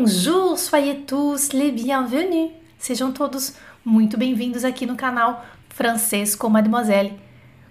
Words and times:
Bonjour, 0.00 0.58
soyez 0.58 0.94
tous 1.06 1.52
les 1.52 1.70
bienvenus. 1.70 2.52
Sejam 2.78 3.12
todos 3.12 3.52
muito 3.84 4.16
bem-vindos 4.16 4.64
aqui 4.64 4.86
no 4.86 4.96
canal 4.96 5.44
Francês 5.68 6.34
com 6.34 6.48
Mademoiselle. 6.48 7.20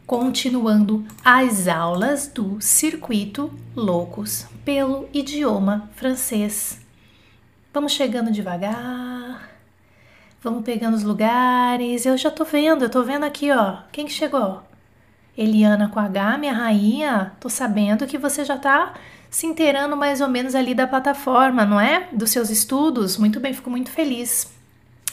Continuando 0.06 1.04
as 1.26 1.68
aulas 1.68 2.28
do 2.28 2.62
Circuito 2.62 3.52
Loucos 3.76 4.46
pelo 4.64 5.10
idioma 5.12 5.90
francês. 5.96 6.80
Vamos 7.74 7.94
chegando 7.94 8.32
devagar. 8.32 9.50
Vamos 10.40 10.64
pegando 10.64 10.94
os 10.94 11.04
lugares. 11.04 12.06
Eu 12.06 12.16
já 12.16 12.30
tô 12.30 12.46
vendo, 12.46 12.84
eu 12.84 12.92
tô 12.92 13.02
vendo 13.02 13.26
aqui, 13.26 13.52
ó. 13.52 13.78
Quem 13.92 14.06
que 14.06 14.14
chegou? 14.14 14.62
Eliana 15.36 15.90
com 15.90 16.00
H, 16.00 16.38
minha 16.38 16.54
rainha. 16.54 17.32
Tô 17.40 17.50
sabendo 17.50 18.06
que 18.06 18.20
você 18.20 18.46
já 18.46 18.56
tá 18.56 18.94
se 19.30 19.46
inteirando 19.46 19.96
mais 19.96 20.22
ou 20.22 20.28
menos 20.28 20.56
ali 20.56 20.74
da 20.74 20.88
plataforma, 20.88 21.66
não 21.66 21.80
é? 21.80 22.08
Dos 22.12 22.32
seus 22.32 22.50
estudos. 22.50 23.18
Muito 23.18 23.40
bem, 23.40 23.54
fico 23.54 23.70
muito 23.70 23.92
feliz. 23.92 24.52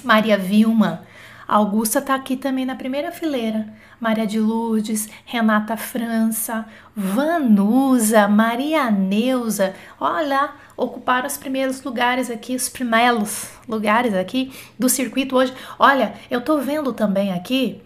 Maria 0.02 0.37
Vilma, 0.37 1.02
Augusta 1.47 2.01
está 2.01 2.15
aqui 2.15 2.37
também 2.37 2.65
na 2.65 2.74
primeira 2.74 3.12
fileira. 3.12 3.69
Maria 4.01 4.27
de 4.27 4.38
Lourdes, 4.38 5.09
Renata 5.24 5.77
França, 5.77 6.66
Vanusa, 6.95 8.29
Maria 8.29 8.91
Neuza, 8.91 9.74
olha, 9.98 10.51
ocuparam 10.77 11.27
os 11.27 11.38
primeiros 11.38 11.83
lugares 11.83 12.30
aqui, 12.30 12.55
os 12.55 12.69
primeiros 12.69 13.48
lugares 13.66 14.12
aqui 14.12 14.52
do 14.79 14.88
circuito 14.88 15.37
hoje. 15.37 15.55
Olha, 15.79 16.15
eu 16.30 16.43
tô 16.43 16.59
vendo 16.59 16.93
também 16.93 17.33
aqui 17.33 17.80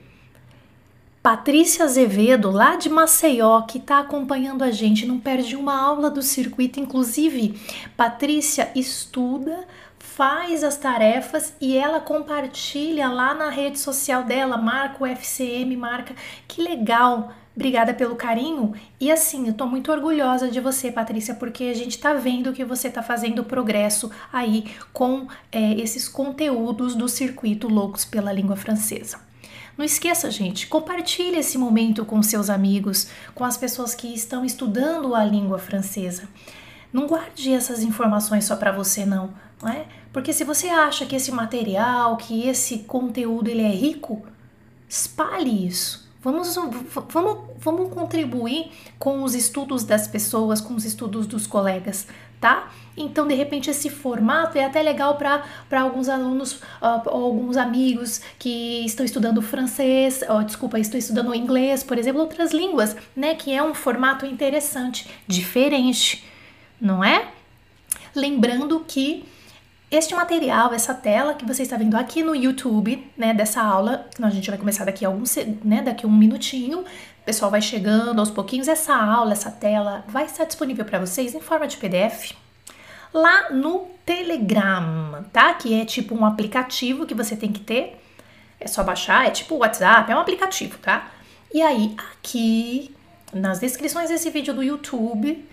Patrícia 1.22 1.84
Azevedo, 1.84 2.50
lá 2.50 2.76
de 2.76 2.88
Maceió, 2.88 3.60
que 3.60 3.76
está 3.76 3.98
acompanhando 3.98 4.64
a 4.64 4.70
gente, 4.70 5.04
não 5.04 5.20
perde 5.20 5.54
uma 5.54 5.78
aula 5.78 6.10
do 6.10 6.22
circuito. 6.22 6.80
Inclusive, 6.80 7.60
Patrícia 7.94 8.70
estuda, 8.74 9.66
faz 9.98 10.64
as 10.64 10.78
tarefas 10.78 11.52
e 11.60 11.76
ela 11.76 12.00
compartilha 12.00 13.06
lá 13.10 13.34
na 13.34 13.50
rede 13.50 13.78
social 13.78 14.24
dela, 14.24 14.56
marca 14.56 15.04
o 15.04 15.06
FCM, 15.06 15.76
marca. 15.76 16.14
Que 16.48 16.62
legal! 16.62 17.34
Obrigada 17.54 17.92
pelo 17.92 18.16
carinho. 18.16 18.72
E 18.98 19.12
assim, 19.12 19.46
eu 19.46 19.52
tô 19.52 19.66
muito 19.66 19.92
orgulhosa 19.92 20.50
de 20.50 20.58
você, 20.58 20.90
Patrícia, 20.90 21.34
porque 21.34 21.64
a 21.64 21.74
gente 21.74 21.98
tá 21.98 22.14
vendo 22.14 22.54
que 22.54 22.64
você 22.64 22.88
tá 22.88 23.02
fazendo 23.02 23.44
progresso 23.44 24.10
aí 24.32 24.74
com 24.90 25.28
é, 25.52 25.74
esses 25.74 26.08
conteúdos 26.08 26.94
do 26.94 27.06
circuito 27.06 27.68
Loucos 27.68 28.06
pela 28.06 28.32
Língua 28.32 28.56
Francesa. 28.56 29.29
Não 29.76 29.84
esqueça, 29.84 30.30
gente, 30.30 30.66
compartilhe 30.66 31.38
esse 31.38 31.56
momento 31.56 32.04
com 32.04 32.22
seus 32.22 32.50
amigos, 32.50 33.08
com 33.34 33.44
as 33.44 33.56
pessoas 33.56 33.94
que 33.94 34.12
estão 34.12 34.44
estudando 34.44 35.14
a 35.14 35.24
língua 35.24 35.58
francesa. 35.58 36.28
Não 36.92 37.06
guarde 37.06 37.52
essas 37.52 37.82
informações 37.82 38.44
só 38.44 38.56
para 38.56 38.72
você, 38.72 39.06
não, 39.06 39.32
não 39.62 39.70
é? 39.70 39.86
Porque 40.12 40.32
se 40.32 40.44
você 40.44 40.68
acha 40.68 41.06
que 41.06 41.14
esse 41.14 41.30
material, 41.30 42.16
que 42.16 42.48
esse 42.48 42.78
conteúdo 42.80 43.48
ele 43.48 43.62
é 43.62 43.70
rico, 43.70 44.26
espalhe 44.88 45.66
isso. 45.66 46.09
Vamos, 46.22 46.54
vamos, 47.08 47.38
vamos 47.58 47.94
contribuir 47.94 48.70
com 48.98 49.22
os 49.22 49.34
estudos 49.34 49.84
das 49.84 50.06
pessoas, 50.06 50.60
com 50.60 50.74
os 50.74 50.84
estudos 50.84 51.26
dos 51.26 51.46
colegas, 51.46 52.06
tá? 52.38 52.70
Então, 52.94 53.26
de 53.26 53.34
repente, 53.34 53.70
esse 53.70 53.88
formato 53.88 54.58
é 54.58 54.64
até 54.64 54.82
legal 54.82 55.16
para 55.16 55.80
alguns 55.80 56.10
alunos 56.10 56.56
uh, 56.56 57.00
ou 57.06 57.24
alguns 57.24 57.56
amigos 57.56 58.20
que 58.38 58.84
estão 58.84 59.06
estudando 59.06 59.40
francês, 59.40 60.20
ou, 60.28 60.42
desculpa, 60.42 60.78
estão 60.78 60.98
estudando 60.98 61.34
inglês, 61.34 61.82
por 61.82 61.96
exemplo, 61.96 62.20
outras 62.20 62.52
línguas, 62.52 62.94
né? 63.16 63.34
Que 63.34 63.54
é 63.54 63.62
um 63.62 63.72
formato 63.72 64.26
interessante, 64.26 65.08
diferente, 65.26 66.22
não 66.78 67.02
é? 67.02 67.28
Lembrando 68.14 68.84
que 68.86 69.24
este 69.90 70.14
material, 70.14 70.72
essa 70.72 70.94
tela 70.94 71.34
que 71.34 71.44
você 71.44 71.62
está 71.62 71.76
vendo 71.76 71.96
aqui 71.96 72.22
no 72.22 72.34
YouTube, 72.34 73.10
né, 73.16 73.34
dessa 73.34 73.60
aula, 73.60 74.06
a 74.22 74.30
gente 74.30 74.48
vai 74.48 74.58
começar 74.58 74.84
daqui 74.84 75.04
alguns, 75.04 75.36
né, 75.64 75.82
daqui 75.82 76.06
um 76.06 76.12
minutinho, 76.12 76.80
o 76.80 77.24
pessoal 77.24 77.50
vai 77.50 77.60
chegando 77.60 78.18
aos 78.18 78.30
pouquinhos, 78.30 78.68
essa 78.68 78.94
aula, 78.94 79.32
essa 79.32 79.50
tela 79.50 80.04
vai 80.08 80.24
estar 80.26 80.44
disponível 80.44 80.84
para 80.84 80.98
vocês 80.98 81.34
em 81.34 81.40
forma 81.40 81.66
de 81.66 81.76
PDF 81.76 82.34
lá 83.12 83.50
no 83.50 83.88
Telegram, 84.04 85.24
tá? 85.32 85.54
Que 85.54 85.80
é 85.80 85.84
tipo 85.84 86.14
um 86.14 86.24
aplicativo 86.24 87.06
que 87.06 87.14
você 87.14 87.36
tem 87.36 87.52
que 87.52 87.60
ter, 87.60 88.00
é 88.58 88.66
só 88.66 88.82
baixar, 88.82 89.26
é 89.26 89.30
tipo 89.30 89.56
WhatsApp, 89.56 90.10
é 90.10 90.16
um 90.16 90.20
aplicativo, 90.20 90.78
tá? 90.78 91.10
E 91.52 91.60
aí, 91.60 91.94
aqui 92.12 92.94
nas 93.32 93.58
descrições 93.58 94.08
desse 94.08 94.30
vídeo 94.30 94.54
do 94.54 94.62
YouTube, 94.62 95.44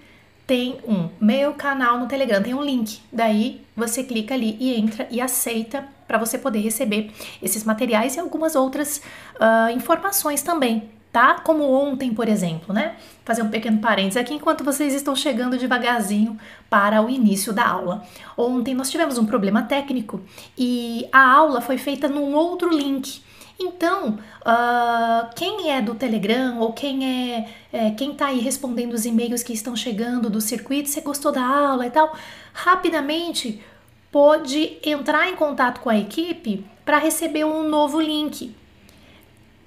tem 0.48 0.80
um 0.88 1.10
meu 1.20 1.54
canal 1.54 2.00
no 2.00 2.08
Telegram, 2.08 2.42
tem 2.42 2.54
um 2.54 2.64
link. 2.64 3.02
Daí 3.12 3.62
você 3.76 4.02
clica 4.02 4.34
ali 4.34 4.56
e 4.62 4.74
entra 4.80 5.06
e 5.12 5.20
aceita 5.20 5.86
para 6.08 6.18
você 6.18 6.38
poder 6.38 6.60
receber 6.60 7.12
esses 7.44 7.66
materiais 7.66 8.16
e 8.16 8.20
algumas 8.22 8.56
outras 8.56 9.02
uh, 9.36 9.70
informações 9.76 10.42
também, 10.42 10.90
tá? 11.12 11.42
Como 11.42 11.70
ontem, 11.70 12.14
por 12.14 12.30
exemplo, 12.30 12.74
né? 12.74 12.96
Fazer 13.26 13.42
um 13.42 13.50
pequeno 13.50 13.80
parênteses 13.80 14.16
aqui 14.16 14.34
enquanto 14.34 14.64
vocês 14.64 14.94
estão 14.94 15.14
chegando 15.14 15.58
devagarzinho 15.58 16.40
para 16.70 17.02
o 17.02 17.10
início 17.10 17.52
da 17.52 17.68
aula. 17.68 18.06
Ontem 18.38 18.74
nós 18.74 18.90
tivemos 18.90 19.18
um 19.18 19.26
problema 19.26 19.64
técnico 19.64 20.22
e 20.58 21.10
a 21.12 21.30
aula 21.30 21.60
foi 21.60 21.78
feita 21.78 22.08
num 22.08 22.34
outro 22.34 22.70
link. 22.70 23.22
Então, 23.60 24.20
uh, 24.42 25.34
quem 25.36 25.72
é 25.72 25.82
do 25.82 25.96
Telegram 25.96 26.60
ou 26.60 26.74
quem 26.74 27.06
é, 27.06 27.50
é 27.74 27.92
quem 27.92 28.12
está 28.12 28.28
aí 28.28 28.40
respondendo 28.40 28.94
os 28.94 29.06
e-mails 29.06 29.42
que 29.42 29.52
estão 29.52 29.76
chegando 29.76 30.30
do 30.30 30.40
circuito, 30.40 30.90
você 30.90 31.02
gostou 31.02 31.32
da 31.32 31.44
aula 31.44 31.88
e 31.88 31.90
tal, 31.90 32.16
rapidamente 32.54 33.64
pode 34.12 34.78
entrar 34.84 35.30
em 35.30 35.36
contato 35.36 35.82
com 35.82 35.90
a 35.90 35.98
equipe 35.98 36.66
para 36.86 37.00
receber 37.00 37.46
um 37.46 37.68
novo 37.68 38.00
link. 38.00 38.56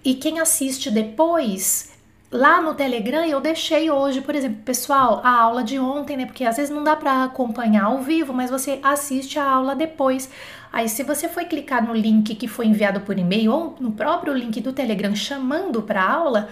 E 0.05 0.15
quem 0.15 0.39
assiste 0.39 0.91
depois, 0.91 1.93
lá 2.31 2.61
no 2.61 2.75
Telegram, 2.75 3.25
eu 3.25 3.41
deixei 3.41 3.91
hoje, 3.91 4.21
por 4.21 4.35
exemplo, 4.35 4.63
pessoal, 4.65 5.21
a 5.25 5.31
aula 5.31 5.65
de 5.65 5.79
ontem, 5.79 6.17
né? 6.17 6.27
Porque 6.27 6.45
às 6.45 6.57
vezes 6.57 6.71
não 6.71 6.85
dá 6.85 6.95
para 6.95 7.25
acompanhar 7.25 7.85
ao 7.85 7.99
vivo, 7.99 8.33
mas 8.33 8.51
você 8.51 8.79
assiste 8.83 9.39
a 9.39 9.45
aula 9.45 9.75
depois. 9.75 10.31
Aí, 10.73 10.89
se 10.89 11.03
você 11.03 11.29
foi 11.29 11.47
clicar 11.47 11.85
no 11.85 11.93
link 11.93 12.35
que 12.35 12.47
foi 12.47 12.67
enviado 12.67 13.01
por 13.01 13.19
e-mail 13.19 13.53
ou 13.53 13.77
no 13.81 13.93
próprio 13.93 14.33
link 14.33 14.61
do 14.61 14.73
Telegram 14.73 15.15
chamando 15.17 15.83
para 15.83 16.09
aula, 16.09 16.49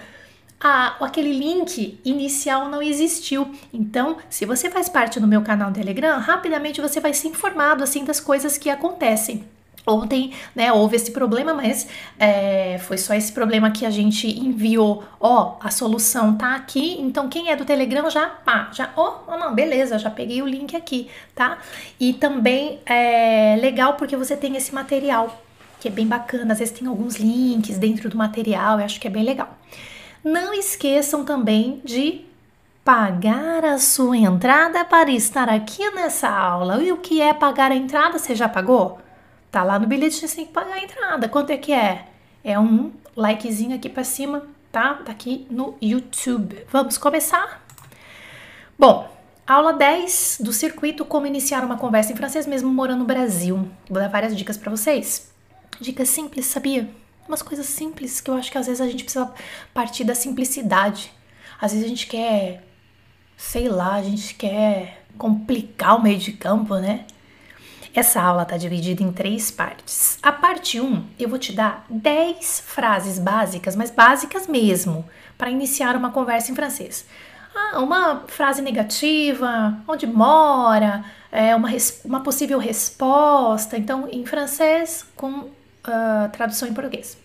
a, 0.60 1.04
aquele 1.04 1.32
link 1.32 2.00
inicial 2.04 2.68
não 2.68 2.82
existiu. 2.82 3.54
Então, 3.72 4.16
se 4.28 4.44
você 4.44 4.68
faz 4.68 4.88
parte 4.88 5.20
do 5.20 5.28
meu 5.28 5.42
canal 5.42 5.68
no 5.68 5.74
Telegram, 5.74 6.18
rapidamente 6.18 6.80
você 6.80 7.00
vai 7.00 7.14
ser 7.14 7.28
informado 7.28 7.84
assim 7.84 8.04
das 8.04 8.18
coisas 8.18 8.58
que 8.58 8.68
acontecem. 8.68 9.44
Ontem, 9.88 10.32
né, 10.54 10.70
houve 10.70 10.96
esse 10.96 11.10
problema, 11.10 11.54
mas 11.54 11.88
é, 12.18 12.78
foi 12.78 12.98
só 12.98 13.14
esse 13.14 13.32
problema 13.32 13.70
que 13.70 13.86
a 13.86 13.90
gente 13.90 14.28
enviou. 14.28 15.02
Ó, 15.18 15.56
a 15.60 15.70
solução 15.70 16.36
tá 16.36 16.54
aqui, 16.54 17.00
então 17.00 17.28
quem 17.28 17.50
é 17.50 17.56
do 17.56 17.64
Telegram 17.64 18.10
já, 18.10 18.26
pá, 18.26 18.68
já, 18.72 18.90
ó, 18.96 19.20
oh, 19.26 19.36
não, 19.38 19.54
beleza, 19.54 19.98
já 19.98 20.10
peguei 20.10 20.42
o 20.42 20.46
link 20.46 20.76
aqui, 20.76 21.08
tá? 21.34 21.58
E 21.98 22.12
também 22.12 22.80
é 22.84 23.56
legal 23.60 23.94
porque 23.94 24.16
você 24.16 24.36
tem 24.36 24.56
esse 24.56 24.74
material, 24.74 25.42
que 25.80 25.88
é 25.88 25.90
bem 25.90 26.06
bacana, 26.06 26.52
às 26.52 26.58
vezes 26.58 26.78
tem 26.78 26.86
alguns 26.86 27.16
links 27.16 27.78
dentro 27.78 28.10
do 28.10 28.16
material, 28.16 28.78
eu 28.78 28.84
acho 28.84 29.00
que 29.00 29.06
é 29.06 29.10
bem 29.10 29.24
legal. 29.24 29.48
Não 30.22 30.52
esqueçam 30.52 31.24
também 31.24 31.80
de 31.84 32.26
pagar 32.84 33.64
a 33.64 33.78
sua 33.78 34.16
entrada 34.16 34.84
para 34.84 35.10
estar 35.10 35.48
aqui 35.48 35.90
nessa 35.90 36.28
aula. 36.28 36.82
E 36.82 36.90
o 36.90 36.96
que 36.96 37.20
é 37.20 37.34
pagar 37.34 37.70
a 37.70 37.74
entrada? 37.74 38.18
Você 38.18 38.34
já 38.34 38.48
pagou? 38.48 38.98
Tá 39.50 39.62
lá 39.64 39.78
no 39.78 39.86
bilhete, 39.86 40.26
que 40.26 40.44
pagar 40.46 40.74
a 40.74 40.82
entrada. 40.82 41.28
Quanto 41.28 41.50
é 41.50 41.56
que 41.56 41.72
é? 41.72 42.06
É 42.44 42.58
um 42.58 42.92
likezinho 43.16 43.74
aqui 43.74 43.88
para 43.88 44.04
cima, 44.04 44.46
tá? 44.70 44.94
Tá 44.94 45.10
aqui 45.10 45.46
no 45.50 45.74
YouTube. 45.80 46.66
Vamos 46.70 46.98
começar? 46.98 47.64
Bom, 48.78 49.10
aula 49.46 49.72
10 49.72 50.38
do 50.40 50.52
circuito 50.52 51.04
Como 51.04 51.26
iniciar 51.26 51.64
uma 51.64 51.78
conversa 51.78 52.12
em 52.12 52.16
francês 52.16 52.46
mesmo 52.46 52.70
morando 52.70 53.00
no 53.00 53.04
Brasil. 53.06 53.68
Vou 53.88 53.98
dar 53.98 54.08
várias 54.08 54.36
dicas 54.36 54.58
para 54.58 54.70
vocês. 54.70 55.32
Dicas 55.80 56.10
simples, 56.10 56.44
sabia? 56.44 56.88
Umas 57.26 57.40
coisas 57.40 57.66
simples 57.66 58.20
que 58.20 58.30
eu 58.30 58.34
acho 58.34 58.52
que 58.52 58.58
às 58.58 58.66
vezes 58.66 58.82
a 58.82 58.86
gente 58.86 59.02
precisa 59.02 59.32
partir 59.72 60.04
da 60.04 60.14
simplicidade. 60.14 61.10
Às 61.58 61.72
vezes 61.72 61.86
a 61.86 61.88
gente 61.88 62.06
quer, 62.06 62.62
sei 63.36 63.68
lá, 63.68 63.94
a 63.94 64.02
gente 64.02 64.34
quer 64.34 65.06
complicar 65.16 65.96
o 65.96 66.02
meio 66.02 66.18
de 66.18 66.32
campo, 66.32 66.76
né? 66.76 67.06
Essa 67.98 68.22
aula 68.22 68.44
está 68.44 68.56
dividida 68.56 69.02
em 69.02 69.10
três 69.10 69.50
partes. 69.50 70.20
A 70.22 70.30
parte 70.30 70.80
1, 70.80 70.84
um, 70.86 71.04
eu 71.18 71.28
vou 71.28 71.36
te 71.36 71.52
dar 71.52 71.84
10 71.90 72.60
frases 72.64 73.18
básicas, 73.18 73.74
mas 73.74 73.90
básicas 73.90 74.46
mesmo, 74.46 75.04
para 75.36 75.50
iniciar 75.50 75.96
uma 75.96 76.12
conversa 76.12 76.52
em 76.52 76.54
francês. 76.54 77.04
Ah, 77.52 77.80
uma 77.80 78.22
frase 78.28 78.62
negativa, 78.62 79.76
onde 79.88 80.06
mora, 80.06 81.04
é, 81.32 81.56
uma, 81.56 81.70
uma 82.04 82.20
possível 82.22 82.60
resposta. 82.60 83.76
Então, 83.76 84.08
em 84.12 84.24
francês, 84.24 85.04
com 85.16 85.30
uh, 85.30 85.50
tradução 86.30 86.68
em 86.68 86.74
português. 86.74 87.18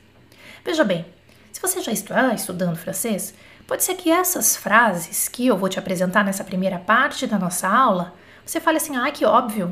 Veja 0.65 0.83
bem, 0.83 1.05
se 1.51 1.61
você 1.61 1.81
já 1.81 1.91
está 1.91 2.33
estudando 2.33 2.75
francês, 2.77 3.35
pode 3.67 3.83
ser 3.83 3.93
que 3.93 4.09
essas 4.09 4.57
frases 4.57 5.27
que 5.27 5.45
eu 5.45 5.55
vou 5.55 5.69
te 5.69 5.77
apresentar 5.77 6.23
nessa 6.25 6.43
primeira 6.43 6.79
parte 6.79 7.27
da 7.27 7.37
nossa 7.37 7.67
aula, 7.67 8.15
você 8.43 8.59
fale 8.59 8.77
assim: 8.77 8.97
ah, 8.97 9.11
que 9.11 9.23
óbvio, 9.23 9.71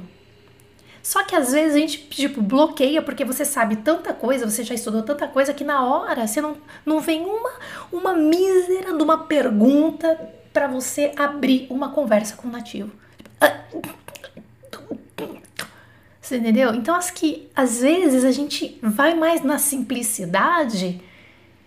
Só 1.03 1.23
que 1.23 1.35
às 1.35 1.51
vezes 1.51 1.75
a 1.75 1.79
gente, 1.79 1.97
tipo, 2.09 2.41
bloqueia 2.41 3.01
porque 3.01 3.25
você 3.25 3.43
sabe 3.43 3.77
tanta 3.77 4.13
coisa, 4.13 4.49
você 4.49 4.63
já 4.63 4.75
estudou 4.75 5.01
tanta 5.01 5.27
coisa 5.27 5.53
que 5.53 5.63
na 5.63 5.85
hora 5.85 6.27
você 6.27 6.39
não, 6.39 6.57
não 6.85 6.99
vem 6.99 7.25
uma, 7.25 7.51
uma 7.91 8.13
mísera 8.13 8.93
de 8.95 9.03
uma 9.03 9.17
pergunta 9.25 10.29
para 10.53 10.67
você 10.67 11.11
abrir 11.15 11.67
uma 11.69 11.89
conversa 11.89 12.35
com 12.35 12.47
o 12.47 12.51
nativo. 12.51 12.91
Você 16.21 16.37
entendeu? 16.37 16.73
Então, 16.73 16.95
acho 16.95 17.13
que 17.13 17.49
às 17.55 17.81
vezes 17.81 18.23
a 18.23 18.31
gente 18.31 18.79
vai 18.81 19.15
mais 19.15 19.43
na 19.43 19.57
simplicidade, 19.57 21.01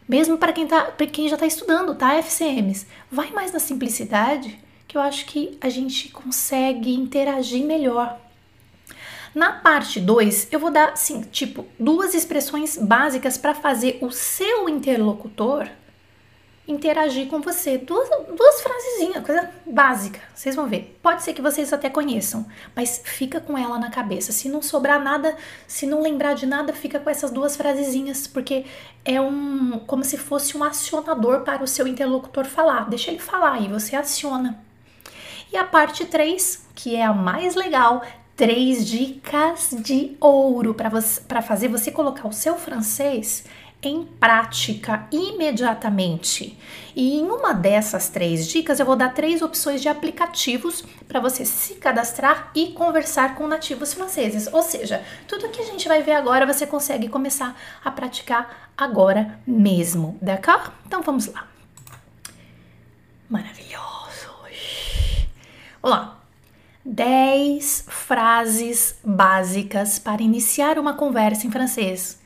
mesmo 0.09 0.39
para 0.39 0.53
quem, 0.53 0.67
tá, 0.67 0.91
quem 1.13 1.29
já 1.29 1.35
está 1.35 1.47
estudando, 1.47 1.95
tá? 1.95 2.15
FCMs. 2.15 2.87
Vai 3.11 3.31
mais 3.31 3.53
na 3.53 3.59
simplicidade 3.59 4.59
que 4.87 4.97
eu 4.97 5.03
acho 5.03 5.27
que 5.27 5.59
a 5.61 5.69
gente 5.69 6.09
consegue 6.11 6.95
interagir 6.95 7.65
melhor. 7.65 8.19
Na 9.35 9.53
parte 9.53 9.99
2, 9.99 10.49
eu 10.53 10.61
vou 10.61 10.71
dar, 10.71 10.91
assim, 10.91 11.23
tipo, 11.23 11.67
duas 11.79 12.15
expressões 12.15 12.77
básicas 12.77 13.37
para 13.37 13.55
fazer 13.55 13.99
o 14.01 14.11
seu 14.11 14.69
interlocutor 14.69 15.69
interagir 16.67 17.29
com 17.29 17.41
você. 17.41 17.79
Duas, 17.79 18.09
duas 18.37 18.63
frasezinhas, 18.63 19.25
coisa 19.25 19.51
básica. 19.67 20.21
Vocês 20.35 20.57
vão 20.57 20.67
ver. 20.67 20.99
Pode 21.03 21.23
ser 21.23 21.35
que 21.35 21.43
vocês 21.43 21.73
até 21.73 21.91
conheçam, 21.91 22.47
mas 22.75 23.03
fica 23.05 23.41
com 23.41 23.57
ela 23.57 23.79
na 23.79 23.91
cabeça. 23.91 24.33
Se 24.33 24.49
não 24.49 24.63
sobrar 24.63 25.03
nada, 25.03 25.37
se 25.67 25.87
não 25.87 26.01
lembrar 26.01 26.35
de 26.35 26.47
nada, 26.47 26.73
fica 26.73 26.99
com 26.99 27.11
essas 27.11 27.31
duas 27.31 27.57
frasezinhas, 27.57 28.27
porque 28.27 28.65
é 29.05 29.21
um 29.21 29.81
como 29.87 30.05
se 30.05 30.17
fosse 30.17 30.57
um 30.57 30.65
acionador 30.65 31.41
para 31.41 31.63
o 31.63 31.69
seu 31.69 31.87
interlocutor 31.87 32.47
falar. 32.47 32.89
Deixa 32.89 33.11
ele 33.11 33.21
falar 33.21 33.61
e 33.61 33.69
você 33.69 33.95
aciona. 33.95 34.59
E 35.53 35.57
a 35.57 35.65
parte 35.65 36.05
3, 36.07 36.67
que 36.75 36.97
é 36.97 37.05
a 37.05 37.13
mais 37.13 37.55
legal, 37.55 38.03
três 38.37 38.87
dicas 38.87 39.71
de 39.79 40.17
ouro 40.21 40.75
para 40.75 41.43
fazer 41.43 41.69
você 41.69 41.91
colocar 41.91 42.27
o 42.27 42.33
seu 42.33 42.57
francês 42.57 43.45
em 43.83 44.05
prática 44.05 45.07
imediatamente. 45.13 46.59
E 46.97 47.17
em 47.19 47.25
uma 47.25 47.53
dessas 47.53 48.09
três 48.09 48.49
dicas, 48.49 48.81
eu 48.81 48.87
vou 48.87 48.97
dar 48.97 49.13
três 49.13 49.43
opções 49.43 49.83
de 49.83 49.89
aplicativos 49.89 50.83
para 51.07 51.21
você 51.21 51.45
se 51.45 51.75
cadastrar 51.75 52.51
e 52.55 52.69
conversar 52.69 53.35
com 53.35 53.47
nativos 53.47 53.93
franceses. 53.93 54.49
Ou 54.53 54.63
seja, 54.63 55.05
tudo 55.29 55.51
que 55.51 55.61
a 55.61 55.65
gente 55.65 55.87
vai 55.87 56.03
ver 56.03 56.13
agora 56.13 56.47
você 56.47 56.67
consegue 56.67 57.09
começar 57.09 57.55
a 57.85 57.91
praticar 57.91 58.71
agora 58.77 59.39
mesmo, 59.47 60.19
d'accord? 60.21 60.71
Então 60.87 61.03
vamos 61.03 61.27
lá. 61.27 61.47
Maravilhoso! 63.29 63.95
Vamos 65.83 65.99
lá. 65.99 66.24
10 66.85 67.87
frases 67.89 68.99
básicas 69.03 69.99
para 69.99 70.23
iniciar 70.23 70.79
uma 70.79 70.95
conversa 70.95 71.47
em 71.47 71.51
francês. 71.51 72.21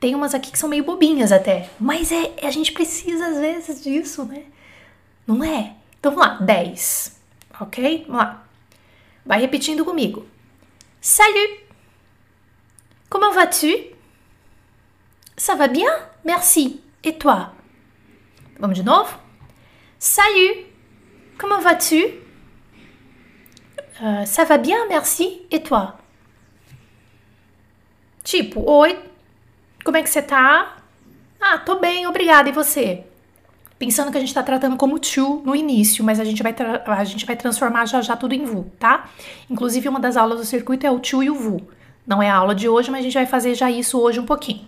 Tem 0.00 0.14
umas 0.14 0.34
aqui 0.34 0.50
que 0.50 0.58
são 0.58 0.68
meio 0.68 0.84
bobinhas 0.84 1.30
até, 1.32 1.68
mas 1.78 2.10
é, 2.10 2.32
a 2.42 2.50
gente 2.50 2.72
precisa 2.72 3.26
às 3.26 3.38
vezes 3.38 3.82
disso, 3.82 4.24
né? 4.24 4.44
Não 5.26 5.44
é? 5.44 5.74
Então 5.98 6.12
vamos 6.12 6.26
lá, 6.26 6.34
10. 6.40 7.20
Ok? 7.60 8.04
Vamos 8.06 8.22
lá. 8.22 8.46
Vai 9.24 9.40
repetindo 9.40 9.84
comigo. 9.84 10.26
Salut! 11.00 11.60
Comment 13.10 13.32
vas-tu? 13.32 13.94
Ça 15.36 15.54
va 15.54 15.66
bien? 15.66 15.90
Merci. 16.24 16.80
Et 17.02 17.12
toi? 17.12 17.52
Vamos 18.58 18.76
de 18.76 18.82
novo? 18.82 19.18
Salut! 19.98 20.66
Comment 21.38 21.60
vas-tu? 21.60 22.23
Uh, 24.00 24.26
ça 24.26 24.44
va 24.44 24.58
bien, 24.58 24.86
merci. 24.88 25.42
Et 25.50 25.60
toi? 25.60 25.94
Tipo, 28.24 28.68
oi, 28.68 28.98
como 29.84 29.96
é 29.96 30.02
que 30.02 30.08
você 30.08 30.22
tá? 30.22 30.76
Ah, 31.40 31.58
tô 31.58 31.78
bem, 31.78 32.06
obrigada. 32.06 32.48
E 32.48 32.52
você? 32.52 33.04
Pensando 33.78 34.10
que 34.10 34.16
a 34.16 34.20
gente 34.20 34.32
tá 34.32 34.42
tratando 34.42 34.76
como 34.76 34.98
to 34.98 35.42
no 35.44 35.54
início, 35.54 36.02
mas 36.02 36.18
a 36.18 36.24
gente 36.24 36.42
vai, 36.42 36.54
a 36.86 37.04
gente 37.04 37.26
vai 37.26 37.36
transformar 37.36 37.86
já 37.86 38.00
já 38.00 38.16
tudo 38.16 38.34
em 38.34 38.44
vu, 38.44 38.70
tá? 38.78 39.10
Inclusive, 39.50 39.88
uma 39.88 40.00
das 40.00 40.16
aulas 40.16 40.38
do 40.38 40.44
circuito 40.44 40.86
é 40.86 40.90
o 40.90 40.98
to 40.98 41.22
e 41.22 41.30
o 41.30 41.34
vu. 41.34 41.60
Não 42.06 42.22
é 42.22 42.30
a 42.30 42.36
aula 42.36 42.54
de 42.54 42.68
hoje, 42.68 42.90
mas 42.90 43.00
a 43.00 43.02
gente 43.02 43.14
vai 43.14 43.26
fazer 43.26 43.54
já 43.54 43.70
isso 43.70 44.00
hoje 44.00 44.18
um 44.18 44.26
pouquinho. 44.26 44.66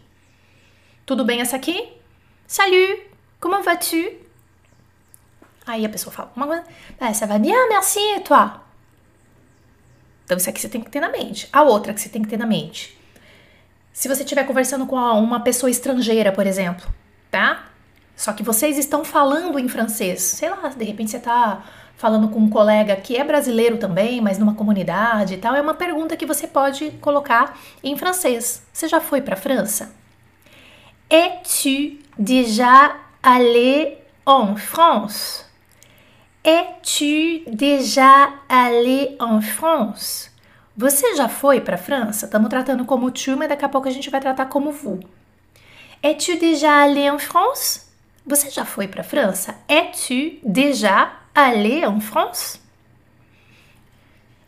Tudo 1.05 1.25
bem 1.25 1.41
essa 1.41 1.57
aqui? 1.57 1.89
Salut! 2.47 3.03
Comment 3.41 3.63
vas-tu? 3.63 4.13
Aí 5.67 5.85
a 5.85 5.89
pessoa 5.89 6.13
fala. 6.13 6.65
Ah, 7.01 7.15
ça 7.15 7.27
va 7.27 7.39
bien, 7.39 7.69
merci, 7.69 8.01
et 8.17 8.21
toi? 8.21 8.66
Então, 10.27 10.37
isso 10.37 10.51
aqui 10.51 10.61
você 10.61 10.69
tem 10.69 10.81
que 10.81 10.91
ter 10.91 10.99
na 11.01 11.09
mente. 11.09 11.49
A 11.53 11.63
outra 11.63 11.95
que 11.95 12.01
você 12.01 12.09
tem 12.09 12.21
que 12.21 12.29
ter 12.29 12.37
na 12.37 12.47
mente. 12.47 12.99
Se 13.93 14.09
você 14.09 14.25
estiver 14.25 14.45
conversando 14.45 14.85
com 14.85 14.97
uma 14.97 15.41
pessoa 15.41 15.71
estrangeira, 15.71 16.33
por 16.33 16.47
exemplo, 16.47 16.87
tá? 17.31 17.67
Só 18.17 18.33
que 18.33 18.43
vocês 18.43 18.77
estão 18.77 19.05
falando 19.05 19.59
em 19.59 19.69
francês. 19.69 20.21
Sei 20.21 20.51
lá, 20.51 20.69
de 20.69 20.85
repente 20.85 21.13
você 21.13 21.17
está 21.17 21.65
falando 21.97 22.29
com 22.29 22.41
um 22.41 22.51
colega 22.51 22.97
que 22.97 23.17
é 23.17 23.25
brasileiro 23.25 23.79
também, 23.79 24.21
mas 24.21 24.37
numa 24.37 24.55
comunidade 24.55 25.35
e 25.35 25.37
tal. 25.39 25.55
É 25.55 25.63
uma 25.63 25.75
pergunta 25.75 26.17
que 26.17 26.27
você 26.27 26.47
pode 26.47 26.91
colocar 27.01 27.59
em 27.83 27.97
francês. 27.97 28.63
Você 28.73 28.89
já 28.89 29.01
foi 29.01 29.23
para 29.23 29.35
a 29.35 29.39
França? 29.39 29.95
Es-tu 31.09 31.99
déjà 32.19 32.97
allé 33.23 33.99
en 34.27 34.57
France? 34.57 35.46
Es-tu 36.47 37.43
déjà 37.51 38.33
allé 38.49 39.17
en 39.19 39.43
France? 39.43 40.31
Você 40.77 41.17
já 41.17 41.29
foi 41.29 41.61
para 41.61 41.75
a 41.75 41.79
França? 41.79 42.27
Estamos 42.27 42.49
tratando 42.49 42.85
como 42.85 43.11
tu, 43.11 43.37
mas 43.37 43.49
daqui 43.49 43.65
a 43.65 43.69
pouco 43.69 43.89
a 43.89 43.91
gente 43.91 44.09
vai 44.11 44.21
tratar 44.21 44.47
como 44.47 44.71
vous. 44.71 45.01
Es-tu 46.01 46.39
déjà 46.39 46.83
allé 46.83 47.09
en 47.09 47.19
France? 47.19 47.91
Você 48.25 48.49
já 48.49 48.65
foi 48.65 48.87
para 48.87 49.01
a 49.01 49.05
França? 49.05 49.57
Es-tu 49.69 50.39
déjà 50.45 51.17
allé 51.35 51.85
en 51.85 52.01
France? 52.01 52.61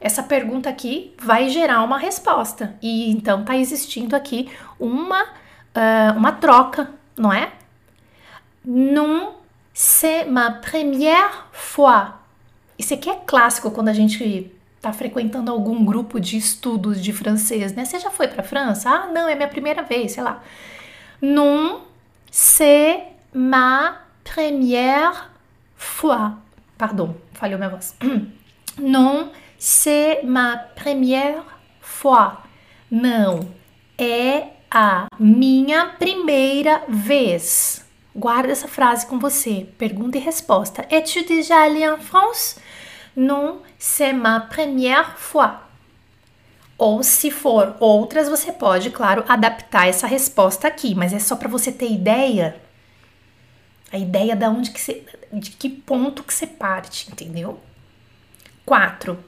Essa 0.00 0.22
pergunta 0.22 0.68
aqui 0.70 1.12
vai 1.20 1.48
gerar 1.48 1.82
uma 1.82 1.98
resposta 1.98 2.76
e 2.80 3.10
então 3.10 3.40
está 3.40 3.56
existindo 3.56 4.14
aqui 4.14 4.48
uma 4.78 5.24
uh, 5.24 6.16
uma 6.16 6.30
troca, 6.30 6.94
não 7.16 7.32
é? 7.32 7.50
Non, 8.64 9.37
c'est 9.80 10.24
ma 10.24 10.50
première 10.50 11.46
fois. 11.52 12.18
Isso 12.76 12.94
aqui 12.94 13.08
é 13.08 13.14
clássico 13.14 13.70
quando 13.70 13.86
a 13.86 13.92
gente 13.92 14.50
está 14.76 14.92
frequentando 14.92 15.52
algum 15.52 15.84
grupo 15.84 16.18
de 16.18 16.36
estudos 16.36 17.00
de 17.00 17.12
francês, 17.12 17.72
né? 17.72 17.84
Você 17.84 18.00
já 18.00 18.10
foi 18.10 18.26
para 18.26 18.42
França? 18.42 18.90
Ah, 18.90 19.06
não, 19.06 19.28
é 19.28 19.36
minha 19.36 19.46
primeira 19.46 19.84
vez, 19.84 20.12
sei 20.12 20.24
lá. 20.24 20.42
Non, 21.22 21.82
c'est 22.28 23.04
ma 23.32 23.98
première 24.24 25.30
fois. 25.76 26.32
Pardon, 26.76 27.14
falhou 27.34 27.56
minha 27.56 27.70
voz. 27.70 27.94
Non, 28.80 29.30
c'est 29.58 30.24
ma 30.24 30.56
première 30.56 31.44
fois. 31.80 32.42
Não, 32.90 33.48
é 33.96 34.48
a 34.72 35.06
minha 35.20 35.86
primeira 36.00 36.82
vez. 36.88 37.87
Guarda 38.14 38.52
essa 38.52 38.68
frase 38.68 39.06
com 39.06 39.18
você. 39.18 39.68
Pergunta 39.78 40.18
e 40.18 40.20
resposta. 40.20 40.86
Es-tu 40.90 41.24
déjà 41.24 41.62
allé 41.62 41.84
en 41.84 41.98
France? 41.98 42.56
Non, 43.16 43.62
c'est 43.78 44.12
ma 44.12 44.40
première 44.40 45.16
fois. 45.18 45.68
Ou 46.78 47.02
se 47.02 47.30
for 47.30 47.76
outras, 47.80 48.28
você 48.28 48.52
pode, 48.52 48.90
claro, 48.90 49.24
adaptar 49.28 49.88
essa 49.88 50.06
resposta 50.06 50.68
aqui, 50.68 50.94
mas 50.94 51.12
é 51.12 51.18
só 51.18 51.34
para 51.34 51.48
você 51.48 51.72
ter 51.72 51.90
ideia. 51.90 52.60
A 53.90 53.98
ideia 53.98 54.36
da 54.36 54.48
onde 54.48 54.70
que 54.70 54.80
você, 54.80 55.04
de 55.32 55.50
que 55.50 55.68
ponto 55.68 56.22
que 56.22 56.32
você 56.32 56.46
parte, 56.46 57.10
entendeu? 57.10 57.60
4. 58.64 59.18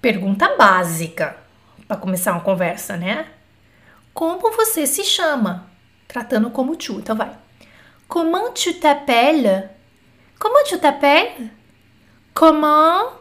Pergunta 0.00 0.56
básica 0.56 1.36
para 1.86 1.96
começar 1.96 2.32
uma 2.32 2.40
conversa, 2.40 2.96
né? 2.96 3.28
Como 4.12 4.50
você 4.50 4.86
se 4.86 5.04
chama? 5.04 5.70
Tratando 6.08 6.50
como 6.50 6.74
tu. 6.74 6.98
Então 6.98 7.14
vai. 7.14 7.43
Comment 8.14 8.52
tu 8.54 8.78
t'appelles? 8.78 9.70
Comment 10.38 10.62
tu 10.64 10.78
t'appelles? 10.78 11.50
Comment 12.32 13.16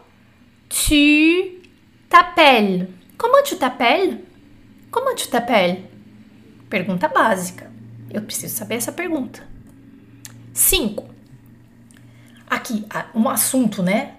tu 0.70 1.60
t'appelles? 2.08 2.88
Comment 3.18 3.42
tu 3.44 3.58
t'appelles? 3.58 4.20
Comment 4.92 5.16
tu 5.16 5.28
t'appelles? 5.30 5.90
Pergunta 6.70 7.08
básica. 7.08 7.72
Eu 8.14 8.22
preciso 8.22 8.56
saber 8.56 8.76
essa 8.76 8.92
pergunta. 8.92 9.42
5. 10.54 11.04
Aqui, 12.48 12.86
um 13.16 13.28
assunto, 13.30 13.82
né? 13.82 14.18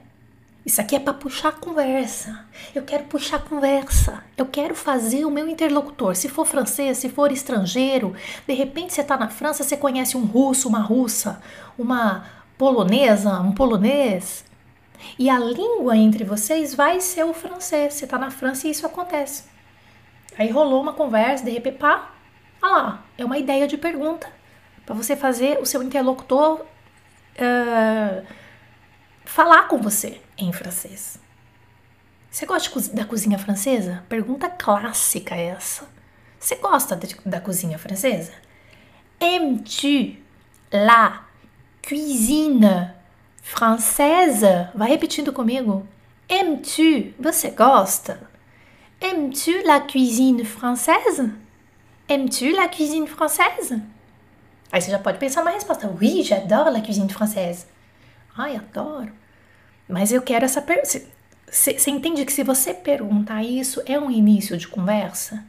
Isso 0.64 0.80
aqui 0.80 0.96
é 0.96 1.00
para 1.00 1.12
puxar 1.12 1.50
a 1.50 1.52
conversa. 1.52 2.46
Eu 2.74 2.82
quero 2.84 3.04
puxar 3.04 3.36
a 3.36 3.40
conversa. 3.40 4.24
Eu 4.34 4.46
quero 4.46 4.74
fazer 4.74 5.26
o 5.26 5.30
meu 5.30 5.46
interlocutor. 5.46 6.16
Se 6.16 6.26
for 6.26 6.46
francês, 6.46 6.96
se 6.98 7.10
for 7.10 7.30
estrangeiro, 7.30 8.14
de 8.46 8.54
repente 8.54 8.94
você 8.94 9.02
está 9.02 9.16
na 9.16 9.28
França, 9.28 9.62
você 9.62 9.76
conhece 9.76 10.16
um 10.16 10.24
russo, 10.24 10.66
uma 10.66 10.78
russa, 10.78 11.42
uma 11.78 12.24
polonesa, 12.56 13.40
um 13.40 13.52
polonês. 13.52 14.42
E 15.18 15.28
a 15.28 15.38
língua 15.38 15.98
entre 15.98 16.24
vocês 16.24 16.74
vai 16.74 16.98
ser 16.98 17.24
o 17.24 17.34
francês. 17.34 17.92
Você 17.92 18.06
está 18.06 18.18
na 18.18 18.30
França 18.30 18.66
e 18.66 18.70
isso 18.70 18.86
acontece. 18.86 19.44
Aí 20.38 20.50
rolou 20.50 20.80
uma 20.80 20.94
conversa, 20.94 21.44
de 21.44 21.50
repente, 21.50 21.76
pá, 21.76 22.10
olha 22.62 22.72
lá, 22.72 23.04
é 23.18 23.24
uma 23.24 23.36
ideia 23.36 23.68
de 23.68 23.76
pergunta 23.76 24.26
para 24.86 24.94
você 24.94 25.14
fazer 25.14 25.58
o 25.60 25.66
seu 25.66 25.82
interlocutor 25.82 26.60
uh, 26.60 28.26
falar 29.24 29.68
com 29.68 29.78
você 29.78 30.23
em 30.36 30.52
francês. 30.52 31.18
Você 32.30 32.46
gosta 32.46 32.80
da 32.94 33.04
cozinha 33.04 33.38
francesa? 33.38 34.04
Pergunta 34.08 34.48
clássica 34.48 35.36
essa. 35.36 35.86
Você 36.38 36.56
gosta 36.56 36.96
de, 36.96 37.16
da 37.24 37.40
cozinha 37.40 37.78
francesa? 37.78 38.32
Aimes-tu 39.20 40.16
la 40.72 41.26
cuisine 41.86 42.90
française? 43.40 44.68
Vai 44.74 44.90
repetindo 44.90 45.32
comigo. 45.32 45.86
Aimes-tu? 46.28 47.14
Você 47.20 47.50
gosta? 47.50 48.28
Aimes-tu 49.00 49.64
la 49.64 49.80
cuisine 49.80 50.44
française? 50.44 51.32
Aimes-tu 52.08 52.50
la 52.50 52.68
cuisine 52.68 53.06
française? 53.06 53.80
Aí 54.72 54.82
você 54.82 54.90
já 54.90 54.98
pode 54.98 55.18
pensar 55.18 55.42
uma 55.42 55.52
resposta. 55.52 55.86
Oui, 55.86 56.22
j'adore 56.24 56.70
la 56.70 56.80
cuisine 56.80 57.08
française. 57.08 57.66
Ai, 58.36 58.56
adoro. 58.56 59.12
Mas 59.88 60.12
eu 60.12 60.22
quero 60.22 60.44
essa. 60.44 60.64
Você 61.50 61.90
entende 61.90 62.24
que 62.24 62.32
se 62.32 62.42
você 62.42 62.74
perguntar 62.74 63.42
isso, 63.42 63.82
é 63.86 63.98
um 63.98 64.10
início 64.10 64.56
de 64.56 64.66
conversa? 64.66 65.44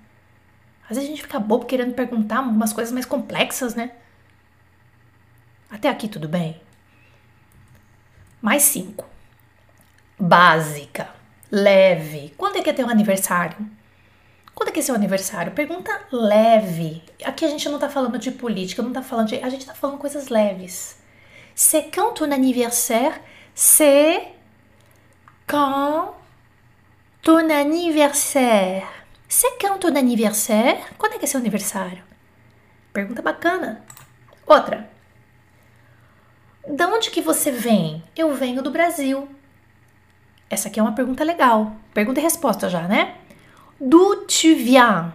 Às 0.83 0.97
vezes 0.97 1.05
a 1.05 1.11
gente 1.11 1.21
fica 1.23 1.39
bobo 1.39 1.65
querendo 1.65 1.93
perguntar 1.93 2.41
umas 2.41 2.71
coisas 2.71 2.93
mais 2.93 3.05
complexas, 3.05 3.73
né? 3.73 3.91
Até 5.69 5.89
aqui 5.89 6.07
tudo 6.07 6.27
bem? 6.27 6.61
Mais 8.41 8.63
cinco. 8.63 9.05
Básica. 10.19 11.09
Leve. 11.51 12.33
Quando 12.37 12.57
é 12.57 12.61
que 12.61 12.69
é 12.69 12.73
teu 12.73 12.87
aniversário? 12.87 13.57
Quando 14.53 14.69
é 14.69 14.71
que 14.71 14.79
é 14.79 14.83
seu 14.83 14.95
aniversário? 14.95 15.51
Pergunta 15.51 15.91
leve. 16.11 17.03
Aqui 17.23 17.43
a 17.43 17.49
gente 17.49 17.67
não 17.67 17.79
tá 17.79 17.89
falando 17.89 18.17
de 18.17 18.31
política, 18.31 18.81
não 18.81 18.93
tá 18.93 19.01
falando 19.01 19.27
de. 19.27 19.35
A 19.35 19.49
gente 19.49 19.65
tá 19.65 19.73
falando 19.73 19.97
coisas 19.97 20.29
leves. 20.29 20.97
C'est 21.53 21.89
quand 21.93 22.13
ton 22.13 22.31
anniversaire? 22.31 23.19
C'est 23.57 24.33
quand 25.47 26.13
ton 27.21 27.49
anniversaire? 27.49 28.85
C'est 29.29 29.57
quand 29.61 29.79
ton 29.79 29.95
anniversaire? 29.95 30.77
Quando 30.97 31.13
é 31.13 31.19
que 31.19 31.23
é 31.23 31.27
seu 31.27 31.39
aniversário? 31.39 32.03
Pergunta 32.91 33.21
bacana. 33.21 33.81
Outra. 34.45 34.89
Da 36.67 36.89
onde 36.89 37.09
que 37.09 37.21
você 37.21 37.49
vem? 37.49 38.03
Eu 38.13 38.35
venho 38.35 38.61
do 38.61 38.71
Brasil. 38.71 39.25
Essa 40.49 40.67
aqui 40.67 40.77
é 40.77 40.83
uma 40.83 40.93
pergunta 40.93 41.23
legal. 41.23 41.77
Pergunta 41.93 42.19
e 42.19 42.23
resposta 42.23 42.69
já, 42.69 42.85
né? 42.89 43.15
D'où 43.79 44.25
tu 44.25 44.53
viens? 44.53 45.13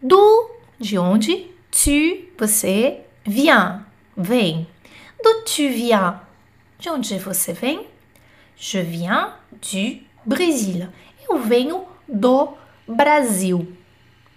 Do, 0.00 0.52
de 0.78 0.96
onde? 0.96 1.52
Tu, 1.72 2.28
você, 2.38 3.04
viens, 3.24 3.82
vem. 4.16 4.68
D'où 5.20 5.42
tu 5.42 5.68
viens? 5.68 6.27
De 6.78 6.88
onde 6.88 7.18
você 7.18 7.52
vem? 7.52 7.84
Je 8.56 8.78
viens 8.78 9.32
du 9.50 10.00
Brésil. 10.24 10.86
Eu 11.28 11.38
venho 11.38 11.84
do 12.08 12.50
Brasil. 12.86 13.66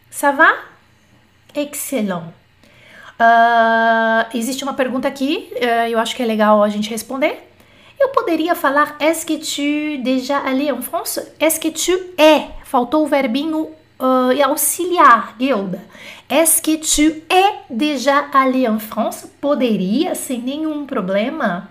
Ça 0.09 0.31
va? 0.31 0.51
Excellent. 1.53 2.33
Uh, 3.19 4.35
existe 4.35 4.63
uma 4.63 4.73
pergunta 4.73 5.07
aqui, 5.07 5.53
uh, 5.57 5.87
eu 5.87 5.99
acho 5.99 6.15
que 6.15 6.23
é 6.23 6.25
legal 6.25 6.63
a 6.63 6.69
gente 6.69 6.89
responder. 6.89 7.47
Eu 7.99 8.09
poderia 8.09 8.55
falar 8.55 8.95
Est-ce 8.99 9.23
que 9.23 9.37
tu 9.37 10.01
déjà 10.01 10.39
allé 10.39 10.71
en 10.71 10.81
France? 10.81 11.21
Est-ce 11.39 11.59
que 11.59 11.69
tu 11.69 11.91
é? 12.17 12.47
Faltou 12.63 13.03
o 13.03 13.07
verbinho 13.07 13.69
uh, 13.99 14.49
auxiliar, 14.49 15.35
Gilda. 15.39 15.79
Est-ce 16.27 16.59
que 16.59 16.77
tu 16.77 17.21
é 17.29 17.59
déjà 17.69 18.29
allé 18.33 18.67
en 18.67 18.79
France? 18.79 19.27
Poderia, 19.39 20.15
sem 20.15 20.41
nenhum 20.41 20.87
problema. 20.87 21.69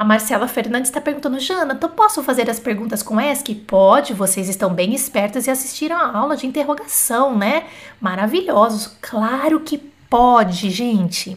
A 0.00 0.04
Marcela 0.04 0.48
Fernandes 0.48 0.88
está 0.88 0.98
perguntando, 0.98 1.38
Jana, 1.38 1.74
tu 1.74 1.86
posso 1.86 2.22
fazer 2.22 2.48
as 2.48 2.58
perguntas 2.58 3.02
com 3.02 3.20
ESC? 3.20 3.54
Pode, 3.54 4.14
vocês 4.14 4.48
estão 4.48 4.72
bem 4.72 4.94
espertas 4.94 5.46
e 5.46 5.50
assistiram 5.50 5.94
a 5.94 6.16
aula 6.16 6.38
de 6.38 6.46
interrogação, 6.46 7.36
né? 7.36 7.66
Maravilhosos. 8.00 8.96
Claro 9.02 9.60
que 9.60 9.76
pode, 10.08 10.70
gente. 10.70 11.36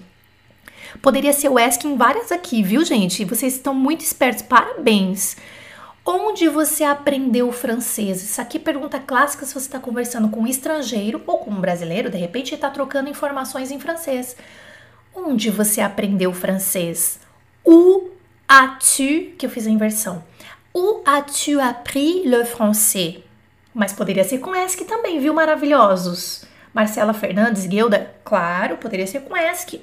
Poderia 1.02 1.34
ser 1.34 1.50
o 1.50 1.60
ESC 1.60 1.86
em 1.86 1.98
várias 1.98 2.32
aqui, 2.32 2.64
viu, 2.64 2.86
gente? 2.86 3.26
Vocês 3.26 3.54
estão 3.54 3.74
muito 3.74 4.00
espertos, 4.00 4.44
parabéns. 4.44 5.36
Onde 6.06 6.48
você 6.48 6.86
aprendeu 6.86 7.52
francês? 7.52 8.24
Isso 8.24 8.40
aqui 8.40 8.56
é 8.56 8.62
pergunta 8.62 8.98
clássica 8.98 9.46
se 9.46 9.54
você 9.54 9.68
está 9.68 9.78
conversando 9.78 10.30
com 10.30 10.40
um 10.40 10.48
estrangeiro 10.48 11.22
ou 11.28 11.40
com 11.40 11.52
um 11.52 11.60
brasileiro, 11.60 12.10
de 12.10 12.18
repente 12.18 12.56
está 12.56 12.70
trocando 12.70 13.10
informações 13.10 13.72
em 13.72 13.80
francês. 13.82 14.38
Onde 15.14 15.50
você 15.50 15.82
aprendeu 15.82 16.32
francês? 16.32 17.20
Où 17.66 18.13
as-tu, 18.56 19.36
que 19.36 19.48
eu 19.48 19.50
fiz 19.50 19.66
a 19.66 19.72
inversão. 19.72 20.24
Où 20.76 21.02
as-tu 21.08 21.60
appris 21.60 22.24
le 22.24 22.46
français? 22.46 23.24
Mas 23.74 23.94
poderia 23.94 24.24
ser 24.24 24.38
com 24.38 24.56
ESC 24.56 24.86
também, 24.86 25.20
viu, 25.20 25.34
maravilhosos? 25.34 26.46
Marcela 26.72 27.16
Fernandes, 27.16 27.66
Guilda, 27.66 28.14
claro, 28.24 28.78
poderia 28.78 29.08
ser 29.08 29.22
com 29.22 29.36
ESC. 29.36 29.82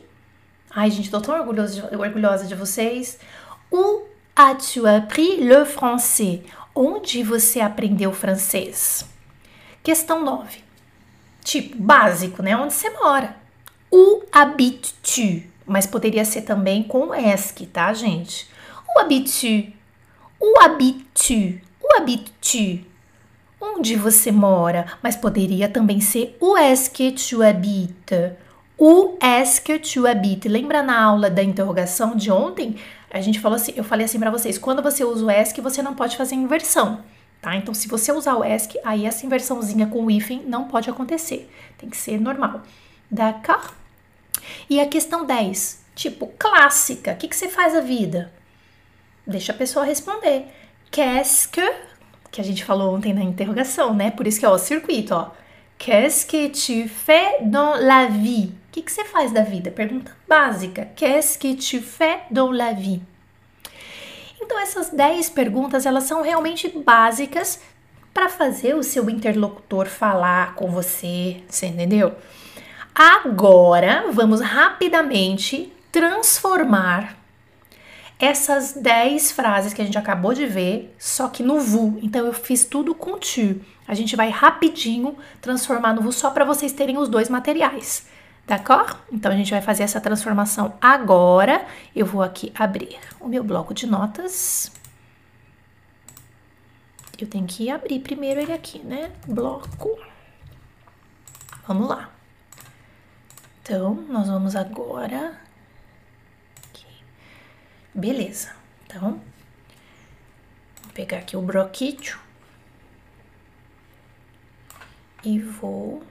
Ai, 0.71 0.89
gente, 0.89 1.11
tô 1.11 1.21
tão 1.21 1.37
orgulhosa 1.37 1.75
de, 1.75 1.97
orgulhosa 1.97 2.47
de 2.47 2.55
vocês. 2.55 3.19
Où 3.73 4.05
as-tu 4.37 4.87
appris 4.87 5.41
le 5.41 5.65
français? 5.65 6.43
Onde 6.73 7.25
você 7.25 7.59
aprendeu 7.59 8.13
francês? 8.13 9.05
Questão 9.83 10.25
9. 10.25 10.63
Tipo, 11.43 11.77
básico, 11.77 12.41
né? 12.41 12.57
Onde 12.57 12.73
você 12.73 12.89
mora? 12.91 13.35
Où 13.91 14.23
habites-tu? 14.31 15.43
Mas 15.67 15.89
poderia 15.89 16.25
ser 16.25 16.43
também 16.43 16.85
com 16.85 17.13
ESC, 17.13 17.67
tá, 17.67 17.93
gente? 17.93 18.49
Où 18.95 19.01
habites-tu? 19.01 19.73
Où 20.41 20.61
habites-tu? 20.61 21.61
Où 21.83 21.97
habites-tu? 21.97 22.85
Onde 23.61 23.95
você 23.95 24.33
mora? 24.33 24.87
Mas 25.03 25.17
poderia 25.17 25.69
também 25.69 26.01
ser 26.01 26.37
est-ce 26.59 26.91
que 26.91 27.13
tu 27.13 27.43
habites? 27.43 28.33
O 28.79 29.17
est-ce 29.21 29.61
que 29.61 29.79
tu 29.79 30.07
habites? 30.07 30.51
Lembra 30.51 30.83
na 30.83 30.99
aula 30.99 31.29
da 31.29 31.43
interrogação 31.43 32.17
de 32.17 32.31
ontem? 32.31 32.77
A 33.11 33.21
gente 33.21 33.39
falou 33.39 33.57
assim, 33.57 33.75
eu 33.77 33.85
falei 33.85 34.07
assim 34.07 34.19
para 34.19 34.31
vocês, 34.31 34.57
quando 34.57 34.83
você 34.83 35.05
usa 35.05 35.25
o 35.25 35.31
est, 35.31 35.61
você 35.61 35.83
não 35.83 35.95
pode 35.95 36.17
fazer 36.17 36.37
inversão, 36.37 37.01
tá? 37.43 37.57
Então, 37.57 37.75
se 37.75 37.89
você 37.89 38.11
usar 38.13 38.37
o 38.37 38.45
est, 38.45 38.79
aí 38.85 39.05
essa 39.05 39.27
inversãozinha 39.27 39.87
com 39.87 40.07
o 40.07 40.11
hífen 40.11 40.43
não 40.47 40.69
pode 40.69 40.89
acontecer. 40.89 41.51
Tem 41.77 41.91
que 41.91 41.97
ser 41.97 42.21
normal. 42.21 42.63
D'accord? 43.11 43.75
E 44.69 44.81
a 44.81 44.87
questão 44.87 45.27
10, 45.27 45.85
tipo, 45.95 46.29
clássica. 46.39 47.13
O 47.13 47.17
que, 47.17 47.29
que 47.29 47.37
você 47.37 47.49
faz 47.49 47.77
a 47.77 47.81
vida? 47.81 48.33
Deixa 49.31 49.53
a 49.53 49.57
pessoa 49.57 49.85
responder. 49.85 50.47
Qu'est-ce 50.91 51.49
que, 51.49 51.73
que 52.33 52.41
a 52.41 52.45
gente 52.45 52.65
falou 52.65 52.95
ontem 52.95 53.15
na 53.15 53.23
interrogação, 53.23 53.95
né? 53.95 54.11
Por 54.11 54.27
isso 54.27 54.41
que 54.41 54.47
é 54.47 54.49
o 54.49 54.59
circuito, 54.59 55.15
ó. 55.15 55.31
Qu'est-ce 55.79 56.27
que 56.27 56.49
tu 56.49 56.89
fais 56.89 57.41
dans 57.43 57.81
la 57.81 58.07
vie? 58.07 58.53
O 58.69 58.73
que, 58.73 58.83
que 58.83 58.91
você 58.93 59.05
faz 59.05 59.31
da 59.33 59.43
vida? 59.43 59.71
Pergunta 59.71 60.15
básica. 60.29 60.89
Qu'est-ce 60.97 61.39
que 61.39 61.55
tu 61.55 61.81
fais 61.81 62.23
dans 62.31 62.51
la 62.51 62.73
vie? 62.73 63.01
Então 64.43 64.59
essas 64.59 64.91
10 64.91 65.31
perguntas, 65.31 65.87
elas 65.87 66.05
são 66.05 66.23
realmente 66.23 66.69
básicas 66.69 67.61
para 68.13 68.29
fazer 68.29 68.75
o 68.75 68.83
seu 68.83 69.09
interlocutor 69.09 69.87
falar 69.87 70.57
com 70.57 70.71
você, 70.71 71.43
você 71.49 71.67
entendeu? 71.67 72.17
Agora, 72.93 74.07
vamos 74.11 74.41
rapidamente 74.41 75.73
transformar 75.93 77.20
essas 78.21 78.75
10 78.75 79.33
frases 79.33 79.73
que 79.73 79.81
a 79.81 79.85
gente 79.85 79.97
acabou 79.97 80.35
de 80.35 80.47
ver, 80.47 80.95
só 80.99 81.29
que 81.29 81.43
no 81.43 81.59
VU. 81.59 81.99
Então 82.03 82.27
eu 82.27 82.35
fiz 82.35 82.65
tudo 82.65 82.95
com 82.95 83.19
tu. 83.19 83.61
A 83.89 83.95
gente 83.95 84.15
vai 84.15 84.29
rapidinho 84.29 85.17
transformar 85.41 85.95
no 85.95 86.03
VU 86.03 86.13
só 86.13 86.31
para 86.31 86.45
vocês 86.45 86.73
terem 86.73 86.99
os 86.99 87.09
dois 87.09 87.29
materiais. 87.29 88.07
D'accord? 88.47 88.95
Então 89.11 89.33
a 89.33 89.35
gente 89.35 89.51
vai 89.51 89.63
fazer 89.63 89.85
essa 89.85 90.01
transformação 90.01 90.75
agora. 90.81 91.65
Eu 91.97 92.05
vou 92.05 92.23
aqui 92.23 92.53
abrir 92.55 92.99
o 93.19 93.27
meu 93.27 93.43
bloco 93.43 93.73
de 93.73 93.87
notas. 93.87 94.71
Eu 97.19 97.27
tenho 97.27 97.47
que 97.47 97.71
abrir 97.71 98.01
primeiro 98.01 98.41
ele 98.41 98.53
aqui, 98.53 98.79
né? 98.81 99.13
Bloco. 99.27 99.99
Vamos 101.67 101.89
lá. 101.89 102.11
Então, 103.63 103.95
nós 104.09 104.27
vamos 104.29 104.57
agora. 104.57 105.50
Beleza. 107.95 108.55
Então, 108.87 109.21
vou 110.83 110.93
pegar 110.95 111.19
aqui 111.19 111.37
o 111.37 111.43
broquídeo 111.43 112.19
e 115.25 115.39
vou 115.39 116.03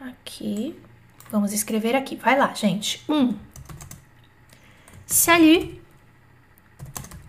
aqui. 0.00 0.78
Vamos 1.30 1.52
escrever 1.52 1.94
aqui. 1.96 2.16
Vai 2.16 2.38
lá, 2.38 2.52
gente. 2.54 3.04
Um. 3.08 3.38
Salut. 5.06 5.80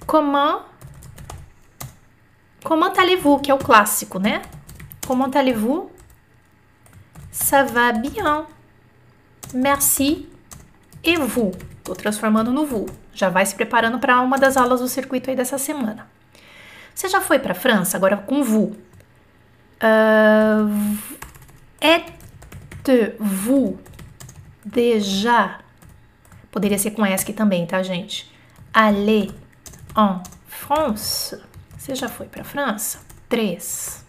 Comment 0.05 0.65
Comment 2.63 2.93
allez-vous? 2.97 3.39
Que 3.39 3.51
é 3.51 3.53
o 3.53 3.59
clássico, 3.59 4.17
né? 4.19 4.41
Comment 5.05 5.29
allez-vous? 5.35 5.91
Ça 7.31 7.63
va 7.63 7.91
bien. 7.91 8.47
Merci. 9.53 10.27
E 11.03 11.15
vous? 11.15 11.51
Tô 11.85 11.93
transformando 11.93 12.51
no 12.51 12.65
vous. 12.65 12.89
Já 13.13 13.29
vai 13.29 13.45
se 13.45 13.53
preparando 13.53 13.99
para 13.99 14.19
uma 14.19 14.39
das 14.39 14.57
aulas 14.57 14.79
do 14.79 14.87
circuito 14.87 15.29
aí 15.29 15.35
dessa 15.35 15.59
semana. 15.59 16.07
Você 16.93 17.07
já 17.07 17.21
foi 17.21 17.37
para 17.37 17.51
a 17.51 17.55
França? 17.55 17.95
Agora 17.95 18.17
com 18.17 18.43
vous. 18.43 18.75
Uh, 19.79 20.97
Êtes-vous 21.79 23.77
déjà? 24.65 25.59
Poderia 26.51 26.79
ser 26.79 26.91
com 26.91 27.05
ESC 27.05 27.33
também, 27.33 27.67
tá, 27.67 27.83
gente? 27.83 28.33
Aller 28.73 29.29
en 29.95 30.23
France. 30.47 31.39
Você 31.77 31.93
já 31.93 32.09
foi 32.09 32.25
para 32.25 32.41
a 32.41 32.45
França? 32.45 32.99
Três. 33.29 34.03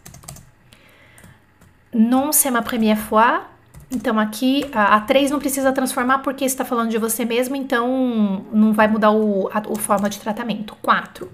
Non, 1.92 2.32
c'est 2.32 2.50
ma 2.50 2.62
première 2.62 2.98
fois. 2.98 3.42
Então 3.90 4.18
aqui 4.18 4.68
a, 4.72 4.96
a 4.96 5.00
3 5.00 5.30
não 5.30 5.38
precisa 5.38 5.72
transformar 5.72 6.18
porque 6.18 6.44
está 6.44 6.64
falando 6.64 6.90
de 6.90 6.98
você 6.98 7.24
mesmo, 7.24 7.54
então 7.54 8.44
não 8.52 8.72
vai 8.72 8.88
mudar 8.88 9.12
o, 9.12 9.48
a, 9.52 9.62
forma 9.78 10.10
de 10.10 10.18
tratamento. 10.18 10.76
4. 10.82 11.30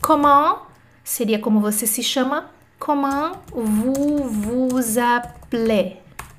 Comment 0.00 0.58
seria 1.02 1.38
como 1.38 1.60
você 1.60 1.86
se 1.86 2.02
chama. 2.02 2.48
Comment 2.78 3.32
vous 3.52 4.24
vous 4.28 4.98
appelez? 4.98 5.96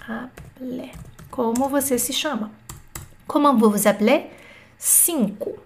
Appelez. 0.08 0.92
Como 1.30 1.70
você 1.70 2.00
se 2.00 2.14
chama? 2.14 2.52
Comment 3.28 3.56
vous 3.58 3.72
vous 3.72 3.88
appelez? 3.88 4.28
5. 4.78 5.60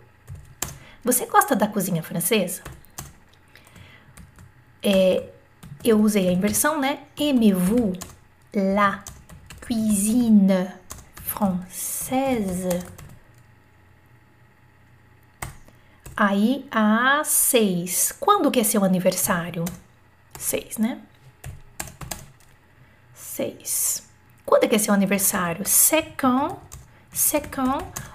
Você 1.03 1.27
gosta 1.27 1.55
da 1.55 1.67
cozinha 1.67 2.01
francesa? 2.01 2.63
É, 4.81 5.29
eu 5.83 5.99
usei 5.99 6.27
a 6.27 6.31
inversão, 6.31 6.79
né? 6.79 6.99
Aimez-vous 7.19 7.97
la 8.53 9.03
cuisine 9.65 10.71
française? 11.23 12.83
Aí 16.15 16.67
a 16.71 17.23
6. 17.23 18.13
Quando 18.19 18.51
que 18.51 18.59
é 18.59 18.63
seu 18.63 18.83
aniversário? 18.83 19.65
6, 20.37 20.77
né? 20.77 20.99
6. 23.13 24.07
Quando 24.45 24.65
é 24.65 24.67
que 24.67 24.75
é 24.75 24.77
seu 24.77 24.93
aniversário? 24.93 25.65
C'est 25.65 26.13
quand 26.17 26.59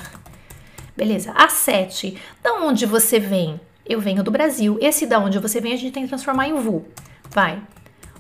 Beleza. 0.97 1.31
A 1.33 1.49
7. 1.49 2.21
Da 2.43 2.55
onde 2.55 2.87
você 2.87 3.21
vem? 3.21 3.61
Eu 3.85 4.01
venho 4.01 4.23
do 4.23 4.31
Brasil. 4.31 4.79
Esse 4.81 5.07
da 5.07 5.19
onde 5.19 5.39
você 5.39 5.61
vem 5.61 5.73
a 5.73 5.77
gente 5.77 5.93
tem 5.93 6.05
que 6.05 6.09
transformar 6.09 6.49
em 6.49 6.55
vous. 6.55 6.85
Vai. 7.31 7.61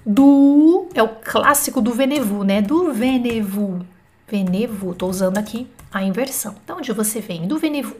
Do 0.04 0.88
é 0.94 1.02
o 1.02 1.08
clássico 1.08 1.80
do 1.80 1.92
venevu, 1.92 2.42
né? 2.42 2.60
Do 2.60 2.92
venevu. 2.92 3.86
Venevu. 4.26 4.94
Tô 4.94 5.06
usando 5.06 5.38
aqui 5.38 5.68
a 5.92 6.02
inversão. 6.02 6.56
Da 6.66 6.74
onde 6.74 6.92
você 6.92 7.20
vem? 7.20 7.46
Do 7.46 7.58
venevu. 7.58 7.96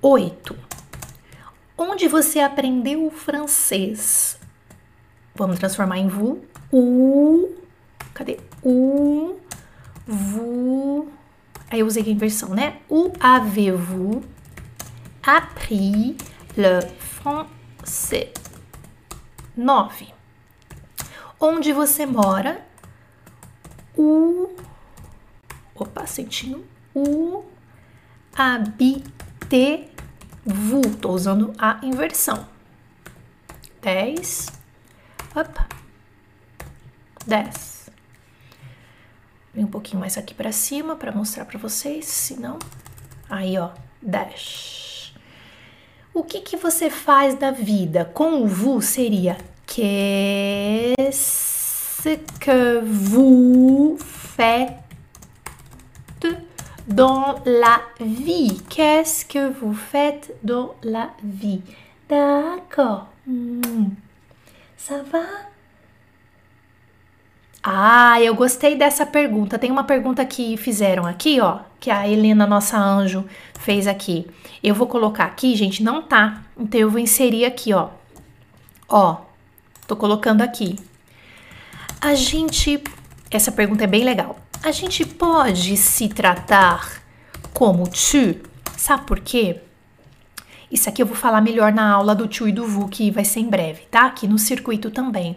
8. 0.00 0.56
Onde 1.76 2.06
você 2.06 2.38
aprendeu 2.38 3.06
o 3.06 3.10
francês? 3.10 4.38
Vamos 5.34 5.58
transformar 5.58 5.98
em 5.98 6.06
vous. 6.06 6.38
O. 6.70 7.48
Cadê? 8.14 8.38
O. 8.62 9.36
Vous. 10.06 11.08
Aí 11.70 11.80
eu 11.80 11.86
usei 11.86 12.04
a 12.04 12.08
inversão, 12.08 12.50
né? 12.50 12.76
Où 12.88 13.12
avez-vous 13.18 14.22
appris 15.22 16.16
le 16.56 16.80
français? 16.98 18.32
9. 19.56 20.12
Onde 21.40 21.72
você 21.72 22.06
mora? 22.06 22.64
O. 23.96 24.54
Opa, 25.74 26.06
sentindo. 26.06 26.64
O 26.94 27.44
habitez 28.34 29.90
vous. 30.44 30.96
Tô 31.00 31.10
usando 31.10 31.52
a 31.58 31.78
inversão. 31.82 32.46
10. 33.82 34.48
Up. 35.36 35.60
10. 37.26 37.90
Vem 39.54 39.64
um 39.64 39.68
pouquinho 39.68 40.00
mais 40.00 40.16
aqui 40.16 40.34
para 40.34 40.50
cima 40.50 40.96
para 40.96 41.12
mostrar 41.12 41.44
para 41.44 41.58
vocês, 41.58 42.06
senão 42.06 42.58
aí, 43.28 43.58
ó, 43.58 43.70
10. 44.00 44.91
O 46.14 46.22
que 46.22 46.40
que 46.40 46.56
você 46.56 46.90
faz 46.90 47.34
da 47.34 47.50
vida? 47.50 48.04
Com 48.12 48.42
o 48.42 48.46
vous 48.46 48.82
seria 48.82 49.38
qu'est-ce 49.66 50.98
que 52.38 52.80
vous 52.82 53.96
faites 54.36 54.82
dans 56.86 57.36
la 57.46 57.80
vie. 58.00 58.60
Qu'est-ce 58.68 59.24
que 59.24 59.48
vous 59.48 59.72
faites 59.72 60.34
dans 60.42 60.74
la 60.82 61.10
vie? 61.22 61.62
D'accord. 62.08 63.06
Hum. 63.26 63.90
Ça 64.76 65.02
va? 65.10 65.51
Ah, 67.62 68.20
eu 68.20 68.34
gostei 68.34 68.74
dessa 68.74 69.06
pergunta. 69.06 69.58
Tem 69.58 69.70
uma 69.70 69.84
pergunta 69.84 70.24
que 70.24 70.56
fizeram 70.56 71.06
aqui, 71.06 71.40
ó, 71.40 71.60
que 71.78 71.90
a 71.90 72.08
Helena, 72.08 72.44
nossa 72.44 72.76
anjo, 72.76 73.24
fez 73.60 73.86
aqui. 73.86 74.26
Eu 74.62 74.74
vou 74.74 74.88
colocar 74.88 75.24
aqui, 75.24 75.54
gente, 75.54 75.82
não 75.82 76.02
tá. 76.02 76.42
Então 76.58 76.80
eu 76.80 76.90
vou 76.90 76.98
inserir 76.98 77.44
aqui, 77.44 77.72
ó. 77.72 77.90
Ó, 78.88 79.18
tô 79.86 79.94
colocando 79.94 80.42
aqui. 80.42 80.76
A 82.00 82.14
gente. 82.14 82.82
Essa 83.30 83.52
pergunta 83.52 83.84
é 83.84 83.86
bem 83.86 84.04
legal. 84.04 84.36
A 84.62 84.72
gente 84.72 85.06
pode 85.06 85.76
se 85.76 86.08
tratar 86.08 87.00
como 87.54 87.88
tu? 87.88 88.40
Sabe 88.76 89.06
por 89.06 89.20
quê? 89.20 89.60
Isso 90.70 90.88
aqui 90.88 91.02
eu 91.02 91.06
vou 91.06 91.16
falar 91.16 91.40
melhor 91.40 91.72
na 91.72 91.92
aula 91.92 92.14
do 92.14 92.26
tu 92.26 92.48
e 92.48 92.52
do 92.52 92.66
vu, 92.66 92.88
que 92.88 93.10
vai 93.10 93.24
ser 93.24 93.40
em 93.40 93.48
breve, 93.48 93.82
tá? 93.90 94.06
Aqui 94.06 94.26
no 94.26 94.38
circuito 94.38 94.90
também. 94.90 95.36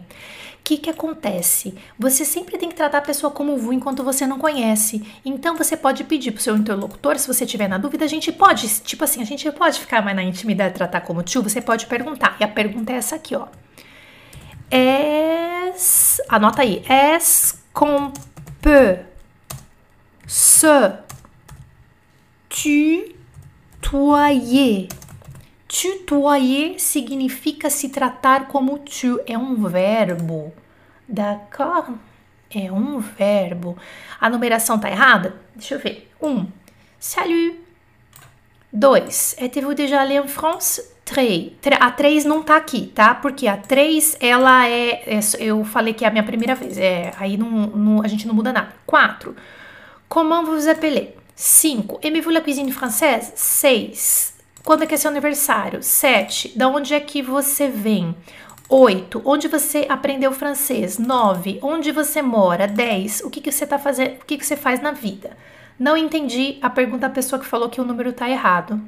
Que, 0.66 0.78
que 0.78 0.90
acontece? 0.90 1.76
Você 1.98 2.26
sempre 2.26 2.58
tem 2.58 2.70
que 2.70 2.76
tratar 2.76 2.98
a 2.98 3.02
pessoa 3.02 3.32
como 3.32 3.56
vu 3.56 3.72
enquanto 3.72 4.04
você 4.04 4.26
não 4.26 4.40
conhece. 4.40 5.06
Então 5.24 5.56
você 5.56 5.78
pode 5.78 6.04
pedir 6.04 6.32
pro 6.32 6.42
seu 6.42 6.58
interlocutor, 6.58 7.20
se 7.20 7.28
você 7.28 7.46
tiver 7.46 7.68
na 7.68 7.78
dúvida, 7.78 8.04
a 8.04 8.08
gente 8.08 8.32
pode, 8.32 8.68
tipo 8.80 9.04
assim, 9.04 9.22
a 9.22 9.26
gente 9.26 9.50
pode 9.52 9.80
ficar 9.80 10.02
mais 10.02 10.16
na 10.16 10.24
intimidade 10.24 10.74
tratar 10.74 11.02
como 11.02 11.22
tu, 11.22 11.44
você 11.44 11.62
pode 11.62 11.86
perguntar. 11.86 12.36
E 12.40 12.44
a 12.44 12.48
pergunta 12.48 12.92
é 12.92 12.96
essa 12.96 13.16
aqui, 13.16 13.36
ó. 13.36 13.46
Es, 14.72 16.20
anota 16.28 16.64
aí. 16.64 16.84
Es 16.90 17.64
qu'on 17.72 18.12
peut 18.60 19.06
se 20.26 20.68
tutoyer. 23.82 24.88
Tutoyer 25.82 26.80
significa 26.80 27.70
se 27.70 27.90
tratar 27.90 28.48
como 28.48 28.80
tu, 28.80 29.20
é 29.28 29.38
um 29.38 29.68
verbo. 29.68 30.54
D'accord? 31.06 31.96
É 32.50 32.72
um 32.72 33.00
verbo. 33.00 33.78
A 34.22 34.30
numeração 34.30 34.80
tá 34.80 34.90
errada? 34.90 35.36
Deixa 35.54 35.76
eu 35.76 35.80
ver. 35.80 36.10
Um. 36.22 36.48
Salut. 36.98 37.60
Dois. 38.72 39.36
Êtes-vous 39.38 39.76
déjà 39.76 40.00
allé 40.00 40.18
en 40.18 40.30
France? 40.30 40.82
Três. 41.04 41.52
A 41.82 41.92
três 41.92 42.24
não 42.24 42.42
tá 42.42 42.56
aqui, 42.56 42.88
tá? 42.88 43.14
Porque 43.14 43.46
a 43.46 43.58
três, 43.58 44.16
ela 44.22 44.70
é, 44.70 45.18
é, 45.18 45.20
Eu 45.40 45.66
falei 45.66 45.94
que 45.94 46.06
é 46.06 46.08
a 46.08 46.12
minha 46.12 46.24
primeira 46.24 46.56
vez. 46.56 46.78
É, 46.78 47.12
aí 47.20 47.36
não, 47.36 47.50
não, 47.50 48.02
a 48.02 48.08
gente 48.08 48.26
não 48.26 48.34
muda 48.34 48.54
nada. 48.54 48.74
Quatro. 48.86 49.36
Comment 50.08 50.46
vous 50.46 50.68
appelez? 50.70 51.10
5. 51.36 52.00
Aimez-vous 52.02 52.32
la 52.32 52.40
cuisine 52.40 52.72
française? 52.72 53.34
6. 53.36 54.35
Quando 54.66 54.84
é 54.84 54.88
que 54.88 54.96
é 54.96 54.98
seu 54.98 55.12
aniversário? 55.12 55.84
7. 55.84 56.58
Da 56.58 56.68
onde 56.68 56.96
é 56.96 57.00
que 57.00 57.22
você 57.22 57.70
vem? 57.70 58.16
8. 58.68 59.22
Onde 59.24 59.48
você 59.48 59.86
aprendeu 59.88 60.32
francês? 60.32 60.98
9. 60.98 61.60
Onde 61.62 61.92
você 61.92 62.20
mora? 62.20 62.68
10. 62.68 63.22
O 63.22 63.30
que, 63.30 63.40
que 63.40 63.52
você 63.52 63.68
tá 63.68 63.78
fazendo? 63.78 64.16
O 64.16 64.26
que, 64.26 64.40
que 64.40 64.46
você 64.46 64.56
faz 64.58 64.82
na 64.82 64.92
vida? 64.92 65.38
Não 65.78 65.96
entendi 65.96 66.58
a 66.64 66.70
pergunta 66.70 67.08
da 67.08 67.14
pessoa 67.14 67.40
que 67.40 67.46
falou 67.46 67.70
que 67.70 67.80
o 67.80 67.86
número 67.86 68.12
tá 68.12 68.28
errado. 68.28 68.82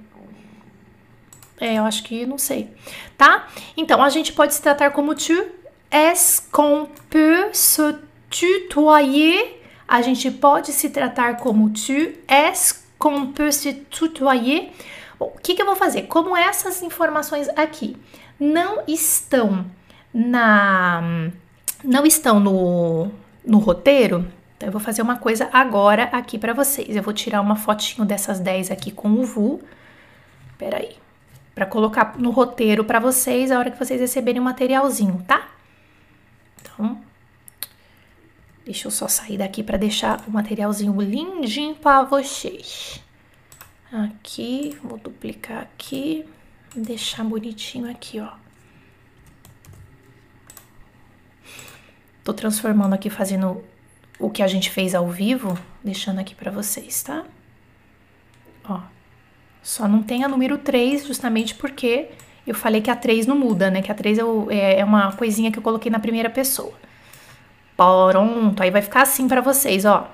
É, 1.59 1.75
eu 1.75 1.83
acho 1.83 2.01
que 2.03 2.25
não 2.25 2.39
sei. 2.39 2.73
Tá? 3.15 3.47
Então, 3.75 4.01
a 4.01 4.09
gente 4.09 4.33
pode 4.33 4.55
se 4.55 4.61
tratar 4.61 4.89
como 4.91 5.13
tu. 5.13 5.45
Est-ce 5.91 6.41
qu'on 6.51 6.87
peut 7.07 7.49
se 7.53 7.95
tutoyer? 8.31 9.59
A 9.87 10.01
gente 10.01 10.31
pode 10.31 10.71
se 10.71 10.89
tratar 10.89 11.37
como 11.37 11.69
tu. 11.69 12.13
Est-ce 12.27 12.83
qu'on 12.97 13.27
peut 13.27 13.51
se 13.51 13.73
tutoyer? 13.73 14.71
Bom, 15.19 15.33
o 15.35 15.39
que, 15.39 15.55
que 15.55 15.61
eu 15.61 15.65
vou 15.65 15.75
fazer? 15.75 16.03
Como 16.03 16.35
essas 16.35 16.81
informações 16.81 17.49
aqui 17.49 17.97
não 18.39 18.83
estão 18.87 19.65
na 20.13 21.31
não 21.83 22.05
estão 22.05 22.39
no, 22.39 23.09
no 23.45 23.59
roteiro, 23.59 24.25
Então, 24.55 24.67
eu 24.67 24.71
vou 24.71 24.81
fazer 24.81 25.01
uma 25.01 25.17
coisa 25.17 25.49
agora 25.53 26.05
aqui 26.05 26.37
para 26.37 26.53
vocês. 26.53 26.95
Eu 26.95 27.03
vou 27.03 27.13
tirar 27.13 27.41
uma 27.41 27.55
fotinho 27.55 28.05
dessas 28.05 28.39
10 28.39 28.71
aqui 28.71 28.91
com 28.91 29.09
o 29.09 29.23
VU. 29.23 29.61
Peraí. 30.57 30.95
Para 31.53 31.65
colocar 31.65 32.17
no 32.17 32.31
roteiro 32.31 32.83
para 32.83 32.99
vocês 32.99 33.51
a 33.51 33.59
hora 33.59 33.71
que 33.71 33.79
vocês 33.79 33.99
receberem 33.99 34.41
o 34.41 34.43
materialzinho, 34.43 35.23
tá? 35.27 35.47
Então, 36.61 36.99
deixa 38.63 38.87
eu 38.87 38.91
só 38.91 39.07
sair 39.07 39.37
daqui 39.37 39.63
para 39.63 39.77
deixar 39.77 40.23
o 40.27 40.31
materialzinho 40.31 40.99
lindinho 41.01 41.75
para 41.75 42.03
vocês. 42.03 43.01
Aqui, 43.91 44.77
vou 44.83 44.97
duplicar 44.97 45.61
aqui, 45.61 46.25
deixar 46.75 47.23
bonitinho 47.23 47.89
aqui, 47.89 48.19
ó. 48.19 48.31
Tô 52.21 52.33
transformando 52.33 52.93
aqui, 52.93 53.09
fazendo 53.09 53.63
o 54.19 54.29
que 54.29 54.43
a 54.43 54.47
gente 54.47 54.69
fez 54.69 54.93
ao 54.93 55.07
vivo, 55.07 55.57
deixando 55.81 56.19
aqui 56.19 56.35
para 56.35 56.51
vocês, 56.51 57.01
tá? 57.01 57.23
Ó, 58.67 58.81
só 59.63 59.87
não 59.87 60.03
tem 60.03 60.25
a 60.25 60.27
número 60.27 60.57
3, 60.57 61.07
justamente 61.07 61.55
porque 61.55 62.09
eu 62.45 62.53
falei 62.53 62.81
que 62.81 62.91
a 62.91 62.95
3 62.95 63.25
não 63.25 63.37
muda, 63.37 63.71
né? 63.71 63.81
Que 63.81 63.91
a 63.91 63.95
3 63.95 64.17
é, 64.49 64.79
é 64.79 64.83
uma 64.83 65.13
coisinha 65.13 65.49
que 65.49 65.59
eu 65.59 65.63
coloquei 65.63 65.89
na 65.89 65.99
primeira 65.99 66.29
pessoa. 66.29 66.73
Pronto, 67.77 68.61
aí 68.61 68.69
vai 68.69 68.81
ficar 68.81 69.03
assim 69.03 69.29
para 69.29 69.39
vocês, 69.39 69.85
ó. 69.85 70.11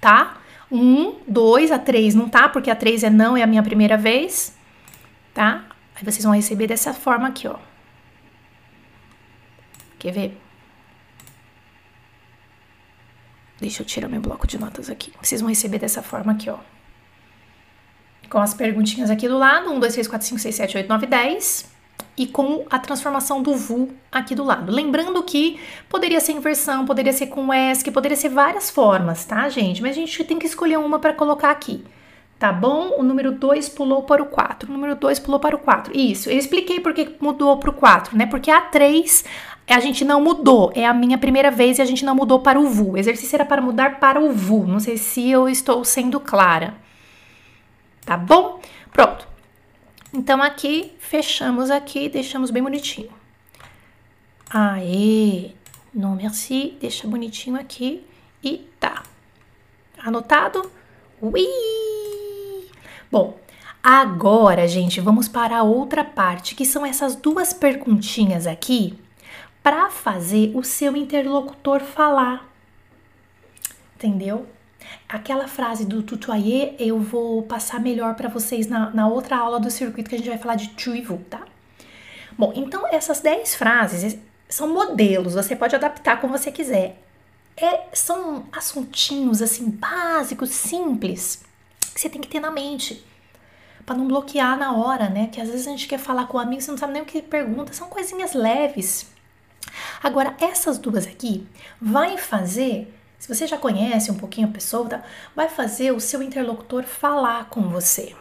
Tá? 0.00 0.41
Um, 0.72 1.16
dois, 1.28 1.70
a 1.70 1.78
três 1.78 2.14
não 2.14 2.30
tá, 2.30 2.48
porque 2.48 2.70
a 2.70 2.74
três 2.74 3.04
é 3.04 3.10
não, 3.10 3.36
é 3.36 3.42
a 3.42 3.46
minha 3.46 3.62
primeira 3.62 3.98
vez, 3.98 4.56
tá? 5.34 5.66
Aí 5.94 6.02
vocês 6.02 6.24
vão 6.24 6.34
receber 6.34 6.66
dessa 6.66 6.94
forma 6.94 7.28
aqui, 7.28 7.46
ó. 7.46 7.58
Quer 9.98 10.12
ver? 10.12 10.40
Deixa 13.60 13.82
eu 13.82 13.86
tirar 13.86 14.08
meu 14.08 14.22
bloco 14.22 14.46
de 14.46 14.58
notas 14.58 14.88
aqui. 14.88 15.12
Vocês 15.22 15.42
vão 15.42 15.50
receber 15.50 15.78
dessa 15.78 16.02
forma 16.02 16.32
aqui, 16.32 16.48
ó. 16.48 16.58
Com 18.30 18.38
as 18.38 18.54
perguntinhas 18.54 19.10
aqui 19.10 19.28
do 19.28 19.36
lado, 19.36 19.70
1, 19.70 19.78
2, 19.78 19.92
3, 19.92 20.08
4, 20.08 20.26
5, 20.26 20.40
6, 20.40 20.54
7, 20.54 20.76
8, 20.78 20.88
9, 20.88 21.06
10 21.06 21.71
e 22.16 22.26
com 22.26 22.64
a 22.70 22.78
transformação 22.78 23.42
do 23.42 23.54
VU 23.54 23.88
aqui 24.10 24.34
do 24.34 24.44
lado. 24.44 24.70
Lembrando 24.70 25.22
que 25.22 25.58
poderia 25.88 26.20
ser 26.20 26.32
inversão, 26.32 26.84
poderia 26.84 27.12
ser 27.12 27.28
com 27.28 27.52
ESC, 27.52 27.90
poderia 27.90 28.16
ser 28.16 28.28
várias 28.28 28.70
formas, 28.70 29.24
tá, 29.24 29.48
gente? 29.48 29.80
Mas 29.80 29.92
a 29.92 29.94
gente 29.94 30.24
tem 30.24 30.38
que 30.38 30.46
escolher 30.46 30.78
uma 30.78 30.98
para 30.98 31.12
colocar 31.12 31.50
aqui. 31.50 31.82
Tá 32.38 32.52
bom? 32.52 32.96
O 32.98 33.04
número 33.04 33.30
2 33.30 33.68
pulou 33.68 34.02
para 34.02 34.20
o 34.20 34.26
4. 34.26 34.68
O 34.68 34.72
número 34.72 34.96
2 34.96 35.20
pulou 35.20 35.38
para 35.38 35.54
o 35.54 35.60
4. 35.60 35.96
Isso, 35.96 36.28
eu 36.28 36.36
expliquei 36.36 36.80
por 36.80 36.92
que 36.92 37.14
mudou 37.20 37.56
para 37.56 37.70
o 37.70 37.72
4, 37.72 38.18
né? 38.18 38.26
Porque 38.26 38.50
a 38.50 38.60
3 38.60 39.24
a 39.68 39.78
gente 39.78 40.04
não 40.04 40.20
mudou. 40.20 40.72
É 40.74 40.84
a 40.84 40.92
minha 40.92 41.16
primeira 41.16 41.52
vez 41.52 41.78
e 41.78 41.82
a 41.82 41.84
gente 41.84 42.04
não 42.04 42.16
mudou 42.16 42.40
para 42.40 42.58
o 42.58 42.68
VU. 42.68 42.92
O 42.92 42.98
exercício 42.98 43.36
era 43.36 43.44
para 43.44 43.62
mudar 43.62 44.00
para 44.00 44.20
o 44.20 44.32
VU. 44.32 44.66
Não 44.66 44.80
sei 44.80 44.96
se 44.96 45.30
eu 45.30 45.48
estou 45.48 45.84
sendo 45.84 46.18
clara. 46.18 46.74
Tá 48.04 48.16
bom? 48.16 48.60
Pronto. 48.92 49.31
Então 50.14 50.42
aqui, 50.42 50.92
fechamos 50.98 51.70
aqui, 51.70 52.08
deixamos 52.08 52.50
bem 52.50 52.62
bonitinho. 52.62 53.10
Aê, 54.50 55.52
não 55.94 56.14
merci, 56.14 56.76
deixa 56.78 57.08
bonitinho 57.08 57.58
aqui 57.58 58.06
e 58.44 58.58
tá. 58.78 59.02
Anotado? 59.98 60.70
Ui! 61.18 61.46
Bom, 63.10 63.38
agora, 63.82 64.68
gente, 64.68 65.00
vamos 65.00 65.28
para 65.28 65.58
a 65.58 65.62
outra 65.62 66.04
parte, 66.04 66.54
que 66.54 66.66
são 66.66 66.84
essas 66.84 67.16
duas 67.16 67.54
perguntinhas 67.54 68.46
aqui, 68.46 68.98
para 69.62 69.88
fazer 69.88 70.52
o 70.54 70.62
seu 70.62 70.94
interlocutor 70.94 71.80
falar. 71.80 72.46
Entendeu? 73.94 74.46
Aquela 75.08 75.46
frase 75.46 75.84
do 75.84 76.02
tutoyer 76.02 76.74
eu 76.78 76.98
vou 76.98 77.42
passar 77.42 77.80
melhor 77.80 78.14
para 78.14 78.28
vocês 78.28 78.66
na, 78.66 78.90
na, 78.90 79.08
outra 79.08 79.36
aula 79.36 79.60
do 79.60 79.70
circuito 79.70 80.08
que 80.08 80.14
a 80.14 80.18
gente 80.18 80.28
vai 80.28 80.38
falar 80.38 80.54
de 80.54 80.68
tu 80.70 80.94
e 80.94 81.02
vous, 81.02 81.20
tá? 81.28 81.42
Bom, 82.36 82.52
então 82.56 82.86
essas 82.88 83.20
10 83.20 83.54
frases 83.54 84.18
são 84.48 84.72
modelos, 84.72 85.34
você 85.34 85.54
pode 85.54 85.74
adaptar 85.74 86.20
como 86.20 86.36
você 86.36 86.50
quiser. 86.50 87.02
É, 87.56 87.88
são 87.92 88.46
assuntinhos 88.50 89.42
assim 89.42 89.70
básicos, 89.70 90.50
simples, 90.50 91.44
que 91.94 92.00
você 92.00 92.08
tem 92.08 92.20
que 92.20 92.28
ter 92.28 92.40
na 92.40 92.50
mente 92.50 93.04
para 93.84 93.96
não 93.96 94.06
bloquear 94.06 94.58
na 94.58 94.72
hora, 94.74 95.08
né? 95.08 95.28
Que 95.30 95.40
às 95.40 95.48
vezes 95.48 95.66
a 95.66 95.70
gente 95.70 95.86
quer 95.86 95.98
falar 95.98 96.26
com 96.26 96.38
o 96.38 96.40
amigo, 96.40 96.62
você 96.62 96.70
não 96.70 96.78
sabe 96.78 96.94
nem 96.94 97.02
o 97.02 97.06
que 97.06 97.20
pergunta, 97.20 97.72
são 97.72 97.88
coisinhas 97.88 98.32
leves. 98.32 99.10
Agora, 100.02 100.34
essas 100.40 100.78
duas 100.78 101.06
aqui 101.06 101.46
vai 101.80 102.16
fazer 102.18 102.92
se 103.22 103.32
você 103.32 103.46
já 103.46 103.56
conhece 103.56 104.10
um 104.10 104.16
pouquinho 104.16 104.48
a 104.48 104.50
pessoa, 104.50 104.88
tá? 104.88 105.04
vai 105.32 105.48
fazer 105.48 105.92
o 105.92 106.00
seu 106.00 106.20
interlocutor 106.20 106.82
falar 106.82 107.48
com 107.48 107.68
você. 107.68 108.16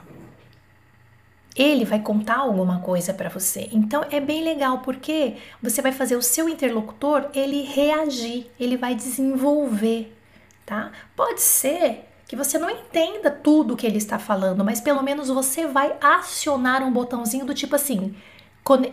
Ele 1.56 1.84
vai 1.84 2.00
contar 2.00 2.38
alguma 2.38 2.82
coisa 2.82 3.12
para 3.12 3.28
você. 3.28 3.68
Então 3.72 4.06
é 4.12 4.20
bem 4.20 4.44
legal 4.44 4.78
porque 4.82 5.38
você 5.60 5.82
vai 5.82 5.92
fazer 5.92 6.16
o 6.16 6.22
seu 6.22 6.48
interlocutor 6.48 7.32
ele 7.34 7.64
reagir, 7.64 8.52
ele 8.60 8.78
vai 8.78 8.94
desenvolver, 8.94 10.16
tá? 10.68 10.92
Pode 11.16 11.42
ser 11.42 12.08
que 12.28 12.36
você 12.36 12.60
não 12.60 12.70
entenda 12.70 13.32
tudo 13.32 13.76
que 13.76 13.88
ele 13.88 13.98
está 13.98 14.20
falando, 14.20 14.64
mas 14.64 14.80
pelo 14.80 15.02
menos 15.02 15.30
você 15.30 15.66
vai 15.66 15.96
acionar 16.00 16.84
um 16.84 16.94
botãozinho 16.94 17.44
do 17.44 17.56
tipo 17.56 17.76
assim: 17.76 18.16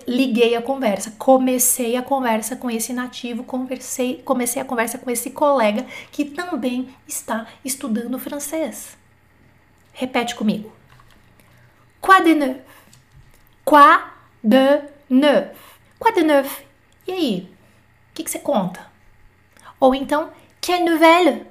liguei 0.06 0.56
a 0.56 0.62
conversa, 0.62 1.14
comecei 1.18 1.96
a 1.96 2.02
conversa 2.02 2.56
com 2.56 2.70
esse 2.70 2.92
nativo, 2.92 3.44
conversei, 3.44 4.22
comecei 4.24 4.60
a 4.60 4.64
conversa 4.64 4.98
com 4.98 5.10
esse 5.10 5.30
colega 5.30 5.86
que 6.10 6.24
também 6.24 6.88
está 7.06 7.46
estudando 7.64 8.18
francês. 8.18 8.96
Repete 9.92 10.34
comigo. 10.34 10.72
Quoi 12.00 12.22
de 12.22 12.34
neuf? 12.34 12.60
Quoi 13.64 13.98
de 14.42 14.82
neuf? 15.10 15.56
Quoi 15.98 16.12
de 16.12 16.22
neuf? 16.22 16.64
E 17.06 17.12
aí? 17.12 17.50
O 18.10 18.14
que, 18.14 18.24
que 18.24 18.30
você 18.30 18.38
conta? 18.38 18.86
Ou 19.78 19.94
então, 19.94 20.30
quelle 20.60 20.88
nouvelle? 20.88 21.46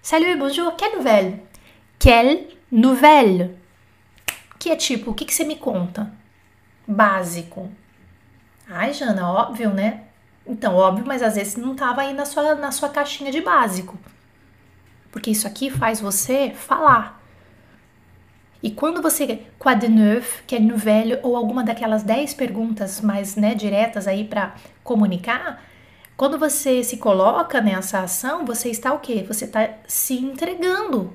Salut, 0.00 0.36
bonjour, 0.36 0.76
quelle 0.76 0.96
nouvelle? 0.96 1.42
Quelle 1.98 2.56
nouvelle? 2.70 3.56
Que 4.58 4.70
é 4.70 4.76
tipo, 4.76 5.10
o 5.10 5.14
que, 5.14 5.24
que 5.24 5.34
você 5.34 5.44
me 5.44 5.56
conta? 5.56 6.17
Básico. 6.88 7.70
Ai, 8.66 8.94
Jana, 8.94 9.30
óbvio, 9.30 9.70
né? 9.74 10.04
Então, 10.46 10.74
óbvio, 10.74 11.04
mas 11.06 11.22
às 11.22 11.34
vezes 11.34 11.56
não 11.56 11.72
estava 11.72 12.00
aí 12.00 12.14
na 12.14 12.24
sua, 12.24 12.54
na 12.54 12.72
sua 12.72 12.88
caixinha 12.88 13.30
de 13.30 13.42
básico. 13.42 13.98
Porque 15.12 15.30
isso 15.30 15.46
aqui 15.46 15.70
faz 15.70 16.00
você 16.00 16.52
falar. 16.54 17.22
E 18.62 18.70
quando 18.70 19.00
você, 19.02 19.42
quoi 19.58 19.76
de 19.76 19.88
neuf, 19.88 20.42
que 20.46 20.56
é 20.56 20.58
nouvelle, 20.58 21.20
ou 21.22 21.36
alguma 21.36 21.62
daquelas 21.62 22.02
10 22.02 22.34
perguntas 22.34 23.00
mais 23.00 23.36
né, 23.36 23.54
diretas 23.54 24.08
aí 24.08 24.24
para 24.24 24.54
comunicar, 24.82 25.62
quando 26.16 26.38
você 26.38 26.82
se 26.82 26.96
coloca 26.96 27.60
nessa 27.60 28.00
ação, 28.00 28.44
você 28.44 28.70
está 28.70 28.92
o 28.92 28.98
quê? 28.98 29.24
Você 29.28 29.44
está 29.44 29.68
se 29.86 30.14
entregando. 30.14 31.14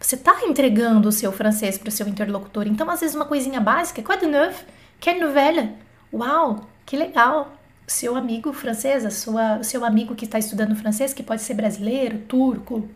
Você 0.00 0.14
está 0.14 0.44
entregando 0.44 1.08
o 1.08 1.12
seu 1.12 1.32
francês 1.32 1.76
para 1.76 1.88
o 1.88 1.92
seu 1.92 2.08
interlocutor. 2.08 2.66
Então, 2.66 2.88
às 2.88 3.00
vezes, 3.00 3.14
uma 3.14 3.26
coisinha 3.26 3.60
básica, 3.60 4.00
quoi 4.02 4.16
de 4.16 4.26
neuf, 4.26 4.64
Quelle 5.00 5.20
nouvelle? 5.20 5.76
Uau, 6.12 6.66
que 6.84 6.96
legal! 6.96 7.52
Seu 7.86 8.16
amigo 8.16 8.52
francês, 8.52 9.04
a 9.04 9.10
sua, 9.10 9.62
seu 9.62 9.84
amigo 9.84 10.14
que 10.14 10.24
está 10.24 10.38
estudando 10.38 10.76
francês, 10.76 11.14
que 11.14 11.22
pode 11.22 11.40
ser 11.42 11.54
brasileiro, 11.54 12.18
turco, 12.18 12.88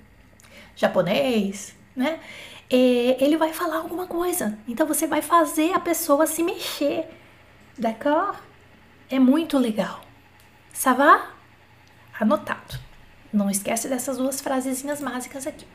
japonês, 0.77 1.75
né? 1.97 2.21
E 2.71 3.17
ele 3.21 3.37
vai 3.37 3.53
falar 3.53 3.77
alguma 3.77 4.07
coisa. 4.07 4.59
Então 4.67 4.87
você 4.87 5.07
vai 5.07 5.23
fazer 5.23 5.73
a 5.73 5.81
pessoa 5.81 6.27
se 6.27 6.43
mexer. 6.43 7.07
D'accord? 7.79 8.39
É 9.11 9.19
muito 9.19 9.59
legal. 9.59 10.03
Ça 10.73 10.93
va? 10.93 11.31
Anotado. 12.19 12.79
Não 13.33 13.51
esquece 13.51 13.89
dessas 13.89 14.17
duas 14.19 14.41
frasezinhas 14.41 15.01
básicas 15.01 15.47
aqui. 15.47 15.67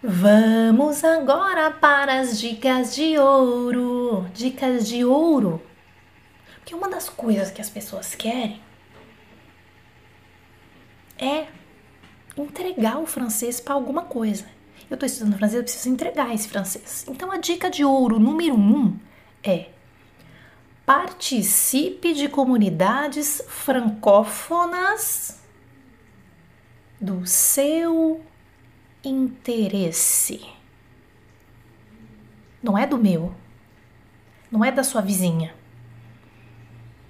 Vamos 0.00 1.02
agora 1.02 1.72
para 1.72 2.20
as 2.20 2.38
dicas 2.38 2.94
de 2.94 3.18
ouro. 3.18 4.28
Dicas 4.32 4.88
de 4.88 5.04
ouro. 5.04 5.60
Porque 6.58 6.72
uma 6.72 6.88
das 6.88 7.08
coisas 7.08 7.50
que 7.50 7.60
as 7.60 7.68
pessoas 7.68 8.14
querem 8.14 8.62
é 11.18 11.48
entregar 12.36 12.98
o 12.98 13.06
francês 13.06 13.58
para 13.58 13.74
alguma 13.74 14.02
coisa. 14.02 14.46
Eu 14.88 14.94
estou 14.94 15.06
estudando 15.06 15.36
francês, 15.36 15.58
eu 15.58 15.64
preciso 15.64 15.88
entregar 15.88 16.32
esse 16.32 16.46
francês. 16.48 17.04
Então 17.08 17.32
a 17.32 17.36
dica 17.36 17.68
de 17.68 17.84
ouro 17.84 18.20
número 18.20 18.54
um 18.54 18.96
é 19.42 19.70
participe 20.86 22.14
de 22.14 22.28
comunidades 22.28 23.42
francófonas 23.48 25.42
do 27.00 27.26
seu 27.26 28.24
interesse. 29.04 30.46
Não 32.62 32.76
é 32.76 32.86
do 32.86 32.98
meu. 32.98 33.34
Não 34.50 34.64
é 34.64 34.72
da 34.72 34.82
sua 34.82 35.00
vizinha. 35.00 35.54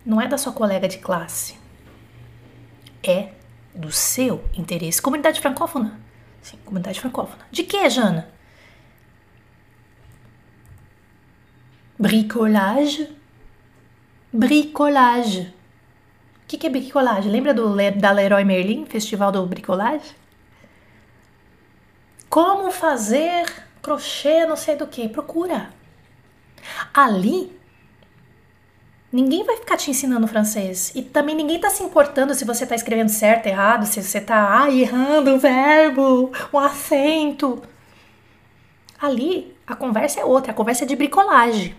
Não 0.05 0.21
é 0.21 0.27
da 0.27 0.39
sua 0.39 0.53
colega 0.53 0.89
de 0.89 0.99
classe. 0.99 1.57
É 3.03 3.33
do 3.75 3.93
seu 3.93 4.45
interesse. 4.57 5.01
Comunidade 5.01 5.41
francófona? 5.41 6.01
Sim, 6.43 6.59
comunidade 6.65 7.01
francófona. 7.01 7.47
De 7.51 7.63
que, 7.63 7.89
Jana? 7.89 8.29
Bricolage. 11.99 13.09
Bricolage. 14.33 15.55
O 16.45 16.47
que, 16.49 16.57
que 16.57 16.67
é 16.67 16.71
bricolage? 16.71 17.29
Lembra 17.29 17.53
do, 17.53 17.75
da 17.97 18.11
Leroy 18.11 18.45
Merlin, 18.45 18.87
Festival 18.87 19.31
do 19.31 19.45
Bricolage? 19.47 20.17
Como 22.29 22.71
fazer 22.71 23.47
crochê, 23.83 24.45
não 24.47 24.57
sei 24.57 24.77
do 24.77 24.87
que. 24.87 25.09
Procura. 25.09 25.71
Ali, 26.93 27.57
ninguém 29.11 29.45
vai 29.45 29.57
ficar 29.57 29.77
te 29.77 29.91
ensinando 29.91 30.27
francês. 30.27 30.93
E 30.95 31.03
também 31.03 31.35
ninguém 31.35 31.61
tá 31.61 31.71
se 31.71 31.83
importando 31.83 32.35
se 32.35 32.45
você 32.45 32.67
tá 32.67 32.75
escrevendo 32.75 33.09
certo, 33.09 33.47
errado, 33.47 33.87
se 33.87 34.03
você 34.03 34.21
tá 34.21 34.63
ah, 34.63 34.71
errando 34.71 35.35
o 35.35 35.39
verbo, 35.39 36.31
o 36.53 36.59
acento. 36.59 37.63
Ali, 39.01 39.57
a 39.67 39.75
conversa 39.75 40.21
é 40.21 40.25
outra. 40.25 40.53
A 40.53 40.55
conversa 40.55 40.85
é 40.85 40.87
de 40.87 40.97
bricolagem. 40.97 41.75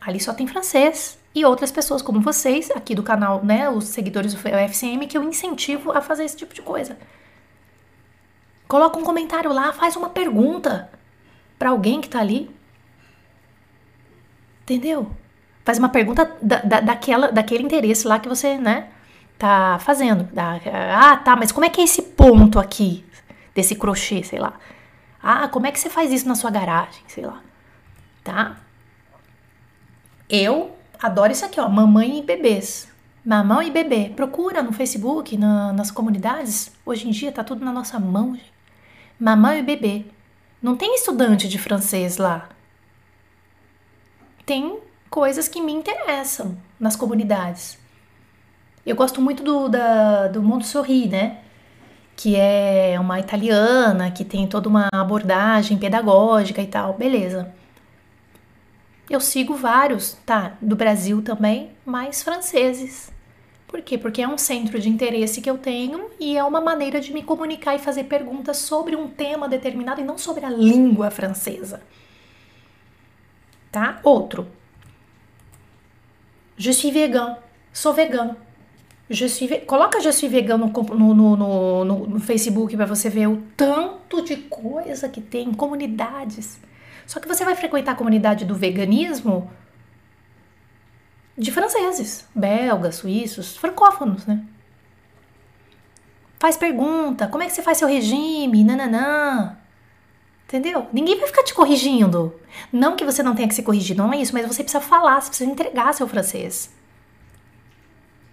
Ali 0.00 0.20
só 0.20 0.32
tem 0.34 0.46
francês 0.46 1.18
e 1.34 1.44
outras 1.44 1.72
pessoas 1.72 2.02
como 2.02 2.20
vocês, 2.20 2.70
aqui 2.70 2.94
do 2.94 3.02
canal, 3.02 3.44
né, 3.44 3.68
os 3.68 3.86
seguidores 3.86 4.34
do 4.34 4.48
FCM, 4.48 5.06
que 5.06 5.18
eu 5.18 5.22
incentivo 5.24 5.90
a 5.90 6.00
fazer 6.00 6.24
esse 6.24 6.36
tipo 6.36 6.54
de 6.54 6.62
coisa. 6.62 6.96
Coloca 8.66 8.98
um 8.98 9.04
comentário 9.04 9.52
lá, 9.52 9.72
faz 9.72 9.96
uma 9.96 10.08
pergunta 10.08 10.90
para 11.58 11.70
alguém 11.70 12.00
que 12.00 12.08
tá 12.08 12.20
ali. 12.20 12.50
Entendeu? 14.62 15.10
Faz 15.64 15.78
uma 15.78 15.88
pergunta 15.88 16.36
da, 16.42 16.60
da, 16.60 16.80
daquela, 16.80 17.30
daquele 17.30 17.62
interesse 17.62 18.06
lá 18.06 18.18
que 18.18 18.28
você, 18.28 18.58
né, 18.58 18.88
tá 19.38 19.78
fazendo. 19.80 20.24
Da, 20.24 20.60
ah, 20.92 21.16
tá, 21.16 21.36
mas 21.36 21.52
como 21.52 21.64
é 21.66 21.70
que 21.70 21.80
é 21.80 21.84
esse 21.84 22.02
ponto 22.02 22.58
aqui 22.58 23.04
desse 23.54 23.74
crochê, 23.74 24.22
sei 24.22 24.38
lá? 24.38 24.54
Ah, 25.22 25.48
como 25.48 25.66
é 25.66 25.72
que 25.72 25.80
você 25.80 25.88
faz 25.88 26.12
isso 26.12 26.28
na 26.28 26.34
sua 26.34 26.50
garagem, 26.50 27.02
sei 27.06 27.24
lá. 27.24 27.40
Tá? 28.22 28.56
Eu 30.28 30.76
adoro 31.02 31.32
isso 31.32 31.44
aqui, 31.44 31.60
ó, 31.60 31.68
mamãe 31.68 32.18
e 32.18 32.22
bebês. 32.22 32.88
Mamão 33.24 33.62
e 33.62 33.70
bebê. 33.70 34.12
Procura 34.14 34.62
no 34.62 34.72
Facebook, 34.72 35.36
na, 35.38 35.72
nas 35.72 35.90
comunidades. 35.90 36.70
Hoje 36.84 37.08
em 37.08 37.10
dia 37.10 37.32
tá 37.32 37.42
tudo 37.42 37.64
na 37.64 37.72
nossa 37.72 37.98
mão. 37.98 38.34
Gente. 38.34 38.53
Mamãe 39.18 39.60
e 39.60 39.62
bebê. 39.62 40.04
Não 40.60 40.76
tem 40.76 40.94
estudante 40.94 41.48
de 41.48 41.58
francês 41.58 42.16
lá. 42.16 42.48
Tem 44.44 44.78
coisas 45.08 45.46
que 45.46 45.60
me 45.60 45.72
interessam 45.72 46.58
nas 46.78 46.96
comunidades. 46.96 47.78
Eu 48.84 48.96
gosto 48.96 49.20
muito 49.20 49.42
do, 49.42 49.68
da, 49.68 50.28
do 50.28 50.42
Montessori, 50.42 51.08
né? 51.08 51.38
Que 52.16 52.36
é 52.36 52.96
uma 53.00 53.18
italiana, 53.20 54.10
que 54.10 54.24
tem 54.24 54.46
toda 54.46 54.68
uma 54.68 54.88
abordagem 54.92 55.78
pedagógica 55.78 56.60
e 56.60 56.66
tal. 56.66 56.94
Beleza. 56.94 57.54
Eu 59.08 59.20
sigo 59.20 59.54
vários, 59.54 60.14
tá? 60.26 60.54
Do 60.60 60.74
Brasil 60.74 61.22
também, 61.22 61.70
mas 61.84 62.22
franceses. 62.22 63.12
Por 63.74 63.82
quê? 63.82 63.98
Porque 63.98 64.22
é 64.22 64.28
um 64.28 64.38
centro 64.38 64.78
de 64.78 64.88
interesse 64.88 65.40
que 65.40 65.50
eu 65.50 65.58
tenho 65.58 66.08
e 66.20 66.38
é 66.38 66.44
uma 66.44 66.60
maneira 66.60 67.00
de 67.00 67.12
me 67.12 67.24
comunicar 67.24 67.74
e 67.74 67.80
fazer 67.80 68.04
perguntas 68.04 68.58
sobre 68.58 68.94
um 68.94 69.08
tema 69.08 69.48
determinado 69.48 70.00
e 70.00 70.04
não 70.04 70.16
sobre 70.16 70.46
a 70.46 70.48
língua 70.48 71.10
francesa. 71.10 71.82
Tá? 73.72 73.98
Outro. 74.04 74.46
Je 76.56 76.72
suis 76.72 76.94
vegan. 76.94 77.36
Sou 77.72 77.92
vegano. 77.92 78.36
Je 79.10 79.28
suis 79.28 79.50
ve... 79.50 79.62
Coloca 79.62 80.00
Je 80.00 80.12
suis 80.12 80.30
vegan 80.30 80.56
no, 80.56 80.68
no, 80.68 81.36
no, 81.84 82.06
no 82.06 82.20
Facebook 82.20 82.76
para 82.76 82.86
você 82.86 83.10
ver 83.10 83.26
o 83.26 83.42
tanto 83.56 84.22
de 84.22 84.36
coisa 84.36 85.08
que 85.08 85.20
tem, 85.20 85.52
comunidades 85.52 86.60
só 87.06 87.20
que 87.20 87.28
você 87.28 87.44
vai 87.44 87.54
frequentar 87.54 87.92
a 87.92 87.94
comunidade 87.94 88.44
do 88.44 88.54
veganismo 88.54 89.50
de 91.36 91.50
franceses, 91.50 92.26
belgas, 92.34 92.96
suíços, 92.96 93.56
francófonos, 93.56 94.26
né? 94.26 94.42
Faz 96.38 96.56
pergunta, 96.56 97.26
como 97.28 97.42
é 97.42 97.46
que 97.46 97.52
você 97.52 97.62
faz 97.62 97.78
seu 97.78 97.88
regime? 97.88 98.64
Nananã. 98.64 99.56
Entendeu? 100.46 100.86
Ninguém 100.92 101.18
vai 101.18 101.26
ficar 101.26 101.42
te 101.42 101.54
corrigindo. 101.54 102.34
Não 102.72 102.96
que 102.96 103.04
você 103.04 103.22
não 103.22 103.34
tenha 103.34 103.48
que 103.48 103.54
ser 103.54 103.62
corrigido, 103.62 104.02
não 104.02 104.12
é 104.12 104.18
isso, 104.18 104.34
mas 104.34 104.46
você 104.46 104.62
precisa 104.62 104.82
falar, 104.82 105.20
você 105.20 105.28
precisa 105.28 105.50
entregar 105.50 105.94
seu 105.94 106.06
francês. 106.06 106.70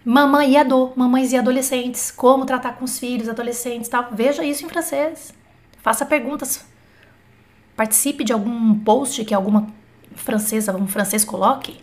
Mamãe 0.04 0.52
e 0.52 0.58
ado, 0.58 0.92
mamães 0.96 1.32
e 1.32 1.38
adolescentes, 1.38 2.12
como 2.12 2.46
tratar 2.46 2.74
com 2.74 2.86
os 2.86 3.00
filhos, 3.00 3.30
adolescentes, 3.30 3.90
tal. 3.90 4.10
Veja 4.12 4.44
isso 4.44 4.66
em 4.66 4.70
francês. 4.70 5.34
Faça 5.82 6.06
perguntas 6.06 6.66
Participe 7.76 8.24
de 8.24 8.34
algum 8.34 8.78
post 8.80 9.26
que 9.26 9.34
alguma 9.34 9.68
francesa, 10.14 10.76
um 10.76 10.86
francês 10.88 11.26
coloque. 11.26 11.82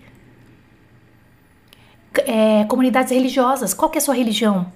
É, 2.27 2.65
comunidades 2.65 3.13
religiosas. 3.13 3.75
Qual 3.75 3.91
que 3.91 3.99
é 3.99 4.01
a 4.01 4.05
sua 4.05 4.15
religião? 4.15 4.73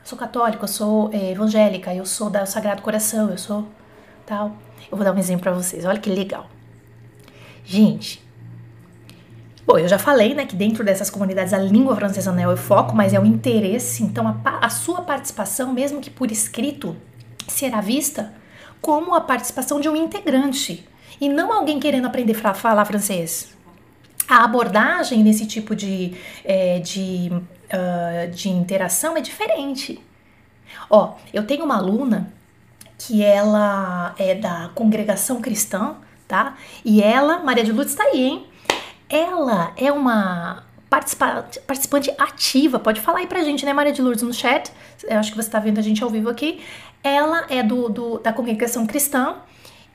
Eu 0.00 0.06
sou 0.06 0.18
católica, 0.18 0.64
eu 0.64 0.68
sou 0.68 1.10
é, 1.12 1.30
evangélica, 1.30 1.94
eu 1.94 2.04
sou 2.04 2.28
da 2.28 2.44
Sagrado 2.46 2.82
Coração, 2.82 3.30
eu 3.30 3.38
sou 3.38 3.66
tal. 4.26 4.52
Eu 4.90 4.96
vou 4.96 5.04
dar 5.04 5.12
um 5.12 5.18
exemplo 5.18 5.42
para 5.42 5.52
vocês. 5.52 5.84
Olha 5.84 5.98
que 5.98 6.10
legal. 6.10 6.46
Gente, 7.64 8.22
bom, 9.64 9.78
eu 9.78 9.86
já 9.86 9.98
falei, 9.98 10.34
né, 10.34 10.44
que 10.44 10.56
dentro 10.56 10.84
dessas 10.84 11.08
comunidades 11.08 11.52
a 11.52 11.58
língua 11.58 11.94
francesa 11.94 12.32
não 12.32 12.40
é 12.42 12.48
o 12.48 12.56
foco, 12.56 12.94
mas 12.94 13.14
é 13.14 13.20
o 13.20 13.24
interesse. 13.24 14.02
Então, 14.02 14.26
a, 14.44 14.66
a 14.66 14.68
sua 14.68 15.02
participação, 15.02 15.72
mesmo 15.72 16.00
que 16.00 16.10
por 16.10 16.30
escrito, 16.30 16.96
será 17.46 17.80
vista 17.80 18.34
como 18.80 19.14
a 19.14 19.20
participação 19.20 19.80
de 19.80 19.88
um 19.88 19.94
integrante 19.94 20.88
e 21.20 21.28
não 21.28 21.52
alguém 21.52 21.78
querendo 21.78 22.06
aprender 22.06 22.36
a 22.44 22.52
falar 22.52 22.84
francês. 22.84 23.56
A 24.32 24.44
abordagem 24.44 25.22
nesse 25.22 25.44
tipo 25.44 25.76
de, 25.76 26.14
é, 26.42 26.78
de, 26.78 27.30
uh, 27.30 28.30
de 28.30 28.48
interação 28.48 29.14
é 29.14 29.20
diferente. 29.20 30.00
Ó, 30.88 31.16
eu 31.34 31.46
tenho 31.46 31.66
uma 31.66 31.76
aluna 31.76 32.32
que 32.96 33.22
ela 33.22 34.14
é 34.18 34.34
da 34.34 34.70
congregação 34.74 35.42
cristã, 35.42 35.96
tá? 36.26 36.56
E 36.82 37.02
ela, 37.02 37.40
Maria 37.40 37.62
de 37.62 37.72
Lourdes, 37.72 37.94
tá 37.94 38.04
aí, 38.04 38.22
hein? 38.22 38.46
Ela 39.06 39.74
é 39.76 39.92
uma 39.92 40.62
participante, 40.88 41.60
participante 41.60 42.10
ativa. 42.16 42.78
Pode 42.78 43.02
falar 43.02 43.18
aí 43.18 43.26
pra 43.26 43.44
gente, 43.44 43.66
né, 43.66 43.74
Maria 43.74 43.92
de 43.92 44.00
Lourdes, 44.00 44.22
no 44.22 44.32
chat. 44.32 44.72
Eu 45.04 45.18
acho 45.18 45.30
que 45.30 45.36
você 45.36 45.50
tá 45.50 45.58
vendo 45.58 45.78
a 45.78 45.82
gente 45.82 46.02
ao 46.02 46.08
vivo 46.08 46.30
aqui. 46.30 46.62
Ela 47.04 47.44
é 47.50 47.62
do, 47.62 47.90
do, 47.90 48.18
da 48.18 48.32
congregação 48.32 48.86
cristã 48.86 49.36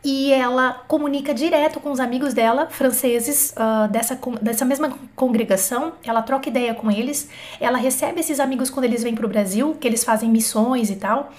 e 0.03 0.31
ela 0.31 0.73
comunica 0.88 1.33
direto 1.33 1.79
com 1.79 1.91
os 1.91 1.99
amigos 1.99 2.33
dela, 2.33 2.67
franceses, 2.69 3.53
uh, 3.57 3.91
dessa, 3.91 4.17
dessa 4.41 4.63
mesma 4.63 4.97
congregação. 5.15 5.93
Ela 6.05 6.21
troca 6.21 6.49
ideia 6.49 6.73
com 6.73 6.89
eles. 6.89 7.29
Ela 7.60 7.77
recebe 7.77 8.19
esses 8.19 8.39
amigos 8.39 8.69
quando 8.69 8.86
eles 8.86 9.03
vêm 9.03 9.15
para 9.15 9.25
o 9.25 9.29
Brasil, 9.29 9.75
que 9.79 9.88
eles 9.88 10.03
fazem 10.03 10.29
missões 10.29 10.89
e 10.89 10.95
tal. 10.95 11.31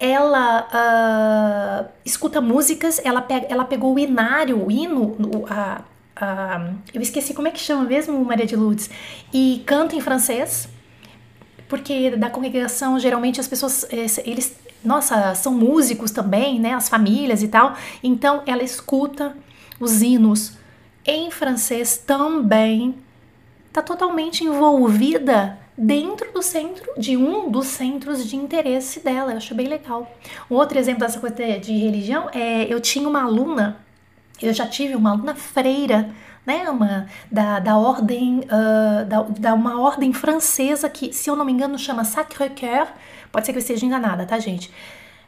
Ela 0.00 0.66
uh, 1.86 1.92
escuta 2.04 2.40
músicas, 2.40 3.00
ela, 3.04 3.22
pega, 3.22 3.46
ela 3.48 3.64
pegou 3.64 3.94
o 3.94 3.98
inário, 3.98 4.66
o 4.66 4.70
hino, 4.70 5.16
a, 5.48 5.82
a, 6.16 6.70
eu 6.92 7.00
esqueci 7.00 7.32
como 7.34 7.46
é 7.46 7.52
que 7.52 7.60
chama 7.60 7.84
mesmo, 7.84 8.24
Maria 8.24 8.46
de 8.46 8.56
Lourdes, 8.56 8.90
e 9.32 9.62
canta 9.64 9.94
em 9.94 10.00
francês 10.00 10.68
porque 11.72 12.10
da 12.10 12.28
congregação 12.28 12.98
geralmente 12.98 13.40
as 13.40 13.48
pessoas 13.48 13.86
eles 14.26 14.54
nossa, 14.84 15.34
são 15.34 15.52
músicos 15.52 16.10
também, 16.10 16.58
né? 16.60 16.74
As 16.74 16.88
famílias 16.88 17.42
e 17.42 17.48
tal. 17.48 17.74
Então 18.02 18.42
ela 18.46 18.62
escuta 18.62 19.36
os 19.78 20.02
hinos 20.02 20.52
em 21.04 21.30
francês 21.30 21.96
também. 21.96 22.94
Tá 23.72 23.80
totalmente 23.80 24.44
envolvida 24.44 25.58
dentro 25.76 26.30
do 26.32 26.42
centro 26.42 26.92
de 26.98 27.16
um 27.16 27.50
dos 27.50 27.66
centros 27.66 28.28
de 28.28 28.36
interesse 28.36 29.00
dela. 29.00 29.32
Eu 29.32 29.36
acho 29.38 29.54
bem 29.54 29.68
legal. 29.68 30.10
Um 30.50 30.56
outro 30.56 30.78
exemplo 30.78 31.00
dessa 31.00 31.18
coisa 31.18 31.58
de 31.58 31.72
religião 31.72 32.28
é 32.32 32.72
eu 32.72 32.80
tinha 32.80 33.08
uma 33.08 33.22
aluna, 33.22 33.78
eu 34.40 34.52
já 34.52 34.66
tive 34.66 34.94
uma 34.94 35.12
aluna 35.12 35.34
freira, 35.34 36.10
né, 36.44 36.68
uma 36.68 37.06
da, 37.30 37.60
da 37.60 37.76
ordem 37.76 38.40
uh, 38.40 39.04
da, 39.06 39.22
da 39.22 39.54
uma 39.54 39.80
ordem 39.80 40.12
francesa 40.12 40.88
que, 40.88 41.12
se 41.12 41.30
eu 41.30 41.36
não 41.36 41.44
me 41.44 41.52
engano, 41.52 41.78
chama 41.78 42.04
Sacré-Cœur 42.04 42.88
Pode 43.32 43.46
ser 43.46 43.52
que 43.52 43.58
eu 43.58 43.62
esteja 43.62 43.84
enganada, 43.84 44.26
tá, 44.26 44.38
gente? 44.38 44.70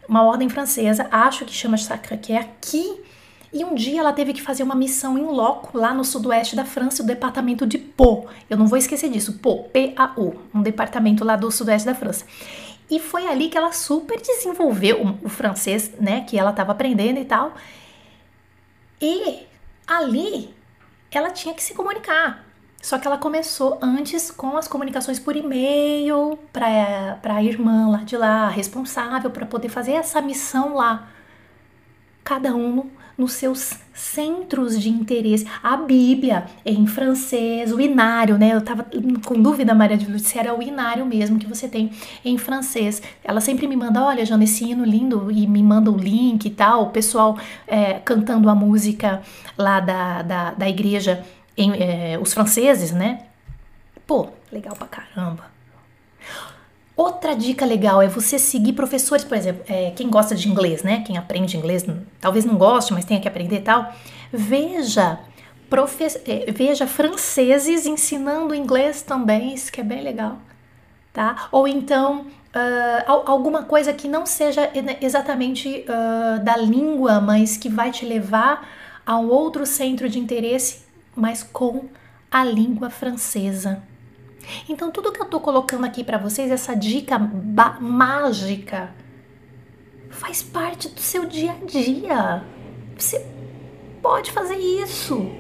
Uma 0.07 0.23
ordem 0.23 0.49
francesa, 0.49 1.09
acho 1.11 1.45
que 1.45 1.53
chama 1.53 1.79
Sacré-Cœur, 1.79 2.47
que 2.61 3.03
e 3.55 3.65
um 3.65 3.73
dia 3.77 4.01
ela 4.01 4.13
teve 4.13 4.33
que 4.33 4.43
fazer 4.43 4.65
uma 4.65 4.75
missão 4.75 5.17
em 5.17 5.23
loco 5.23 5.79
lá 5.79 5.95
no 5.95 6.05
sudoeste 6.05 6.57
da 6.57 6.65
França, 6.65 7.05
o 7.05 7.07
departamento 7.07 7.65
de 7.65 7.79
Pau. 7.79 8.27
Eu 8.51 8.57
não 8.57 8.67
vou 8.67 8.77
esquecer 8.77 9.09
disso, 9.09 9.39
Pau, 9.39 9.63
P-A-U, 9.73 10.35
um 10.53 10.61
departamento 10.61 11.25
lá 11.25 11.37
do 11.37 11.49
sudoeste 11.53 11.87
da 11.87 11.95
França. 11.95 12.27
E 12.91 12.99
foi 12.99 13.29
ali 13.29 13.49
que 13.49 13.57
ela 13.57 13.71
super 13.71 14.21
desenvolveu 14.21 15.19
o, 15.23 15.29
francês, 15.29 15.93
né, 16.01 16.23
que 16.23 16.37
ela 16.37 16.51
estava 16.51 16.73
aprendendo 16.73 17.21
e 17.21 17.25
tal. 17.25 17.55
E 19.01 19.47
ali 19.87 20.53
ela 21.13 21.31
tinha 21.31 21.55
que 21.55 21.63
se 21.63 21.75
comunicar. 21.75 22.45
Só 22.85 22.99
que 22.99 23.07
ela 23.07 23.17
começou 23.17 23.79
antes 23.81 24.31
com 24.31 24.59
as 24.59 24.69
comunicações 24.69 25.19
por 25.19 25.35
e-mail 25.35 26.39
para 26.53 27.19
a 27.35 27.43
irmã 27.43 27.89
lá 27.89 28.03
de 28.05 28.15
lá, 28.15 28.47
responsável 28.51 29.31
para 29.31 29.47
poder 29.47 29.71
fazer 29.71 29.93
essa 29.93 30.21
missão 30.21 30.75
lá. 30.75 31.09
Cada 32.23 32.55
um 32.55 32.91
nos 33.17 33.33
seus 33.33 33.79
centros 33.95 34.79
de 34.79 34.91
interesse. 34.91 35.47
A 35.63 35.79
Bíblia 35.79 36.45
em 36.63 36.87
francês, 36.87 37.73
o 37.73 37.81
inário, 37.81 38.37
né? 38.37 38.53
Eu 38.53 38.61
tava 38.61 38.87
com 39.25 39.41
dúvida, 39.41 39.75
Maria 39.75 39.97
de 39.97 40.05
Luz, 40.05 40.21
se 40.21 40.39
era 40.39 40.55
o 40.55 40.63
inário 40.63 41.07
mesmo 41.07 41.39
que 41.39 41.47
você 41.47 41.67
tem 41.67 41.91
em 42.23 42.37
francês. 42.37 43.01
Ela 43.25 43.41
sempre 43.41 43.67
me 43.67 43.77
manda, 43.77 44.05
olha, 44.05 44.27
Jana, 44.27 44.45
esse 44.45 44.63
hino 44.63 44.85
lindo, 44.85 45.31
e 45.31 45.47
me 45.47 45.63
manda 45.63 45.91
o 45.91 45.97
link 45.97 46.45
e 46.45 46.51
tal. 46.51 46.83
O 46.83 46.91
pessoal 46.91 47.39
é, 47.67 47.95
cantando 47.95 48.51
a 48.51 48.55
música 48.55 49.23
lá 49.57 49.81
da, 49.81 50.21
da, 50.21 50.51
da 50.51 50.69
igreja 50.69 51.25
em, 51.57 51.73
é, 51.73 52.19
os 52.21 52.33
franceses, 52.33 52.93
né? 52.93 53.27
Pô, 54.07 54.29
legal 54.53 54.75
pra 54.77 54.87
caramba. 54.87 55.45
Outra 56.97 57.35
dica 57.35 57.65
legal 57.65 58.01
é 58.01 58.07
você 58.07 58.39
seguir 58.39 58.73
professores, 58.73 59.25
por 59.25 59.37
exemplo, 59.37 59.65
é, 59.69 59.91
quem 59.91 60.09
gosta 60.09 60.35
de 60.35 60.49
inglês, 60.49 60.83
né? 60.85 61.03
Quem 61.05 61.19
aprende 61.19 61.57
inglês, 61.57 61.85
talvez 62.21 62.45
não 62.45 62.57
goste, 62.57 62.93
mas 62.93 63.05
tenha 63.05 63.21
que 63.21 63.27
aprender 63.27 63.57
e 63.57 63.63
tal. 63.63 63.93
Veja, 64.33 65.19
profe 65.69 66.05
é, 66.05 66.53
veja 66.53 66.87
franceses 66.87 67.85
ensinando 67.85 68.55
inglês 68.55 69.03
também, 69.03 69.53
isso 69.53 69.73
que 69.73 69.81
é 69.81 69.85
bem 69.85 70.03
legal, 70.03 70.39
tá? 71.13 71.49
Ou 71.51 71.67
então 71.67 72.21
uh, 72.21 73.23
alguma 73.27 73.65
coisa 73.65 73.93
que 73.93 74.07
não 74.07 74.25
seja 74.25 74.71
exatamente 75.01 75.85
uh, 75.89 76.45
da 76.45 76.57
língua, 76.57 77.21
mas 77.21 77.57
que 77.57 77.69
vai 77.69 77.91
te 77.91 78.07
levar 78.07 78.69
a 79.05 79.19
um 79.19 79.29
outro 79.29 79.67
centro 79.67 80.09
de 80.09 80.21
interesse 80.21 80.84
mas 81.17 81.43
com 81.43 81.89
a 82.31 82.45
língua 82.45 82.91
francesa. 82.91 83.83
Então, 84.69 84.91
tudo 84.91 85.13
que 85.13 85.21
eu 85.21 85.27
tô 85.27 85.41
colocando 85.41 85.85
aqui 85.85 86.05
para 86.05 86.19
vocês, 86.19 86.51
essa 86.51 86.75
dica 86.75 87.19
mágica, 87.81 88.95
faz 90.11 90.43
parte 90.43 90.89
do 90.89 91.01
seu 91.01 91.25
dia 91.27 91.53
a 91.53 91.65
dia. 91.65 92.45
Você 92.97 93.25
pode 94.03 94.33
fazer 94.33 94.57
isso, 94.57 95.31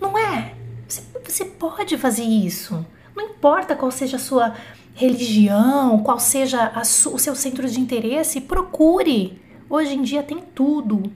não 0.00 0.16
é? 0.16 0.54
Você, 0.88 1.02
você 1.24 1.44
pode 1.44 1.98
fazer 1.98 2.24
isso. 2.24 2.84
Não 3.14 3.24
importa 3.24 3.76
qual 3.76 3.90
seja 3.90 4.16
a 4.16 4.20
sua 4.20 4.54
religião, 4.94 6.02
qual 6.02 6.18
seja 6.18 6.72
o 6.80 7.18
seu 7.18 7.34
centro 7.34 7.68
de 7.68 7.80
interesse, 7.80 8.40
procure. 8.40 9.40
Hoje 9.68 9.94
em 9.94 10.02
dia 10.02 10.22
tem 10.22 10.40
tudo. 10.40 11.12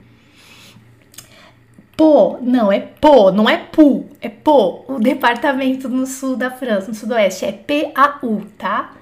Pô, 1.98 2.38
não, 2.40 2.70
é 2.70 2.78
Pô, 2.78 3.32
não 3.32 3.48
é 3.48 3.56
Pu, 3.56 4.06
é 4.20 4.28
Pô. 4.28 4.84
O 4.86 5.00
departamento 5.00 5.88
no 5.88 6.06
sul 6.06 6.36
da 6.36 6.48
França, 6.48 6.86
no 6.86 6.94
sudoeste, 6.94 7.44
é 7.44 7.50
P-A-U, 7.50 8.46
tá? 8.56 8.94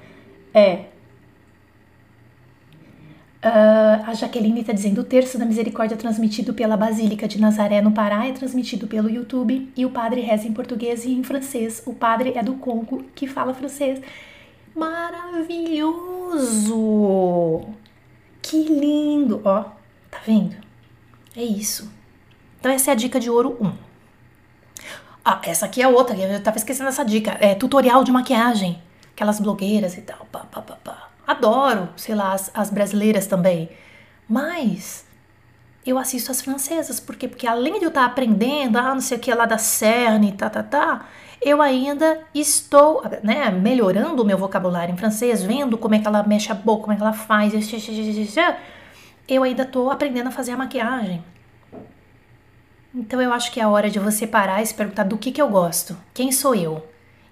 É. 0.54 0.86
Uh, 3.44 4.00
a 4.06 4.14
Jaqueline 4.14 4.62
está 4.62 4.72
dizendo: 4.72 5.02
o 5.02 5.04
terço 5.04 5.38
da 5.38 5.44
misericórdia 5.44 5.94
transmitido 5.94 6.54
pela 6.54 6.74
Basílica 6.74 7.28
de 7.28 7.38
Nazaré, 7.38 7.82
no 7.82 7.92
Pará, 7.92 8.26
é 8.26 8.32
transmitido 8.32 8.86
pelo 8.86 9.10
YouTube 9.10 9.70
e 9.76 9.84
o 9.84 9.90
padre 9.90 10.22
reza 10.22 10.48
em 10.48 10.54
português 10.54 11.04
e 11.04 11.12
em 11.12 11.22
francês. 11.22 11.82
O 11.84 11.92
padre 11.92 12.32
é 12.34 12.42
do 12.42 12.54
Congo, 12.54 13.04
que 13.14 13.26
fala 13.26 13.52
francês. 13.52 14.00
Maravilhoso! 14.74 17.66
Que 18.40 18.64
lindo! 18.64 19.42
Ó, 19.44 19.64
tá 20.10 20.18
vendo? 20.26 20.56
É 21.36 21.42
isso. 21.42 21.94
Então 22.66 22.74
essa 22.74 22.90
é 22.90 22.94
a 22.94 22.96
dica 22.96 23.20
de 23.20 23.30
ouro 23.30 23.56
1. 23.60 23.72
Ah, 25.24 25.40
essa 25.44 25.66
aqui 25.66 25.80
é 25.80 25.86
outra, 25.86 26.16
eu 26.16 26.42
tava 26.42 26.56
esquecendo 26.56 26.88
essa 26.88 27.04
dica. 27.04 27.36
É 27.38 27.54
tutorial 27.54 28.02
de 28.02 28.10
maquiagem. 28.10 28.82
Aquelas 29.12 29.38
blogueiras 29.38 29.96
e 29.96 30.00
tal. 30.00 30.26
Pá, 30.32 30.40
pá, 30.40 30.60
pá, 30.60 30.76
pá. 30.82 31.08
Adoro, 31.24 31.90
sei 31.96 32.16
lá, 32.16 32.32
as, 32.32 32.50
as 32.52 32.68
brasileiras 32.68 33.28
também. 33.28 33.68
Mas 34.28 35.06
eu 35.86 35.96
assisto 35.96 36.32
as 36.32 36.42
francesas. 36.42 36.98
Por 36.98 37.14
quê? 37.14 37.28
Porque 37.28 37.46
além 37.46 37.78
de 37.78 37.84
eu 37.84 37.88
estar 37.90 38.00
tá 38.00 38.06
aprendendo, 38.06 38.78
ah, 38.78 38.92
não 38.94 39.00
sei 39.00 39.16
o 39.16 39.20
que 39.20 39.32
lá 39.32 39.46
da 39.46 39.58
CERN, 39.58 40.32
tá, 40.32 40.50
tá, 40.50 40.64
tá, 40.64 41.06
eu 41.40 41.62
ainda 41.62 42.18
estou 42.34 43.04
né, 43.22 43.48
melhorando 43.48 44.24
o 44.24 44.26
meu 44.26 44.36
vocabulário 44.36 44.92
em 44.92 44.96
francês, 44.96 45.40
vendo 45.40 45.78
como 45.78 45.94
é 45.94 46.00
que 46.00 46.08
ela 46.08 46.24
mexe 46.24 46.50
a 46.50 46.54
boca, 46.56 46.82
como 46.82 46.94
é 46.94 46.96
que 46.96 47.02
ela 47.02 47.12
faz. 47.12 47.52
Eu 49.28 49.44
ainda 49.44 49.62
estou 49.62 49.88
aprendendo 49.88 50.26
a 50.26 50.32
fazer 50.32 50.50
a 50.50 50.56
maquiagem. 50.56 51.22
Então 52.96 53.20
eu 53.20 53.30
acho 53.30 53.52
que 53.52 53.60
é 53.60 53.62
a 53.62 53.68
hora 53.68 53.90
de 53.90 53.98
você 53.98 54.26
parar 54.26 54.62
e 54.62 54.66
se 54.66 54.72
perguntar 54.72 55.04
do 55.04 55.18
que, 55.18 55.30
que 55.30 55.42
eu 55.42 55.50
gosto, 55.50 55.94
quem 56.14 56.32
sou 56.32 56.54
eu, 56.54 56.82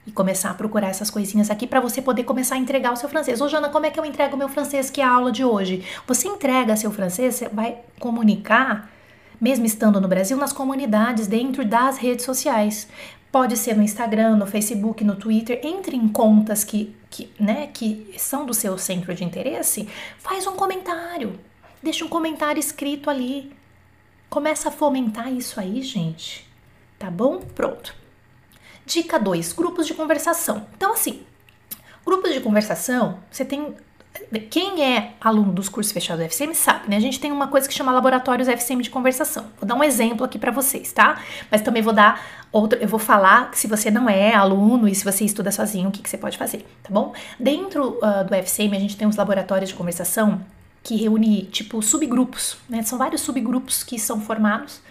e 0.06 0.12
começar 0.12 0.50
a 0.50 0.54
procurar 0.54 0.88
essas 0.88 1.08
coisinhas 1.08 1.50
aqui 1.50 1.66
para 1.66 1.80
você 1.80 2.02
poder 2.02 2.24
começar 2.24 2.56
a 2.56 2.58
entregar 2.58 2.92
o 2.92 2.96
seu 2.96 3.08
francês. 3.08 3.40
Ô, 3.40 3.48
Jana, 3.48 3.70
como 3.70 3.86
é 3.86 3.90
que 3.90 3.98
eu 3.98 4.04
entrego 4.04 4.34
o 4.34 4.38
meu 4.38 4.50
francês 4.50 4.90
que 4.90 5.00
é 5.00 5.04
a 5.04 5.10
aula 5.10 5.32
de 5.32 5.42
hoje? 5.42 5.82
Você 6.06 6.28
entrega 6.28 6.76
seu 6.76 6.90
francês, 6.90 7.36
você 7.36 7.48
vai 7.48 7.78
comunicar, 7.98 8.90
mesmo 9.40 9.64
estando 9.64 9.98
no 10.02 10.06
Brasil, 10.06 10.36
nas 10.36 10.52
comunidades 10.52 11.26
dentro 11.26 11.64
das 11.64 11.96
redes 11.96 12.26
sociais. 12.26 12.86
Pode 13.32 13.56
ser 13.56 13.74
no 13.74 13.82
Instagram, 13.82 14.36
no 14.36 14.46
Facebook, 14.46 15.02
no 15.02 15.16
Twitter. 15.16 15.60
Entre 15.64 15.96
em 15.96 16.06
contas 16.08 16.62
que, 16.62 16.94
que, 17.08 17.32
né, 17.40 17.70
que 17.72 18.14
são 18.18 18.44
do 18.44 18.52
seu 18.52 18.76
centro 18.76 19.14
de 19.14 19.24
interesse, 19.24 19.88
faz 20.18 20.46
um 20.46 20.54
comentário. 20.54 21.40
Deixa 21.82 22.04
um 22.04 22.08
comentário 22.08 22.60
escrito 22.60 23.08
ali. 23.08 23.50
Começa 24.34 24.68
a 24.68 24.72
fomentar 24.72 25.32
isso 25.32 25.60
aí, 25.60 25.80
gente. 25.80 26.44
Tá 26.98 27.08
bom? 27.08 27.38
Pronto. 27.38 27.94
Dica 28.84 29.16
2: 29.16 29.52
grupos 29.52 29.86
de 29.86 29.94
conversação. 29.94 30.66
Então, 30.76 30.94
assim, 30.94 31.22
grupos 32.04 32.32
de 32.32 32.40
conversação, 32.40 33.20
você 33.30 33.44
tem. 33.44 33.76
Quem 34.50 34.82
é 34.82 35.12
aluno 35.20 35.52
dos 35.52 35.68
cursos 35.68 35.92
fechados 35.92 36.20
do 36.24 36.28
FCM 36.28 36.52
sabe, 36.52 36.90
né? 36.90 36.96
A 36.96 37.00
gente 37.00 37.20
tem 37.20 37.30
uma 37.30 37.46
coisa 37.46 37.68
que 37.68 37.74
chama 37.74 37.92
laboratórios 37.92 38.48
FCM 38.48 38.82
de 38.82 38.90
conversação. 38.90 39.52
Vou 39.60 39.68
dar 39.68 39.76
um 39.76 39.84
exemplo 39.84 40.24
aqui 40.24 40.36
para 40.36 40.50
vocês, 40.50 40.92
tá? 40.92 41.22
Mas 41.48 41.62
também 41.62 41.80
vou 41.80 41.92
dar 41.92 42.20
outro. 42.50 42.76
Eu 42.80 42.88
vou 42.88 42.98
falar 42.98 43.52
que 43.52 43.58
se 43.58 43.68
você 43.68 43.88
não 43.88 44.08
é 44.08 44.34
aluno 44.34 44.88
e 44.88 44.96
se 44.96 45.04
você 45.04 45.24
estuda 45.24 45.52
sozinho, 45.52 45.90
o 45.90 45.92
que, 45.92 46.02
que 46.02 46.10
você 46.10 46.18
pode 46.18 46.36
fazer, 46.36 46.66
tá 46.82 46.90
bom? 46.90 47.14
Dentro 47.38 48.00
uh, 48.02 48.24
do 48.28 48.34
FCM, 48.34 48.76
a 48.76 48.80
gente 48.80 48.96
tem 48.96 49.06
os 49.06 49.14
laboratórios 49.14 49.70
de 49.70 49.76
conversação 49.76 50.44
que 50.84 50.94
reúne 50.96 51.44
tipo 51.44 51.80
subgrupos, 51.82 52.58
né? 52.68 52.82
São 52.82 52.98
vários 52.98 53.22
subgrupos 53.22 53.82
que 53.82 53.98
são 53.98 54.20
formados, 54.20 54.82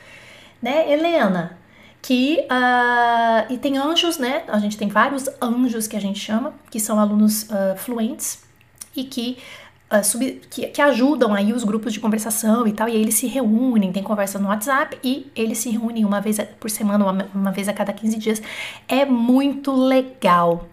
né? 0.60 0.92
Helena, 0.92 1.58
que 2.02 2.40
uh, 2.52 3.54
e 3.54 3.58
tem 3.60 3.78
anjos, 3.78 4.18
né? 4.18 4.44
A 4.48 4.58
gente 4.58 4.76
tem 4.76 4.90
vários 4.90 5.30
anjos 5.40 5.88
que 5.88 5.96
a 5.96 6.02
gente 6.02 6.20
chama, 6.20 6.52
que 6.72 6.80
são 6.80 7.00
alunos 7.00 7.44
uh, 7.44 7.78
fluentes 7.78 8.44
e 8.96 9.04
que, 9.04 9.38
uh, 9.94 10.04
sub, 10.04 10.42
que, 10.50 10.66
que 10.66 10.82
ajudam 10.82 11.32
aí 11.32 11.54
os 11.54 11.64
grupos 11.64 11.94
de 11.94 12.00
conversação 12.00 12.66
e 12.66 12.74
tal. 12.74 12.90
E 12.90 12.94
aí 12.94 13.02
eles 13.02 13.14
se 13.14 13.28
reúnem, 13.28 13.94
tem 13.94 14.02
conversa 14.02 14.40
no 14.40 14.48
WhatsApp 14.48 14.98
e 15.04 15.32
eles 15.36 15.60
se 15.60 15.70
reúnem 15.70 16.04
uma 16.06 16.20
vez 16.20 16.40
por 16.60 16.72
semana, 16.72 17.06
uma, 17.06 17.30
uma 17.36 17.52
vez 17.52 17.70
a 17.70 17.74
cada 17.74 17.94
15 17.94 18.18
dias. 18.18 18.42
É 18.88 19.06
muito 19.06 19.72
legal, 19.72 20.68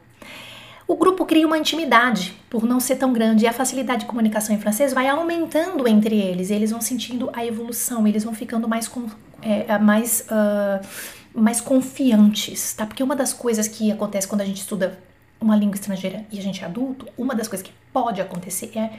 o 0.91 0.97
grupo 0.97 1.25
cria 1.25 1.47
uma 1.47 1.57
intimidade 1.57 2.35
por 2.51 2.65
não 2.65 2.81
ser 2.81 2.97
tão 2.97 3.13
grande 3.13 3.45
e 3.45 3.47
a 3.47 3.53
facilidade 3.53 4.01
de 4.01 4.07
comunicação 4.07 4.53
em 4.53 4.59
francês 4.59 4.93
vai 4.93 5.07
aumentando 5.07 5.87
entre 5.87 6.17
eles. 6.19 6.51
eles 6.51 6.73
vão 6.73 6.81
sentindo 6.81 7.31
a 7.33 7.47
evolução, 7.47 8.09
eles 8.09 8.25
vão 8.25 8.35
ficando 8.35 8.67
mais, 8.67 8.89
com, 8.89 9.07
é, 9.41 9.79
mais, 9.79 10.27
uh, 10.29 10.85
mais 11.33 11.61
confiantes, 11.61 12.75
tá? 12.75 12.85
Porque 12.85 13.05
uma 13.05 13.15
das 13.15 13.33
coisas 13.33 13.69
que 13.69 13.93
acontece 13.93 14.27
quando 14.27 14.41
a 14.41 14.45
gente 14.45 14.63
estuda 14.63 14.99
uma 15.41 15.55
língua 15.55 15.77
estrangeira 15.77 16.27
e 16.29 16.41
a 16.41 16.43
gente 16.43 16.61
é 16.61 16.67
adulto, 16.67 17.07
uma 17.17 17.37
das 17.37 17.47
coisas 17.47 17.65
que 17.65 17.73
pode 17.93 18.21
acontecer 18.21 18.73
é, 18.77 18.91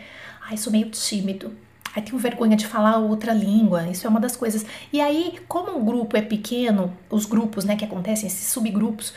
ah, 0.49 0.55
sou 0.55 0.71
meio 0.71 0.89
tímido, 0.89 1.51
Aí 1.93 2.01
tenho 2.01 2.17
vergonha 2.17 2.55
de 2.55 2.65
falar 2.65 2.99
outra 2.99 3.33
língua, 3.33 3.85
isso 3.89 4.07
é 4.07 4.09
uma 4.09 4.21
das 4.21 4.37
coisas. 4.37 4.65
E 4.93 5.01
aí, 5.01 5.37
como 5.45 5.77
o 5.77 5.83
grupo 5.83 6.15
é 6.15 6.21
pequeno, 6.21 6.97
os 7.09 7.25
grupos, 7.25 7.65
né, 7.65 7.75
que 7.75 7.83
acontecem, 7.83 8.27
esses 8.27 8.47
subgrupos, 8.47 9.13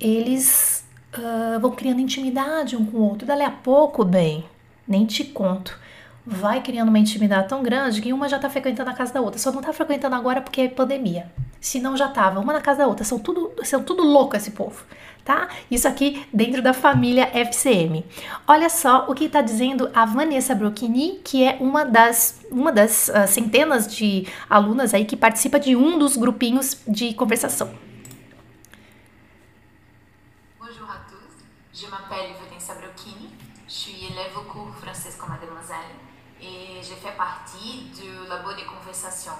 eles 0.00 0.83
uh, 1.20 1.60
vão 1.60 1.70
criando 1.70 2.00
intimidade 2.00 2.76
um 2.76 2.84
com 2.84 2.98
o 2.98 3.08
outro. 3.08 3.26
Dali 3.26 3.42
a 3.42 3.50
pouco, 3.50 4.04
bem, 4.04 4.44
nem 4.86 5.06
te 5.06 5.24
conto. 5.24 5.78
Vai 6.26 6.62
criando 6.62 6.88
uma 6.88 6.98
intimidade 6.98 7.48
tão 7.48 7.62
grande 7.62 8.00
que 8.00 8.12
uma 8.12 8.28
já 8.28 8.38
tá 8.38 8.48
frequentando 8.48 8.90
a 8.90 8.94
casa 8.94 9.12
da 9.12 9.20
outra. 9.20 9.38
Só 9.38 9.52
não 9.52 9.60
tá 9.60 9.72
frequentando 9.72 10.14
agora 10.16 10.40
porque 10.40 10.62
é 10.62 10.68
pandemia. 10.68 11.30
Se 11.60 11.80
não, 11.80 11.96
já 11.96 12.08
tava 12.08 12.40
uma 12.40 12.52
na 12.52 12.60
casa 12.60 12.78
da 12.78 12.86
outra. 12.86 13.04
São 13.04 13.18
tudo, 13.18 13.52
são 13.62 13.82
tudo 13.82 14.02
louco 14.02 14.36
esse 14.36 14.50
povo, 14.50 14.84
tá? 15.24 15.48
Isso 15.70 15.86
aqui 15.86 16.24
dentro 16.32 16.62
da 16.62 16.72
família 16.72 17.30
FCM. 17.32 18.04
Olha 18.46 18.70
só 18.70 19.06
o 19.08 19.14
que 19.14 19.28
tá 19.28 19.42
dizendo 19.42 19.90
a 19.94 20.06
Vanessa 20.06 20.54
Brocchini, 20.54 21.20
que 21.22 21.44
é 21.44 21.58
uma 21.60 21.84
das, 21.84 22.40
uma 22.50 22.72
das 22.72 23.08
uh, 23.08 23.26
centenas 23.26 23.86
de 23.86 24.26
alunas 24.48 24.94
aí 24.94 25.04
que 25.04 25.16
participa 25.16 25.60
de 25.60 25.76
um 25.76 25.98
dos 25.98 26.16
grupinhos 26.16 26.78
de 26.88 27.12
conversação. 27.14 27.70
Je 31.76 31.88
m'appelle 31.88 32.30
Vanessa 32.40 32.74
Brocchini, 32.74 33.30
je 33.66 33.72
suis 33.72 34.04
élève 34.04 34.38
au 34.38 34.42
cours 34.42 34.72
français 34.76 35.10
comme 35.18 35.30
mademoiselle 35.30 35.96
et 36.40 36.80
je 36.80 36.94
fais 36.94 37.10
partie 37.16 37.90
du 37.92 38.28
labo 38.28 38.52
de 38.52 38.62
conversation. 38.62 39.32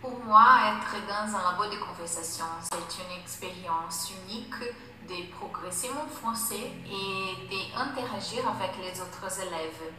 Pour 0.00 0.18
moi, 0.24 0.56
être 0.72 1.06
dans 1.06 1.36
un 1.36 1.42
labo 1.42 1.66
de 1.66 1.76
conversation, 1.76 2.46
c'est 2.62 3.02
une 3.02 3.20
expérience 3.20 4.10
unique 4.24 4.58
de 5.06 5.30
progresser 5.36 5.90
mon 5.90 6.08
français 6.08 6.72
et 6.88 7.46
d'interagir 7.50 8.48
avec 8.48 8.78
les 8.80 8.98
autres 8.98 9.40
élèves. 9.42 9.92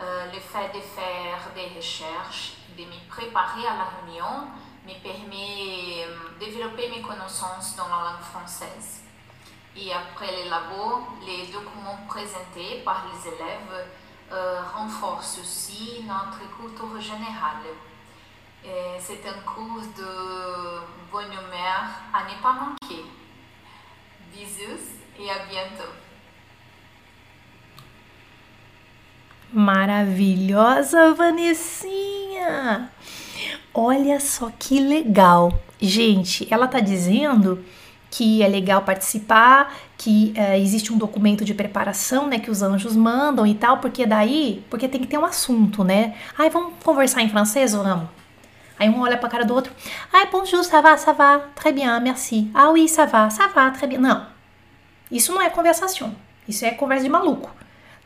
Euh, 0.00 0.32
le 0.32 0.40
fait 0.40 0.68
de 0.74 0.80
faire 0.80 1.52
des 1.54 1.76
recherches, 1.76 2.54
de 2.78 2.84
me 2.84 3.10
préparer 3.10 3.66
à 3.66 3.76
la 3.76 3.84
réunion, 3.84 4.48
me 4.86 4.94
permet 5.02 6.06
de 6.40 6.42
développer 6.42 6.88
mes 6.88 7.02
connaissances 7.02 7.76
dans 7.76 7.88
la 7.88 8.12
langue 8.12 8.22
française. 8.22 9.02
Et 9.76 9.92
après 9.92 10.30
les 10.36 10.48
labos, 10.48 11.06
les 11.24 11.46
documents 11.52 12.00
présentés 12.08 12.82
par 12.84 13.06
les 13.06 13.28
élèves 13.28 13.86
euh, 14.32 14.60
renforcent 14.74 15.38
aussi 15.40 16.04
notre 16.06 16.40
culture 16.56 17.00
générale. 17.00 17.66
C'est 18.98 19.26
un 19.26 19.40
cours 19.40 19.80
de 19.96 20.80
bonne 21.10 21.32
humeur 21.32 21.82
à 22.12 22.24
ne 22.24 22.42
pas 22.42 22.52
manquer. 22.52 23.04
Bisous 24.30 24.84
et 25.18 25.30
à 25.30 25.46
bientôt. 25.48 25.90
Maravilhosa, 29.52 31.12
Vanessinha! 31.14 32.90
Olha 33.74 34.20
só 34.20 34.50
que 34.50 34.74
legal. 34.78 35.52
Gente, 35.80 36.46
ela 36.50 36.68
tá 36.68 36.80
dizendo 36.80 37.64
que 38.10 38.42
é 38.42 38.48
legal 38.48 38.82
participar, 38.82 39.72
que 39.96 40.32
é, 40.34 40.58
existe 40.58 40.92
um 40.92 40.98
documento 40.98 41.44
de 41.44 41.54
preparação, 41.54 42.26
né, 42.26 42.38
que 42.38 42.50
os 42.50 42.60
anjos 42.62 42.96
mandam 42.96 43.46
e 43.46 43.54
tal, 43.54 43.78
porque 43.78 44.04
daí, 44.04 44.64
porque 44.68 44.88
tem 44.88 45.00
que 45.00 45.06
ter 45.06 45.18
um 45.18 45.24
assunto, 45.24 45.84
né? 45.84 46.14
Ai, 46.36 46.50
vamos 46.50 46.74
conversar 46.82 47.22
em 47.22 47.28
francês 47.28 47.72
não? 47.72 48.08
Aí 48.78 48.88
um 48.88 49.00
olha 49.02 49.18
pra 49.18 49.28
cara 49.28 49.44
do 49.44 49.54
outro. 49.54 49.72
Ai, 50.10 50.26
bonjour, 50.32 50.64
ça 50.64 50.80
va, 50.80 50.96
ça 50.96 51.12
va, 51.12 51.40
très 51.54 51.70
bien, 51.70 52.00
merci. 52.00 52.50
Ah 52.54 52.70
oui, 52.70 52.88
ça 52.88 53.04
va, 53.04 53.28
ça 53.28 53.46
va, 53.46 53.70
très 53.70 53.86
bien. 53.86 54.00
Não. 54.00 54.26
Isso 55.10 55.32
não 55.32 55.42
é 55.42 55.50
conversação. 55.50 56.14
Isso 56.48 56.64
é 56.64 56.70
conversa 56.70 57.04
de 57.04 57.10
maluco. 57.10 57.50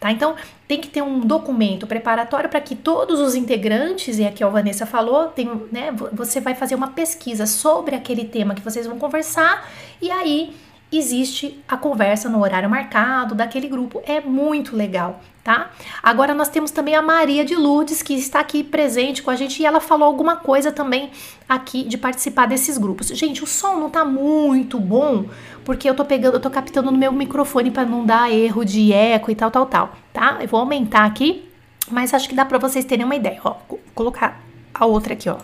Tá? 0.04 0.12
Então, 0.12 0.34
tem 0.68 0.78
que 0.78 0.88
ter 0.88 1.00
um 1.00 1.20
documento 1.20 1.86
preparatório 1.86 2.50
para 2.50 2.60
que 2.60 2.76
todos 2.76 3.20
os 3.20 3.34
integrantes, 3.34 4.18
e 4.18 4.26
aqui 4.26 4.44
a 4.44 4.48
Vanessa 4.50 4.84
falou, 4.84 5.28
tem, 5.28 5.50
né, 5.72 5.90
você 6.12 6.42
vai 6.42 6.54
fazer 6.54 6.74
uma 6.74 6.88
pesquisa 6.88 7.46
sobre 7.46 7.96
aquele 7.96 8.26
tema 8.26 8.54
que 8.54 8.60
vocês 8.60 8.86
vão 8.86 8.98
conversar, 8.98 9.66
e 10.02 10.10
aí 10.10 10.54
existe 10.92 11.58
a 11.66 11.78
conversa 11.78 12.28
no 12.28 12.42
horário 12.42 12.68
marcado 12.68 13.34
daquele 13.34 13.66
grupo. 13.66 14.02
É 14.04 14.20
muito 14.20 14.76
legal, 14.76 15.22
tá? 15.44 15.70
Agora 16.02 16.34
nós 16.34 16.48
temos 16.48 16.70
também 16.70 16.94
a 16.94 17.02
Maria 17.02 17.44
de 17.44 17.54
Lourdes, 17.54 18.02
que 18.02 18.14
está 18.14 18.40
aqui 18.40 18.64
presente 18.64 19.22
com 19.22 19.30
a 19.30 19.36
gente 19.36 19.60
e 19.60 19.66
ela 19.66 19.78
falou 19.78 20.06
alguma 20.06 20.36
coisa 20.36 20.72
também 20.72 21.12
aqui 21.46 21.84
de 21.84 21.98
participar 21.98 22.46
desses 22.46 22.78
grupos. 22.78 23.08
Gente, 23.08 23.44
o 23.44 23.46
som 23.46 23.76
não 23.76 23.90
tá 23.90 24.06
muito 24.06 24.80
bom, 24.80 25.26
porque 25.62 25.88
eu 25.88 25.94
tô 25.94 26.02
pegando, 26.02 26.34
eu 26.36 26.40
tô 26.40 26.50
captando 26.50 26.90
no 26.90 26.96
meu 26.96 27.12
microfone 27.12 27.70
para 27.70 27.84
não 27.84 28.06
dar 28.06 28.32
erro 28.32 28.64
de 28.64 28.90
eco 28.90 29.30
e 29.30 29.34
tal, 29.34 29.50
tal, 29.50 29.66
tal, 29.66 29.92
tá? 30.14 30.38
Eu 30.40 30.48
vou 30.48 30.58
aumentar 30.58 31.04
aqui, 31.04 31.46
mas 31.90 32.14
acho 32.14 32.26
que 32.26 32.34
dá 32.34 32.46
para 32.46 32.56
vocês 32.56 32.86
terem 32.86 33.04
uma 33.04 33.14
ideia. 33.14 33.38
Ó, 33.44 33.56
vou 33.68 33.80
colocar 33.94 34.40
a 34.72 34.86
outra 34.86 35.12
aqui, 35.12 35.28
ó. 35.28 35.36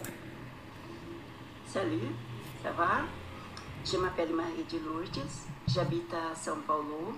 Salut, 1.67 2.09
ça 2.63 2.73
Marie 4.35 4.65
de 4.69 4.79
Lourdes, 4.79 5.47
j'habite 5.67 6.15
à 6.15 6.35
São 6.35 6.57
Paulo, 6.67 7.15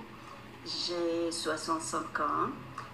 j'ai 0.65 1.31
65 1.31 2.21
ans, 2.21 2.51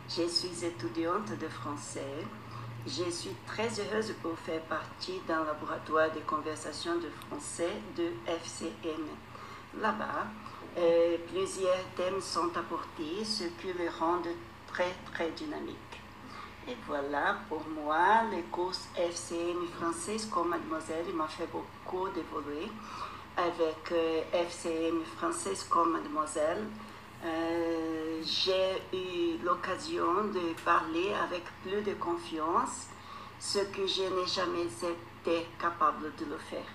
je 0.08 0.26
suis 0.26 0.64
étudiante 0.64 1.38
de 1.38 1.48
français. 1.48 2.24
Je 2.86 3.10
suis 3.10 3.34
très 3.46 3.68
heureuse 3.78 4.14
pour 4.22 4.38
faire 4.38 4.62
partie 4.62 5.20
d'un 5.28 5.44
laboratoire 5.44 6.10
de 6.12 6.20
conversation 6.20 6.94
de 6.96 7.10
français 7.26 7.74
de 7.96 8.10
FCN. 8.26 9.04
Là-bas, 9.82 10.26
euh, 10.78 11.16
plusieurs 11.30 11.84
thèmes 11.94 12.20
sont 12.22 12.56
apportés, 12.56 13.22
ce 13.22 13.44
qui 13.60 13.72
le 13.78 13.90
rend 14.00 14.22
très 14.72 14.94
très 15.12 15.30
dynamique. 15.32 15.76
Et 16.66 16.76
voilà, 16.86 17.38
pour 17.48 17.62
moi, 17.68 18.22
les 18.30 18.42
courses 18.44 18.88
FCN 18.96 19.66
française 19.78 20.26
comme 20.32 20.48
mademoiselle 20.48 21.12
m'a 21.14 21.28
fait 21.28 21.48
beaucoup 21.52 22.08
d'évoluer 22.08 22.70
avec 23.36 23.92
euh, 23.92 24.22
FCM 24.32 25.04
française 25.16 25.64
comme 25.68 25.92
mademoiselle. 25.92 26.64
Euh, 27.24 28.22
j'ai 28.22 28.96
eu 28.96 29.38
l'occasion 29.44 30.24
de 30.32 30.54
parler 30.64 31.12
avec 31.24 31.44
plus 31.62 31.82
de 31.82 31.94
confiance, 31.98 32.86
ce 33.40 33.58
que 33.58 33.86
je 33.86 34.02
n'ai 34.02 34.26
jamais 34.26 34.64
été 34.66 35.46
capable 35.60 36.12
de 36.18 36.24
le 36.26 36.38
faire. 36.38 36.70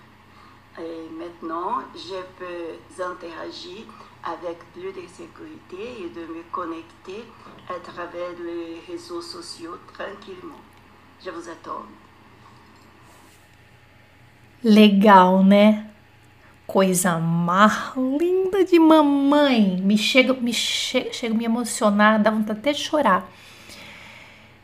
Maintenant, 1.16 1.82
je 1.94 2.20
peux 2.36 3.02
interagir 3.02 3.84
avec 4.24 4.58
plus 4.72 4.92
de 4.92 5.06
sécurité 5.06 6.02
et 6.02 6.08
de 6.08 6.26
me 6.26 6.42
connecter 6.50 7.24
à 7.68 7.78
travers 7.78 8.32
les 8.42 8.80
réseaux 8.88 9.22
sociaux 9.22 9.76
tranquillement. 9.92 10.60
Je 11.24 11.30
vous 11.30 11.48
attends. 11.48 11.84
Legal, 14.64 15.44
né? 15.44 15.93
Coisa 16.74 17.20
mais 17.20 17.92
linda 17.94 18.64
de 18.64 18.80
mamãe. 18.80 19.80
Me 19.80 19.96
chega, 19.96 20.34
me 20.34 20.52
che 20.52 21.08
chega 21.12 21.32
a 21.32 21.38
me 21.38 21.44
emocionar, 21.44 22.20
dá 22.20 22.32
vontade 22.32 22.58
até 22.58 22.72
de 22.72 22.80
chorar. 22.80 23.30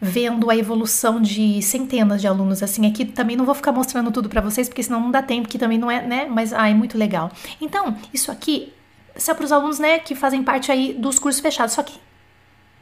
Vendo 0.00 0.50
a 0.50 0.56
evolução 0.56 1.22
de 1.22 1.62
centenas 1.62 2.20
de 2.20 2.26
alunos 2.26 2.64
assim 2.64 2.84
aqui, 2.84 3.04
também 3.04 3.36
não 3.36 3.44
vou 3.44 3.54
ficar 3.54 3.70
mostrando 3.70 4.10
tudo 4.10 4.28
para 4.28 4.40
vocês, 4.40 4.68
porque 4.68 4.82
senão 4.82 4.98
não 4.98 5.12
dá 5.12 5.22
tempo, 5.22 5.48
que 5.48 5.56
também 5.56 5.78
não 5.78 5.88
é, 5.88 6.04
né? 6.04 6.26
Mas 6.28 6.52
ah, 6.52 6.68
é 6.68 6.74
muito 6.74 6.98
legal. 6.98 7.30
Então, 7.60 7.96
isso 8.12 8.32
aqui 8.32 8.72
é 9.14 9.32
para 9.32 9.44
os 9.44 9.52
alunos, 9.52 9.78
né, 9.78 10.00
que 10.00 10.16
fazem 10.16 10.42
parte 10.42 10.72
aí 10.72 10.92
dos 10.92 11.16
cursos 11.16 11.40
fechados. 11.40 11.74
Só 11.74 11.82
que 11.84 11.96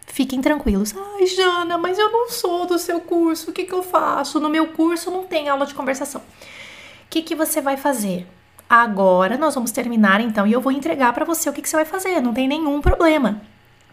fiquem 0.07 0.41
tranquilos. 0.41 0.95
Ai, 0.97 1.27
Jana, 1.27 1.77
mas 1.77 1.99
eu 1.99 2.11
não 2.11 2.31
sou 2.31 2.65
do 2.65 2.79
seu 2.79 2.99
curso. 2.99 3.51
O 3.51 3.53
que, 3.53 3.65
que 3.65 3.75
eu 3.75 3.83
faço? 3.83 4.41
No 4.41 4.49
meu 4.49 4.69
curso 4.69 5.11
não 5.11 5.25
tem 5.25 5.51
aula 5.51 5.67
de 5.67 5.75
conversação. 5.75 6.23
O 6.23 7.11
que, 7.11 7.21
que 7.21 7.35
você 7.35 7.61
vai 7.61 7.77
fazer? 7.77 8.27
Agora 8.69 9.39
nós 9.39 9.55
vamos 9.55 9.71
terminar 9.71 10.21
então 10.21 10.47
e 10.47 10.53
eu 10.53 10.61
vou 10.61 10.71
entregar 10.71 11.15
para 11.15 11.25
você 11.25 11.49
o 11.49 11.53
que, 11.53 11.63
que, 11.63 11.69
você 11.69 11.77
vai 11.77 11.87
fazer, 11.87 12.21
não 12.21 12.35
tem 12.35 12.47
nenhum 12.47 12.83
problema. 12.83 13.41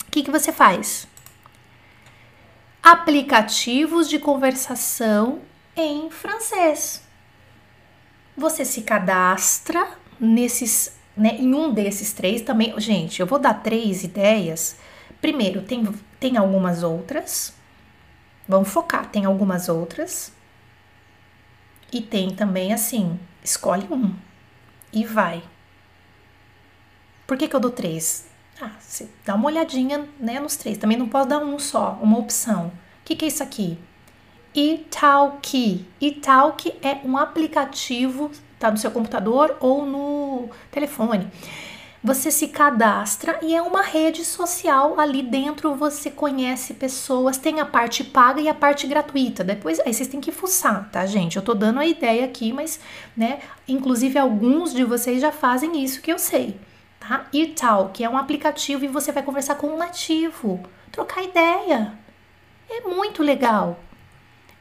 O 0.05 0.11
que, 0.11 0.21
que 0.21 0.31
você 0.31 0.51
faz? 0.51 1.07
Aplicativos 2.83 4.09
de 4.09 4.19
conversação 4.19 5.39
em 5.77 6.11
francês. 6.11 7.01
Você 8.35 8.65
se 8.65 8.81
cadastra 8.81 9.87
nesses, 10.19 10.93
né, 11.15 11.37
em 11.39 11.53
um 11.53 11.73
desses 11.73 12.11
três 12.11 12.41
também. 12.41 12.77
Gente, 12.77 13.21
eu 13.21 13.25
vou 13.25 13.39
dar 13.39 13.53
três 13.55 14.03
ideias. 14.03 14.77
Primeiro, 15.21 15.61
tem, 15.61 15.87
tem 16.19 16.35
algumas 16.35 16.83
outras. 16.83 17.53
Vamos 18.45 18.69
focar, 18.69 19.09
tem 19.09 19.23
algumas 19.23 19.69
outras. 19.69 20.33
E 21.93 22.01
tem 22.01 22.35
também 22.35 22.73
assim, 22.73 23.17
escolhe 23.41 23.87
um 23.89 24.13
e 24.95 25.03
vai. 25.03 25.43
Por 27.27 27.37
que, 27.37 27.47
que 27.47 27.55
eu 27.55 27.59
dou 27.59 27.71
três? 27.71 28.27
Ah, 28.61 28.71
dá 29.25 29.35
uma 29.35 29.47
olhadinha 29.47 30.07
né, 30.19 30.39
nos 30.39 30.55
três. 30.55 30.77
Também 30.77 30.97
não 30.97 31.09
posso 31.09 31.27
dar 31.27 31.39
um 31.39 31.59
só, 31.59 31.99
uma 32.01 32.17
opção. 32.17 32.67
O 32.67 32.71
que, 33.03 33.15
que 33.15 33.25
é 33.25 33.27
isso 33.27 33.43
aqui? 33.43 33.77
Italki. 34.55 35.85
Italki 35.99 36.73
é 36.81 37.05
um 37.05 37.17
aplicativo, 37.17 38.31
tá 38.57 38.71
no 38.71 38.77
seu 38.77 38.89
computador 38.89 39.57
ou 39.59 39.85
no 39.85 40.49
telefone 40.71 41.29
você 42.05 42.29
se 42.29 42.49
cadastra 42.49 43.39
e 43.41 43.55
é 43.55 43.61
uma 43.63 43.81
rede 43.81 44.23
social 44.23 44.99
ali 44.99 45.23
dentro 45.23 45.73
você 45.73 46.11
conhece 46.11 46.75
pessoas, 46.75 47.35
tem 47.35 47.59
a 47.59 47.65
parte 47.65 48.03
paga 48.03 48.39
e 48.39 48.47
a 48.47 48.53
parte 48.53 48.85
gratuita. 48.85 49.43
Depois 49.43 49.79
aí 49.79 49.91
vocês 49.91 50.07
têm 50.07 50.21
que 50.21 50.31
fuçar, 50.31 50.87
tá, 50.91 51.03
gente? 51.07 51.35
Eu 51.35 51.41
tô 51.41 51.55
dando 51.55 51.79
a 51.79 51.85
ideia 51.85 52.23
aqui, 52.23 52.53
mas, 52.53 52.79
né, 53.17 53.39
inclusive 53.67 54.19
alguns 54.19 54.71
de 54.71 54.83
vocês 54.83 55.19
já 55.19 55.31
fazem 55.31 55.83
isso 55.83 55.99
que 55.99 56.13
eu 56.13 56.19
sei, 56.19 56.59
tá? 56.99 57.25
E 57.33 57.47
tal, 57.47 57.89
que 57.89 58.03
é 58.03 58.09
um 58.09 58.17
aplicativo 58.17 58.85
e 58.85 58.87
você 58.87 59.11
vai 59.11 59.23
conversar 59.23 59.55
com 59.55 59.67
um 59.67 59.77
nativo, 59.77 60.59
trocar 60.91 61.23
ideia. 61.23 61.91
É 62.69 62.81
muito 62.81 63.23
legal. 63.23 63.79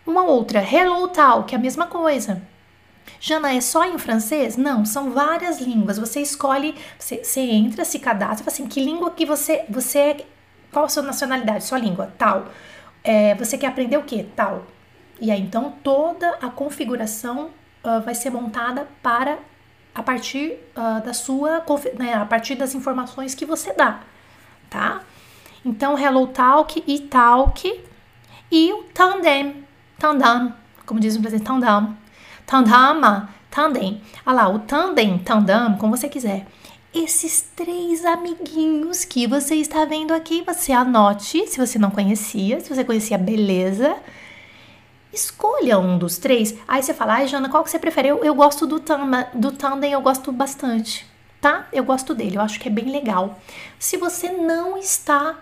Uma 0.06 0.22
outra, 0.22 0.60
Hello 0.62 1.08
Tal, 1.08 1.44
que 1.44 1.54
é 1.54 1.58
a 1.58 1.60
mesma 1.60 1.86
coisa 1.86 2.53
Jana, 3.20 3.52
é 3.52 3.60
só 3.60 3.84
em 3.84 3.96
francês? 3.98 4.56
Não, 4.56 4.84
são 4.84 5.10
várias 5.10 5.60
línguas. 5.60 5.98
Você 5.98 6.20
escolhe, 6.20 6.74
você, 6.98 7.24
você 7.24 7.40
entra, 7.40 7.84
se 7.84 7.98
cadastra, 7.98 8.48
assim, 8.48 8.66
que 8.66 8.84
língua 8.84 9.10
que 9.10 9.24
você, 9.24 9.64
você, 9.68 9.98
é, 9.98 10.26
qual 10.72 10.84
a 10.84 10.88
sua 10.88 11.02
nacionalidade, 11.02 11.64
sua 11.64 11.78
língua, 11.78 12.12
tal. 12.18 12.48
É, 13.02 13.34
você 13.34 13.56
quer 13.56 13.68
aprender 13.68 13.96
o 13.96 14.02
que? 14.02 14.24
Tal. 14.36 14.66
E 15.20 15.30
aí, 15.30 15.40
então, 15.40 15.72
toda 15.82 16.30
a 16.42 16.50
configuração 16.50 17.50
uh, 17.84 18.00
vai 18.04 18.14
ser 18.14 18.30
montada 18.30 18.88
para 19.02 19.38
a 19.94 20.02
partir 20.02 20.58
uh, 20.76 21.04
da 21.04 21.14
sua, 21.14 21.64
né, 21.96 22.14
a 22.14 22.24
partir 22.24 22.56
das 22.56 22.74
informações 22.74 23.34
que 23.34 23.46
você 23.46 23.72
dá, 23.72 24.00
tá? 24.68 25.02
Então, 25.64 25.96
Hello 25.96 26.26
Talk 26.26 26.82
e 26.84 26.98
Talk 27.00 27.84
e 28.50 28.72
o 28.72 28.82
Tandem, 28.92 29.64
Tandem, 29.98 30.52
como 30.84 30.98
diz 30.98 31.16
o 31.16 31.20
brasileiro, 31.20 31.46
Tandem 31.46 31.96
tandem, 32.46 33.28
tandem. 33.50 34.00
Olha 34.26 34.36
lá, 34.36 34.48
o 34.48 34.58
tandem, 34.60 35.18
tandem, 35.18 35.76
como 35.78 35.96
você 35.96 36.08
quiser. 36.08 36.46
Esses 36.92 37.42
três 37.56 38.04
amiguinhos 38.04 39.04
que 39.04 39.26
você 39.26 39.56
está 39.56 39.84
vendo 39.84 40.12
aqui, 40.12 40.42
você 40.46 40.72
anote 40.72 41.46
se 41.48 41.58
você 41.58 41.78
não 41.78 41.90
conhecia, 41.90 42.60
se 42.60 42.72
você 42.72 42.84
conhecia, 42.84 43.18
beleza. 43.18 43.96
Escolha 45.12 45.78
um 45.78 45.98
dos 45.98 46.18
três. 46.18 46.54
Aí 46.66 46.82
você 46.82 46.94
fala, 46.94 47.14
ai, 47.14 47.26
Jana, 47.26 47.48
qual 47.48 47.64
que 47.64 47.70
você 47.70 47.78
prefere? 47.78 48.08
Eu, 48.08 48.24
eu 48.24 48.34
gosto 48.34 48.66
do, 48.66 48.80
tam, 48.80 49.10
do 49.34 49.52
tandem, 49.52 49.92
eu 49.92 50.00
gosto 50.00 50.30
bastante, 50.32 51.06
tá? 51.40 51.66
Eu 51.72 51.84
gosto 51.84 52.14
dele, 52.14 52.36
eu 52.36 52.42
acho 52.42 52.58
que 52.60 52.68
é 52.68 52.70
bem 52.70 52.90
legal. 52.90 53.38
Se 53.78 53.96
você 53.96 54.30
não 54.30 54.76
está 54.76 55.38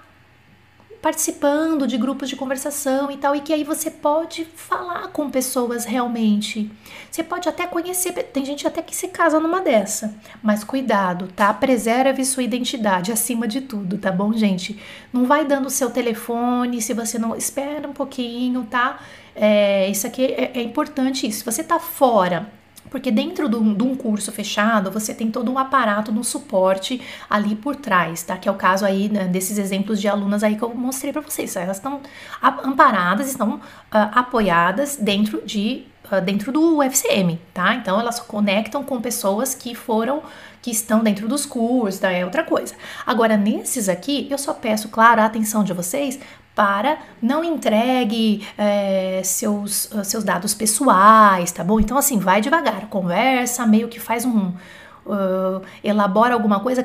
participando 1.03 1.87
de 1.87 1.99
grupos 1.99 2.29
de 2.29 2.37
conversação 2.37 3.11
e 3.11 3.17
tal, 3.17 3.35
e 3.35 3.41
que 3.41 3.53
aí 3.53 3.65
você 3.65 3.91
pode 3.91 4.45
falar 4.45 5.09
com 5.09 5.29
pessoas 5.29 5.85
realmente. 5.85 6.71
Você 7.11 7.25
pode 7.25 7.49
até 7.49 7.67
conhecer, 7.67 8.13
tem 8.13 8.45
gente 8.45 8.67
até 8.67 8.81
que 8.81 8.95
se 8.95 9.09
casa 9.09 9.41
numa 9.41 9.61
dessa, 9.61 10.15
mas 10.41 10.63
cuidado, 10.63 11.27
tá? 11.35 11.53
Preserve 11.53 12.25
sua 12.25 12.45
identidade 12.45 13.11
acima 13.11 13.49
de 13.49 13.61
tudo, 13.63 13.99
tá 13.99 14.13
bom, 14.13 14.33
gente? 14.33 14.79
Não 15.13 15.27
vai 15.27 15.45
dando 15.45 15.67
o 15.67 15.71
seu 15.71 15.91
telefone 15.91 16.81
se 16.81 16.95
você 16.95 17.19
não. 17.19 17.37
Espera 17.37 17.89
um 17.89 17.93
pouquinho, 17.93 18.65
tá? 18.71 19.01
É, 19.35 19.89
isso 19.91 20.07
aqui 20.07 20.25
é, 20.25 20.53
é 20.55 20.63
importante. 20.63 21.27
Isso. 21.27 21.41
Se 21.41 21.45
você 21.45 21.65
tá 21.65 21.81
fora 21.81 22.49
porque 22.93 23.11
dentro 23.11 23.49
de 23.49 23.57
um, 23.57 23.97
curso 23.97 24.31
fechado, 24.31 24.91
você 24.91 25.15
tem 25.15 25.31
todo 25.31 25.51
um 25.51 25.59
aparato 25.59 26.13
no 26.13 26.23
suporte 26.23 27.01
ali 27.29 27.57
por 27.57 27.75
trás, 27.75 28.23
tá? 28.23 28.37
Que 28.37 28.51
é 28.51 28.53
o 28.53 28.55
caso 28.55 28.85
aí 28.85 29.09
né, 29.09 29.25
desses 29.25 29.57
exemplos 29.57 29.99
de 29.99 30.09
alunas 30.09 30.45
aí 30.45 30.57
que 30.57 30.63
eu 30.63 30.75
mostrei 30.75 31.11
para 31.11 31.23
vocês. 31.23 31.57
Elas 31.57 31.79
estão 31.79 32.03
amparadas, 32.63 33.31
estão 33.31 33.55
uh, 33.55 33.61
apoiadas 33.91 34.97
dentro 34.97 35.41
de 35.41 35.87
uh, 36.13 36.21
dentro 36.21 36.53
do 36.53 36.81
UFCM, 36.81 37.41
tá? 37.55 37.75
Então 37.77 37.99
elas 37.99 38.21
conectam 38.21 38.85
com 38.85 39.01
pessoas 39.01 39.55
que 39.55 39.75
foram 39.75 40.23
que 40.61 40.71
estão 40.71 41.03
dentro 41.03 41.27
dos 41.27 41.47
cursos, 41.47 41.99
tá? 41.99 42.11
é 42.11 42.27
outra 42.27 42.45
coisa. 42.45 42.75
Agora 43.07 43.39
nesses 43.39 43.89
aqui, 43.89 44.29
eu 44.31 44.37
só 44.37 44.53
peço, 44.53 44.91
claro, 44.91 45.23
a 45.23 45.25
atenção 45.25 45.65
de 45.65 45.73
vocês 45.73 46.21
para 46.55 46.99
não 47.21 47.43
entregue 47.43 48.47
é, 48.59 49.23
seus, 49.25 49.91
ah, 49.93 50.05
seus 50.05 50.23
dados 50.23 50.55
pessoais, 50.55 51.51
tá 51.51 51.65
bom? 51.65 51.81
Então, 51.81 51.97
assim, 51.97 52.19
vai 52.19 52.41
devagar, 52.41 52.89
conversa, 52.89 53.67
meio 53.67 53.89
que 53.89 53.99
faz 53.99 54.25
um. 54.25 54.53
Uh, 55.05 55.61
elabora 55.83 56.35
alguma 56.35 56.61
coisa. 56.61 56.85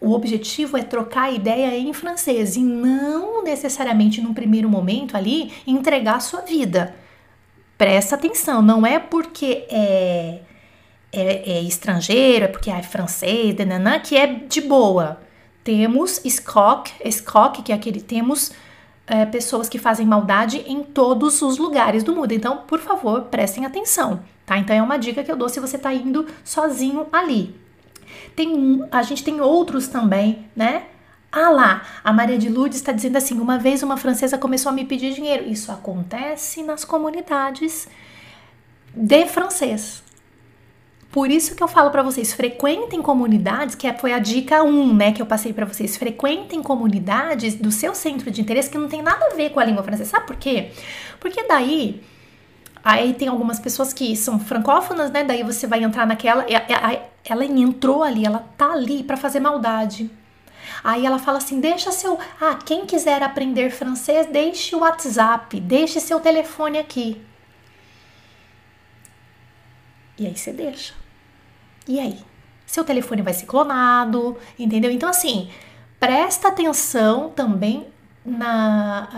O 0.00 0.12
objetivo 0.12 0.76
é 0.76 0.82
trocar 0.82 1.32
ideia 1.32 1.76
em 1.78 1.92
francês 1.92 2.56
e 2.56 2.60
não 2.60 3.42
necessariamente 3.42 4.20
num 4.20 4.34
primeiro 4.34 4.68
momento 4.68 5.16
ali 5.16 5.52
entregar 5.66 6.16
a 6.16 6.20
sua 6.20 6.42
vida. 6.42 6.94
Presta 7.76 8.16
atenção, 8.16 8.60
não 8.60 8.84
é 8.84 8.98
porque 8.98 9.64
é, 9.70 10.40
é, 11.12 11.52
é 11.52 11.62
estrangeiro, 11.62 12.44
é 12.44 12.48
porque 12.48 12.70
é 12.70 12.82
francês, 12.82 13.56
que 14.04 14.16
é 14.16 14.26
de 14.26 14.60
boa. 14.60 15.20
Temos 15.64 16.20
SCOC, 16.24 16.92
SCOC, 17.10 17.62
que 17.62 17.72
é 17.72 17.74
aquele, 17.74 18.00
temos 18.00 18.52
é, 19.08 19.24
pessoas 19.24 19.68
que 19.68 19.78
fazem 19.78 20.06
maldade 20.06 20.58
em 20.66 20.82
todos 20.82 21.40
os 21.42 21.58
lugares 21.58 22.02
do 22.04 22.14
mundo. 22.14 22.32
Então, 22.32 22.58
por 22.58 22.78
favor, 22.78 23.22
prestem 23.22 23.64
atenção, 23.64 24.20
tá? 24.44 24.58
Então 24.58 24.76
é 24.76 24.82
uma 24.82 24.98
dica 24.98 25.24
que 25.24 25.32
eu 25.32 25.36
dou 25.36 25.48
se 25.48 25.60
você 25.60 25.78
tá 25.78 25.92
indo 25.92 26.26
sozinho 26.44 27.06
ali. 27.10 27.54
Tem 28.36 28.86
a 28.90 29.02
gente 29.02 29.24
tem 29.24 29.40
outros 29.40 29.88
também, 29.88 30.46
né? 30.54 30.84
Ah 31.30 31.50
lá, 31.50 31.82
a 32.02 32.12
Maria 32.12 32.38
de 32.38 32.48
Lourdes 32.48 32.78
está 32.78 32.92
dizendo 32.92 33.16
assim: 33.16 33.38
uma 33.38 33.58
vez 33.58 33.82
uma 33.82 33.96
francesa 33.96 34.38
começou 34.38 34.70
a 34.70 34.74
me 34.74 34.84
pedir 34.84 35.12
dinheiro. 35.12 35.48
Isso 35.48 35.70
acontece 35.70 36.62
nas 36.62 36.84
comunidades 36.84 37.88
de 38.94 39.26
francês. 39.26 40.02
Por 41.10 41.30
isso 41.30 41.54
que 41.54 41.62
eu 41.62 41.68
falo 41.68 41.90
para 41.90 42.02
vocês, 42.02 42.34
frequentem 42.34 43.00
comunidades, 43.00 43.74
que 43.74 43.86
é, 43.86 43.94
foi 43.94 44.12
a 44.12 44.18
dica 44.18 44.62
1, 44.62 44.94
né, 44.94 45.12
que 45.12 45.22
eu 45.22 45.26
passei 45.26 45.52
para 45.54 45.64
vocês. 45.64 45.96
Frequentem 45.96 46.62
comunidades 46.62 47.54
do 47.54 47.72
seu 47.72 47.94
centro 47.94 48.30
de 48.30 48.40
interesse 48.40 48.68
que 48.68 48.76
não 48.76 48.88
tem 48.88 49.02
nada 49.02 49.26
a 49.26 49.34
ver 49.34 49.50
com 49.50 49.58
a 49.58 49.64
língua 49.64 49.82
francesa. 49.82 50.10
Sabe 50.10 50.26
por 50.26 50.36
quê? 50.36 50.70
Porque 51.18 51.44
daí 51.44 52.02
Aí 52.84 53.12
tem 53.12 53.28
algumas 53.28 53.58
pessoas 53.58 53.92
que 53.92 54.16
são 54.16 54.38
francófonas, 54.38 55.10
né? 55.10 55.24
Daí 55.24 55.42
você 55.42 55.66
vai 55.66 55.82
entrar 55.82 56.06
naquela. 56.06 56.46
Ela 57.24 57.44
entrou 57.44 58.02
ali, 58.02 58.24
ela 58.24 58.48
tá 58.56 58.72
ali 58.72 59.02
para 59.02 59.16
fazer 59.16 59.40
maldade. 59.40 60.10
Aí 60.82 61.04
ela 61.04 61.18
fala 61.18 61.38
assim: 61.38 61.60
deixa 61.60 61.92
seu. 61.92 62.18
Ah, 62.40 62.58
quem 62.64 62.86
quiser 62.86 63.22
aprender 63.22 63.70
francês, 63.70 64.26
deixe 64.26 64.74
o 64.74 64.80
WhatsApp, 64.80 65.60
deixe 65.60 66.00
seu 66.00 66.20
telefone 66.20 66.78
aqui. 66.78 67.20
E 70.18 70.26
aí 70.26 70.36
você 70.36 70.52
deixa. 70.52 70.94
E 71.88 71.98
aí? 71.98 72.18
Seu 72.66 72.84
telefone 72.84 73.22
vai 73.22 73.32
ser 73.32 73.46
clonado, 73.46 74.36
entendeu? 74.58 74.90
Então, 74.90 75.08
assim, 75.08 75.48
presta 75.98 76.48
atenção 76.48 77.30
também 77.30 77.86
na, 78.22 79.08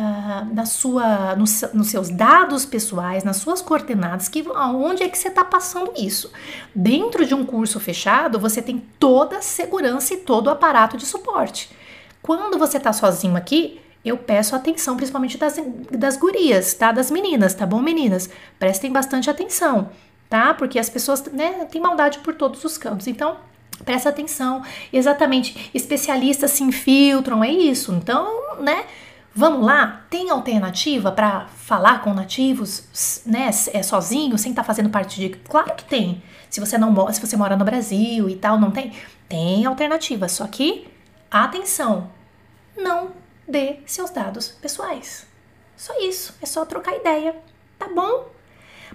uh, 0.48 0.54
na 0.54 0.64
sua, 0.64 1.34
no, 1.34 1.44
nos 1.74 1.88
seus 1.88 2.10
dados 2.10 2.64
pessoais, 2.64 3.24
nas 3.24 3.38
suas 3.38 3.60
coordenadas, 3.60 4.28
que 4.28 4.46
aonde 4.54 5.02
é 5.02 5.08
que 5.08 5.18
você 5.18 5.26
está 5.26 5.44
passando 5.44 5.92
isso? 5.96 6.30
Dentro 6.72 7.26
de 7.26 7.34
um 7.34 7.44
curso 7.44 7.80
fechado, 7.80 8.38
você 8.38 8.62
tem 8.62 8.78
toda 9.00 9.38
a 9.38 9.42
segurança 9.42 10.14
e 10.14 10.18
todo 10.18 10.46
o 10.46 10.50
aparato 10.50 10.96
de 10.96 11.04
suporte. 11.04 11.70
Quando 12.22 12.56
você 12.56 12.76
está 12.76 12.92
sozinho 12.92 13.36
aqui, 13.36 13.80
eu 14.04 14.16
peço 14.16 14.54
atenção, 14.54 14.96
principalmente 14.96 15.36
das, 15.36 15.56
das 15.90 16.16
gurias, 16.16 16.72
tá? 16.74 16.92
Das 16.92 17.10
meninas, 17.10 17.52
tá 17.52 17.66
bom, 17.66 17.82
meninas? 17.82 18.30
Prestem 18.60 18.92
bastante 18.92 19.28
atenção 19.28 19.90
tá? 20.30 20.54
Porque 20.54 20.78
as 20.78 20.88
pessoas, 20.88 21.22
né, 21.24 21.66
têm 21.66 21.82
maldade 21.82 22.20
por 22.20 22.34
todos 22.34 22.64
os 22.64 22.78
cantos. 22.78 23.06
Então, 23.06 23.36
presta 23.84 24.08
atenção. 24.08 24.62
Exatamente, 24.92 25.70
especialistas 25.74 26.52
se 26.52 26.62
infiltram, 26.62 27.44
é 27.44 27.50
isso. 27.50 27.92
Então, 27.92 28.56
né, 28.60 28.84
Vamos 29.32 29.64
lá? 29.64 30.04
Tem 30.10 30.28
alternativa 30.28 31.12
para 31.12 31.46
falar 31.46 32.02
com 32.02 32.12
nativos, 32.12 33.22
né, 33.24 33.48
é 33.72 33.82
sozinho, 33.82 34.36
sem 34.36 34.50
estar 34.50 34.62
tá 34.62 34.66
fazendo 34.66 34.90
parte 34.90 35.20
de. 35.20 35.28
Claro 35.28 35.74
que 35.76 35.84
tem. 35.84 36.20
Se 36.50 36.58
você 36.58 36.76
não 36.76 37.12
se 37.12 37.20
você 37.20 37.36
mora 37.36 37.56
no 37.56 37.64
Brasil 37.64 38.28
e 38.28 38.34
tal, 38.34 38.58
não 38.58 38.72
tem, 38.72 38.92
tem 39.28 39.64
alternativa. 39.64 40.28
Só 40.28 40.48
que 40.48 40.88
atenção, 41.30 42.10
não 42.76 43.12
dê 43.46 43.78
seus 43.86 44.10
dados 44.10 44.48
pessoais. 44.48 45.26
Só 45.76 45.98
isso, 46.00 46.34
é 46.42 46.46
só 46.46 46.64
trocar 46.64 46.96
ideia, 46.96 47.36
tá 47.78 47.88
bom? 47.88 48.28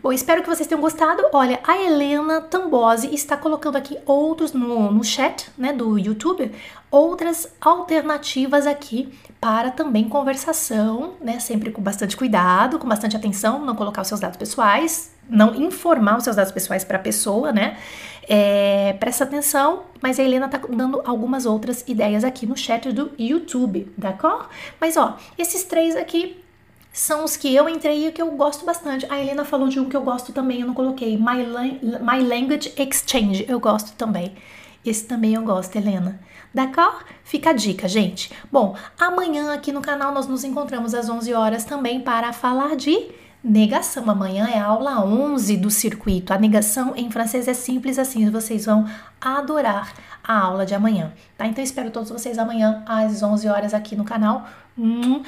Bom, 0.02 0.12
espero 0.12 0.44
que 0.44 0.50
vocês 0.50 0.68
tenham 0.68 0.82
gostado. 0.82 1.24
Olha, 1.34 1.60
a 1.66 1.78
Helena 1.82 2.42
Tambose 2.42 3.14
está 3.14 3.38
colocando 3.38 3.78
aqui 3.78 3.98
outros 4.06 4.52
no, 4.52 4.92
no 4.92 5.04
chat 5.04 5.50
né, 5.58 5.72
do 5.72 5.98
YouTube, 5.98 6.52
outras 6.92 7.48
alternativas 7.62 8.68
aqui 8.68 9.12
para 9.40 9.72
também 9.72 10.10
conversação, 10.10 11.14
né? 11.22 11.40
Sempre 11.40 11.72
com 11.72 11.82
bastante 11.82 12.18
cuidado, 12.18 12.78
com 12.78 12.88
bastante 12.88 13.16
atenção, 13.16 13.64
não 13.64 13.76
colocar 13.76 14.02
os 14.02 14.08
seus 14.08 14.20
dados 14.20 14.38
pessoais, 14.38 15.14
não 15.30 15.56
informar 15.56 16.18
os 16.18 16.24
seus 16.24 16.36
dados 16.36 16.52
pessoais 16.52 16.84
para 16.84 16.98
a 16.98 17.02
pessoa, 17.02 17.52
né? 17.52 17.78
É, 18.28 18.94
presta 19.00 19.24
atenção, 19.24 19.84
mas 20.02 20.20
a 20.20 20.24
Helena 20.24 20.48
tá 20.48 20.60
dando 20.70 21.02
algumas 21.06 21.46
outras 21.46 21.84
ideias 21.88 22.24
aqui 22.24 22.46
no 22.46 22.58
chat 22.58 22.92
do 22.92 23.12
YouTube, 23.20 23.92
d'accord? 23.98 24.48
Mas 24.80 24.98
ó, 24.98 25.18
esses 25.38 25.64
três 25.64 25.96
aqui 25.96 26.44
são 26.96 27.26
os 27.26 27.36
que 27.36 27.54
eu 27.54 27.68
entrei 27.68 28.08
e 28.08 28.12
que 28.14 28.22
eu 28.22 28.32
gosto 28.32 28.66
bastante. 28.66 29.06
A 29.10 29.20
Helena 29.20 29.44
falou 29.44 29.68
de 29.68 29.78
um 29.82 29.90
que 29.90 29.98
eu 29.98 30.02
gosto 30.02 30.32
também, 30.32 30.62
eu 30.62 30.68
não 30.68 30.74
coloquei. 30.74 31.18
My, 31.18 31.44
My 32.00 32.24
Language 32.24 32.74
Exchange, 32.78 33.46
eu 33.50 33.60
gosto 33.60 33.92
também. 33.98 34.34
Esse 34.84 35.04
também 35.04 35.34
eu 35.34 35.44
gosto, 35.44 35.76
Helena. 35.76 36.22
D'accord? 36.54 37.04
Fica 37.26 37.50
a 37.50 37.54
dica, 37.54 37.86
gente. 37.86 38.32
Bom, 38.50 38.78
amanhã 38.98 39.54
aqui 39.54 39.74
no 39.74 39.82
canal 39.82 40.14
nós 40.14 40.26
nos 40.26 40.46
encontramos 40.46 40.94
às 40.94 41.10
11 41.10 41.34
horas 41.34 41.66
também 41.66 42.00
para 42.00 42.32
falar 42.32 42.78
de 42.78 43.10
negação. 43.44 44.10
Amanhã 44.10 44.48
é 44.48 44.58
a 44.58 44.66
aula 44.66 45.04
11 45.04 45.58
do 45.58 45.70
circuito. 45.70 46.32
A 46.32 46.38
negação 46.38 46.94
em 46.96 47.12
francês 47.12 47.50
é 47.50 47.54
simples 47.54 48.00
assim, 48.00 48.30
vocês 48.30 48.66
vão 48.66 48.90
adorar 49.20 49.94
a 50.24 50.40
aula 50.40 50.66
de 50.66 50.74
amanhã, 50.74 51.12
tá? 51.38 51.46
Então 51.46 51.62
espero 51.62 51.92
todos 51.92 52.10
vocês 52.10 52.40
amanhã 52.40 52.84
às 52.86 53.22
11 53.22 53.50
horas 53.50 53.74
aqui 53.74 53.98
no 53.98 54.06
canal. 54.06 54.48
Hum. 54.78 55.24